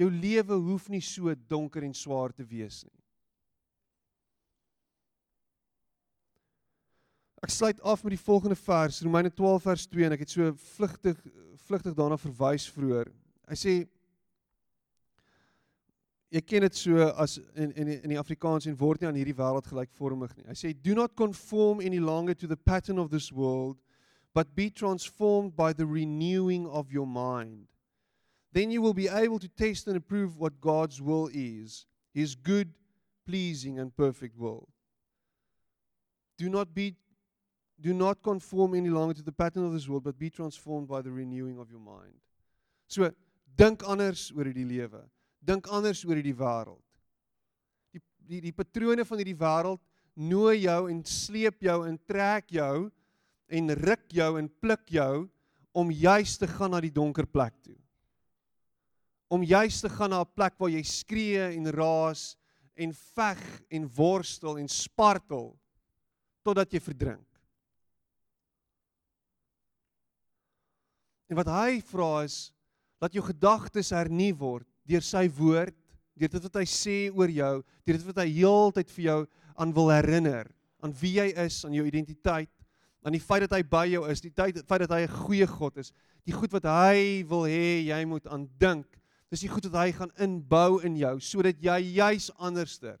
Jou 0.00 0.08
lewe 0.12 0.58
hoef 0.68 0.88
nie 0.92 1.02
so 1.04 1.32
donker 1.48 1.84
en 1.86 1.94
swaar 1.96 2.34
te 2.36 2.44
wees 2.46 2.82
nie. 2.86 2.98
Ek 7.42 7.50
sluit 7.50 7.80
af 7.82 8.04
met 8.04 8.14
die 8.14 8.22
volgende 8.22 8.54
vers, 8.54 9.00
Romeine 9.02 9.32
12 9.34 9.64
vers 9.64 9.86
2 9.90 10.06
en 10.06 10.14
ek 10.14 10.22
het 10.22 10.34
so 10.34 10.52
vlugtig 10.76 11.18
vlugtig 11.66 11.94
daarna 11.96 12.18
verwys 12.20 12.68
vroeër. 12.70 13.10
Hy 13.50 13.56
sê 13.58 13.74
jy 16.32 16.40
ken 16.40 16.64
dit 16.64 16.76
so 16.76 17.10
as 17.20 17.36
in 17.54 17.72
in 17.76 17.88
in 17.92 18.12
die 18.14 18.20
Afrikaans 18.20 18.66
en 18.66 18.76
word 18.80 19.02
nie 19.02 19.08
aan 19.10 19.18
hierdie 19.20 19.36
wêreld 19.36 19.68
gelykvormig 19.68 20.32
nie. 20.38 20.46
Hy 20.48 20.56
sê 20.56 20.72
do 20.72 20.94
not 20.96 21.16
conform 21.16 21.82
any 21.84 22.00
longer 22.00 22.34
to 22.34 22.48
the 22.48 22.56
pattern 22.56 22.98
of 22.98 23.10
this 23.10 23.30
world 23.32 23.76
but 24.32 24.54
be 24.56 24.70
transformed 24.70 25.54
by 25.54 25.74
the 25.74 25.84
renewing 25.84 26.66
of 26.66 26.90
your 26.90 27.06
mind. 27.06 27.68
Then 28.52 28.70
you 28.70 28.80
will 28.80 28.94
be 28.94 29.08
able 29.08 29.38
to 29.40 29.48
taste 29.48 29.88
and 29.88 29.96
approve 29.96 30.38
what 30.38 30.60
God's 30.60 31.02
will 31.02 31.28
is, 31.32 31.86
his 32.14 32.34
good, 32.34 32.72
pleasing 33.26 33.78
and 33.78 33.94
perfect 33.94 34.38
will. 34.38 34.68
Do 36.38 36.48
not 36.48 36.74
be 36.74 36.96
do 37.78 37.92
not 37.92 38.22
conform 38.22 38.74
any 38.74 38.88
longer 38.88 39.14
to 39.14 39.22
the 39.22 39.32
pattern 39.32 39.66
of 39.66 39.72
this 39.72 39.88
world 39.88 40.04
but 40.04 40.18
be 40.18 40.30
transformed 40.30 40.88
by 40.88 41.02
the 41.02 41.10
renewing 41.10 41.58
of 41.58 41.70
your 41.70 41.80
mind. 41.80 42.14
So 42.88 43.10
dink 43.54 43.84
anders 43.84 44.30
oor 44.32 44.48
hierdie 44.48 44.64
lewe 44.64 45.02
dink 45.42 45.66
anders 45.74 46.04
oor 46.06 46.18
hierdie 46.18 46.36
wêreld. 46.38 46.82
Die 47.92 48.02
die 48.32 48.40
die 48.48 48.54
patrone 48.54 49.04
van 49.04 49.20
hierdie 49.20 49.38
wêreld 49.38 49.82
nooi 50.14 50.62
jou 50.64 50.80
en 50.90 51.02
sleep 51.08 51.64
jou 51.66 51.82
en 51.88 51.98
trek 52.06 52.52
jou 52.52 52.90
en 53.52 53.74
ruk 53.82 54.04
jou 54.12 54.30
en 54.38 54.48
pluk 54.62 54.92
jou 54.92 55.14
om 55.72 55.90
juis 55.90 56.36
te 56.38 56.48
gaan 56.48 56.74
na 56.74 56.80
die 56.84 56.92
donker 56.92 57.26
plek 57.26 57.56
toe. 57.64 57.76
Om 59.32 59.44
juis 59.48 59.80
te 59.80 59.88
gaan 59.88 60.10
na 60.10 60.20
'n 60.20 60.34
plek 60.34 60.54
waar 60.58 60.70
jy 60.70 60.82
skree 60.82 61.56
en 61.56 61.72
raas 61.72 62.36
en 62.76 62.92
veg 62.92 63.42
en 63.70 63.88
worstel 63.88 64.58
en 64.58 64.68
spartel 64.68 65.58
totdat 66.44 66.72
jy 66.72 66.80
verdrink. 66.80 67.28
En 71.28 71.36
wat 71.36 71.48
hy 71.48 71.80
vra 71.80 72.24
is 72.24 72.52
dat 73.00 73.12
jou 73.12 73.24
gedagtes 73.24 73.90
hernuut 73.90 74.38
word 74.38 74.71
deur 74.88 75.04
sy 75.04 75.26
woord, 75.36 75.76
deur 76.18 76.32
dit 76.32 76.46
wat 76.48 76.58
hy 76.60 76.66
sê 76.68 76.96
oor 77.10 77.30
jou, 77.30 77.54
deur 77.86 77.98
dit 77.98 78.08
wat 78.08 78.22
hy 78.22 78.28
heeltyd 78.36 78.90
vir 78.96 79.04
jou 79.04 79.20
aan 79.56 79.74
wil 79.76 79.92
herinner, 79.92 80.50
aan 80.82 80.94
wie 81.00 81.16
jy 81.18 81.28
is, 81.44 81.62
aan 81.64 81.76
jou 81.76 81.84
identiteit, 81.86 82.50
aan 83.02 83.16
die 83.16 83.22
feit 83.22 83.46
dat 83.46 83.56
hy 83.56 83.62
by 83.66 83.84
jou 83.90 84.02
is, 84.10 84.22
die 84.22 84.34
tyd 84.34 84.60
feit 84.68 84.84
dat 84.84 84.94
hy 84.94 85.02
'n 85.06 85.16
goeie 85.26 85.46
God 85.46 85.78
is, 85.78 85.92
die 86.26 86.34
goed 86.34 86.52
wat 86.52 86.64
hy 86.64 87.22
wil 87.26 87.46
hê 87.46 87.82
jy 87.88 88.04
moet 88.06 88.26
aan 88.26 88.48
dink. 88.58 88.86
Dis 89.30 89.40
die 89.40 89.48
goed 89.48 89.64
wat 89.70 89.80
hy 89.80 89.92
gaan 89.92 90.12
inbou 90.20 90.82
in 90.84 90.96
jou 90.96 91.18
sodat 91.20 91.56
jy 91.58 91.78
juis 91.96 92.30
anderster 92.38 92.98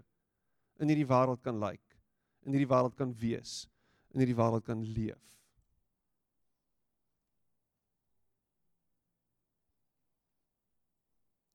in 0.80 0.88
hierdie 0.88 1.06
wêreld 1.06 1.42
kan 1.42 1.60
lyk, 1.60 1.82
in 2.46 2.52
hierdie 2.52 2.70
wêreld 2.70 2.96
kan 2.96 3.12
wees, 3.14 3.68
in 4.14 4.20
hierdie 4.20 4.38
wêreld 4.38 4.64
kan 4.64 4.82
leef. 4.82 5.20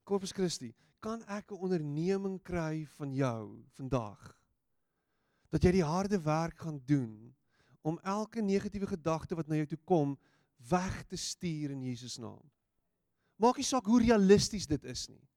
Corpus 0.08 0.32
Christi, 0.32 0.72
kan 1.04 1.20
ek 1.28 1.52
'n 1.52 1.60
onderneming 1.60 2.40
kry 2.42 2.86
van 2.96 3.14
jou 3.14 3.66
vandag? 3.76 4.40
Dat 5.52 5.64
jy 5.64 5.72
die 5.72 5.84
harde 5.84 6.20
werk 6.22 6.60
gaan 6.60 6.80
doen 6.86 7.36
om 7.82 8.00
elke 8.00 8.42
negatiewe 8.42 8.88
gedagte 8.88 9.36
wat 9.36 9.48
na 9.48 9.56
jou 9.56 9.66
toe 9.66 9.80
kom 9.84 10.18
weg 10.70 11.04
te 11.04 11.16
stuur 11.16 11.72
in 11.72 11.84
Jesus 11.84 12.18
naam. 12.18 12.52
Maak 13.36 13.58
nie 13.58 13.68
saak 13.68 13.86
hoe 13.86 14.00
realisties 14.02 14.68
dit 14.68 14.84
is 14.84 15.08
nie. 15.08 15.28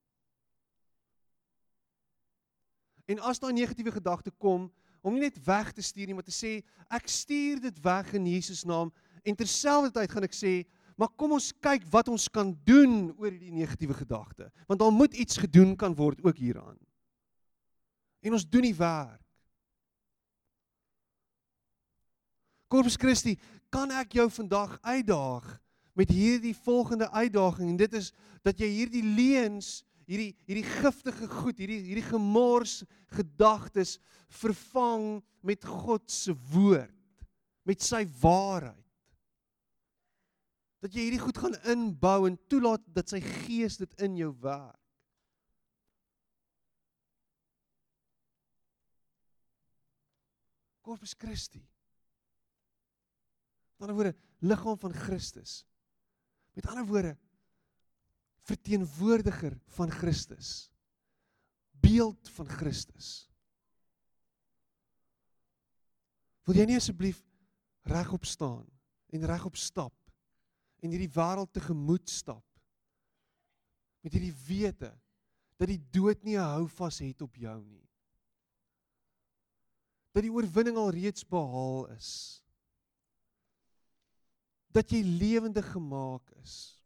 En 3.06 3.18
as 3.18 3.38
daai 3.38 3.52
negatiewe 3.52 3.90
gedagte 3.90 4.30
kom, 4.30 4.72
om 5.02 5.12
nie 5.12 5.20
net 5.20 5.44
weg 5.44 5.72
te 5.72 5.82
stuur 5.82 6.06
nie, 6.06 6.14
maar 6.14 6.26
te 6.26 6.34
sê 6.34 6.62
ek 6.88 7.08
stuur 7.08 7.60
dit 7.60 7.82
weg 7.82 8.14
in 8.14 8.26
Jesus 8.26 8.64
naam 8.64 8.92
en 9.22 9.36
terselfdertyd 9.36 10.10
gaan 10.10 10.24
ek 10.24 10.36
sê 10.36 10.64
Maar 11.00 11.08
kom 11.16 11.32
ons 11.32 11.48
kyk 11.64 11.86
wat 11.88 12.10
ons 12.12 12.26
kan 12.28 12.50
doen 12.68 13.08
oor 13.16 13.30
hierdie 13.30 13.54
negatiewe 13.56 13.96
gedagte, 13.96 14.50
want 14.68 14.82
daar 14.82 14.92
moet 14.92 15.16
iets 15.16 15.40
gedoen 15.40 15.72
kan 15.80 15.94
word 15.96 16.20
ook 16.20 16.36
hieraan. 16.36 16.76
En 18.20 18.36
ons 18.36 18.44
doen 18.44 18.66
die 18.68 18.76
werk. 18.76 19.22
Corpus 22.68 22.98
Christi, 23.00 23.38
kan 23.72 23.88
ek 23.96 24.18
jou 24.18 24.26
vandag 24.34 24.76
uitdaag 24.84 25.46
met 25.96 26.12
hierdie 26.12 26.54
volgende 26.66 27.08
uitdaging 27.10 27.72
en 27.72 27.80
dit 27.80 27.96
is 27.96 28.10
dat 28.46 28.60
jy 28.60 28.68
hierdie 28.68 29.02
leuns, 29.02 29.80
hierdie 30.04 30.34
hierdie 30.44 30.66
giftige 30.68 31.30
goed, 31.32 31.56
hierdie 31.58 31.80
hierdie 31.86 32.06
gemors 32.10 32.82
gedagtes 33.16 33.96
vervang 34.42 35.22
met 35.40 35.64
God 35.64 36.04
se 36.12 36.36
woord, 36.52 36.94
met 37.64 37.80
sy 37.80 38.04
waarheid. 38.20 38.89
Dat 40.80 40.94
jy 40.96 41.06
hierdie 41.06 41.20
goed 41.20 41.38
gaan 41.38 41.56
inbou 41.68 42.24
en 42.28 42.38
toelaat 42.48 42.84
dat 42.96 43.12
sy 43.12 43.20
gees 43.20 43.76
dit 43.80 43.96
in 44.00 44.16
jou 44.16 44.30
werk. 44.40 44.78
Corpus 50.80 51.12
Christi. 51.18 51.60
Met 53.76 53.86
ander 53.86 53.96
woorde, 53.96 54.16
liggaam 54.40 54.78
van 54.80 54.94
Christus. 54.96 55.60
Met 56.56 56.66
ander 56.66 56.86
woorde, 56.88 57.12
verteenwoordiger 58.48 59.54
van 59.76 59.90
Christus. 59.90 60.70
Beeld 61.70 62.28
van 62.34 62.48
Christus. 62.48 63.30
Wil 66.48 66.58
jy 66.58 66.66
nie 66.66 66.80
asseblief 66.80 67.20
regop 67.86 68.26
staan 68.26 68.66
en 69.14 69.28
regop 69.28 69.56
stap 69.56 69.94
en 70.82 70.90
hierdie 70.90 71.12
wêreld 71.14 71.52
tegemoet 71.52 72.08
stap 72.10 72.44
met 74.00 74.12
hierdie 74.16 74.34
wete 74.46 74.90
dat 75.60 75.68
die 75.68 75.80
dood 75.92 76.22
nie 76.24 76.36
'n 76.36 76.52
houvas 76.56 76.98
het 76.98 77.22
op 77.22 77.36
jou 77.36 77.64
nie. 77.64 77.88
Dat 80.12 80.22
die 80.22 80.32
oorwinning 80.32 80.76
al 80.76 80.90
reeds 80.90 81.24
behaal 81.24 81.86
is 81.92 82.40
dat 84.70 84.90
jy 84.90 85.02
lewendig 85.02 85.66
gemaak 85.72 86.30
is. 86.42 86.78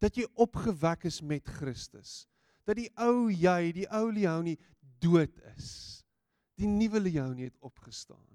Dat 0.00 0.16
jy 0.16 0.26
opgewek 0.40 1.04
is 1.04 1.20
met 1.20 1.46
Christus. 1.58 2.26
Dat 2.64 2.78
die 2.78 2.90
ou 3.00 3.30
jy, 3.30 3.72
die 3.76 3.88
ou 3.92 4.06
Leonie 4.12 4.58
dood 5.02 5.34
is. 5.56 6.02
Die 6.58 6.68
nuwe 6.68 7.00
Leonie 7.00 7.50
het 7.50 7.58
opgestaan. 7.60 8.31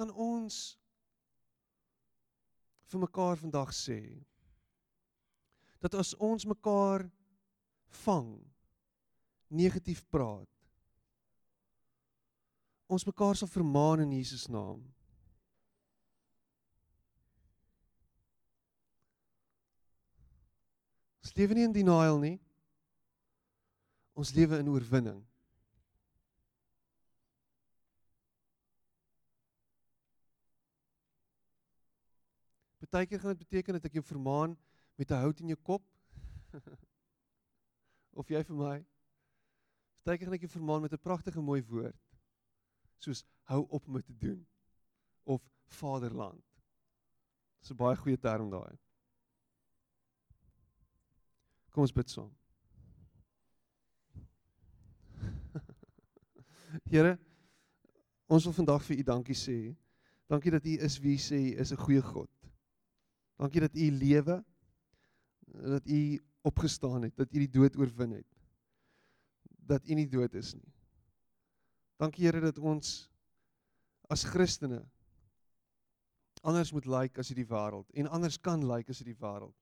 Kan 0.00 0.08
ons 0.16 0.78
vir 2.88 3.02
mekaar 3.02 3.36
vandag 3.36 3.74
sê 3.76 4.00
dat 5.84 5.92
as 6.00 6.14
ons 6.16 6.46
mekaar 6.48 7.04
vang 8.06 8.30
negatief 9.52 10.00
praat. 10.08 10.48
Ons 12.88 13.04
mekaar 13.04 13.36
sal 13.36 13.52
vermaan 13.52 14.06
in 14.06 14.16
Jesus 14.16 14.48
naam. 14.48 14.80
Ons 21.20 21.36
lewe 21.36 21.60
nie 21.60 21.68
in 21.68 21.76
denial 21.76 22.16
nie. 22.24 22.38
Ons 24.16 24.32
lewe 24.32 24.64
in 24.64 24.72
oorwinning. 24.72 25.20
Partykeer 32.90 33.20
gaan 33.20 33.36
dit 33.36 33.46
beteken 33.46 33.72
dat 33.78 33.84
ek 33.86 33.92
jou 33.98 34.04
vermaan 34.04 34.58
met 34.98 35.10
'n 35.10 35.22
hout 35.22 35.40
in 35.40 35.46
jou 35.54 35.60
kop. 35.62 35.84
of 38.20 38.28
jy 38.28 38.42
vir 38.44 38.56
my 38.56 38.86
Partykeer 40.02 40.26
gaan 40.26 40.34
ek 40.34 40.46
jou 40.46 40.50
vermaan 40.50 40.82
met 40.82 40.92
'n 40.92 40.98
pragtige 40.98 41.40
mooi 41.40 41.62
woord. 41.62 41.96
Soos 42.98 43.24
hou 43.42 43.66
op 43.68 43.86
om 43.86 44.02
te 44.02 44.16
doen 44.16 44.46
of 45.22 45.42
vaderland. 45.66 46.44
Dis 47.60 47.70
'n 47.70 47.76
baie 47.76 47.96
goeie 47.96 48.18
term 48.18 48.50
daai. 48.50 48.78
Kom 51.70 51.82
ons 51.82 51.92
bid 51.92 52.10
saam. 52.10 52.34
Here, 56.90 57.18
ons 58.26 58.44
wil 58.44 58.52
vandag 58.52 58.82
vir 58.82 58.96
U 58.98 59.02
dankie 59.02 59.36
sê. 59.36 59.76
Dankie 60.26 60.50
dat 60.50 60.64
U 60.64 60.76
is 60.86 60.98
wie 60.98 61.14
U 61.14 61.18
sê 61.18 61.38
U 61.54 61.60
is 61.60 61.72
'n 61.72 61.76
goeie 61.76 62.02
God. 62.02 62.39
Dankie 63.40 63.62
dat 63.64 63.76
U 63.76 63.90
lewe 63.96 64.36
dat 65.76 65.86
U 65.88 66.20
opgestaan 66.46 67.02
het, 67.08 67.16
dat 67.16 67.32
U 67.32 67.40
die 67.40 67.50
dood 67.50 67.76
oorwin 67.80 68.18
het 68.20 68.28
dat 69.70 69.86
U 69.86 69.94
nie 69.94 70.08
dood 70.10 70.34
is 70.34 70.54
nie. 70.58 70.72
Dankie 72.00 72.26
Here 72.26 72.40
dat 72.42 72.58
ons 72.58 73.06
as 74.10 74.24
Christene 74.26 74.82
anders 76.40 76.72
moet 76.72 76.86
lyk 76.88 77.10
like 77.12 77.20
as 77.20 77.28
hierdie 77.28 77.48
wêreld 77.48 77.90
en 78.00 78.08
anders 78.08 78.38
kan 78.40 78.62
lyk 78.64 78.86
like 78.86 78.94
as 78.94 79.02
hierdie 79.02 79.18
wêreld. 79.20 79.54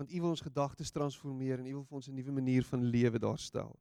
Want 0.00 0.12
U 0.14 0.20
wil 0.22 0.32
ons 0.32 0.44
gedagtes 0.46 0.94
transformeer 0.94 1.60
en 1.60 1.68
U 1.68 1.74
wil 1.80 1.88
vir 1.88 1.98
ons 1.98 2.08
'n 2.08 2.14
nuwe 2.14 2.32
manier 2.32 2.64
van 2.64 2.84
lewe 2.84 3.18
daarstel. 3.18 3.74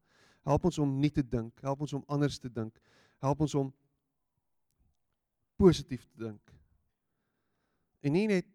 Help 0.44 0.66
ons 0.66 0.80
om 0.80 1.00
nie 1.00 1.12
te 1.12 1.24
dink, 1.24 1.62
help 1.62 1.82
ons 1.82 1.94
om 1.94 2.04
anders 2.08 2.40
te 2.40 2.50
dink. 2.50 2.80
Help 3.22 3.42
ons 3.42 3.56
om 3.56 3.74
positief 5.56 6.08
te 6.08 6.18
dink. 6.18 6.54
En 8.02 8.12
nie 8.12 8.28
net 8.28 8.48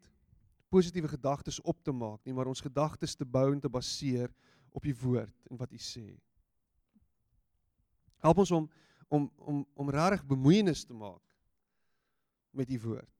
positiewe 0.75 1.09
gedagtes 1.15 1.61
op 1.63 1.79
te 1.87 1.95
maak 1.95 2.25
nie, 2.27 2.35
maar 2.35 2.51
ons 2.51 2.63
gedagtes 2.65 3.15
te 3.15 3.27
bou 3.27 3.47
en 3.53 3.63
te 3.63 3.71
baseer 3.71 4.33
op 4.75 4.85
U 4.85 4.95
woord 5.07 5.51
en 5.51 5.61
wat 5.61 5.73
U 5.73 5.79
sê. 5.79 6.09
Help 8.25 8.43
ons 8.43 8.51
om 8.57 8.67
om 9.09 9.29
om 9.37 9.63
om 9.75 9.91
regtig 9.93 10.25
bemoeienis 10.27 10.83
te 10.89 10.97
maak 10.97 11.23
met 12.55 12.71
u 12.71 12.79
woord. 12.81 13.11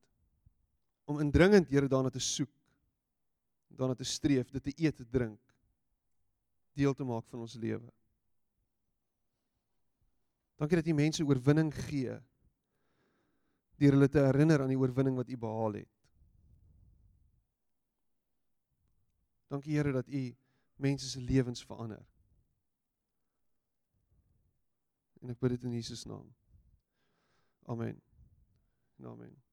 Om 1.05 1.21
indringend 1.21 1.69
Here 1.69 1.89
daarna 1.89 2.11
te 2.11 2.23
soek. 2.23 2.51
Daarna 3.75 3.95
te 3.95 4.07
streef, 4.07 4.51
dit 4.51 4.63
te 4.63 4.73
eet, 4.77 4.97
te 4.97 5.07
drink. 5.11 5.41
Deel 6.73 6.95
te 6.95 7.05
maak 7.05 7.27
van 7.29 7.43
ons 7.45 7.57
lewe. 7.59 7.91
Dankie 10.57 10.79
dat 10.79 10.87
u 10.87 10.95
mense 10.95 11.27
oorwinning 11.27 11.75
gee 11.75 12.15
deur 13.75 13.97
hulle 13.97 14.09
te 14.09 14.23
herinner 14.23 14.63
aan 14.63 14.71
die 14.71 14.79
oorwinning 14.79 15.17
wat 15.19 15.29
u 15.29 15.37
behaal 15.37 15.81
het. 15.81 16.04
Dankie 19.47 19.77
Here 19.77 19.93
dat 19.93 20.09
u 20.09 20.37
mense 20.77 21.09
se 21.09 21.21
lewens 21.21 21.65
verander. 21.65 22.07
En 25.21 25.29
ek 25.29 25.39
bid 25.39 25.51
dit 25.51 25.63
in 25.63 25.73
Jesus 25.73 26.05
naam. 26.05 26.35
Amen. 27.65 28.03
Amen. 29.03 29.44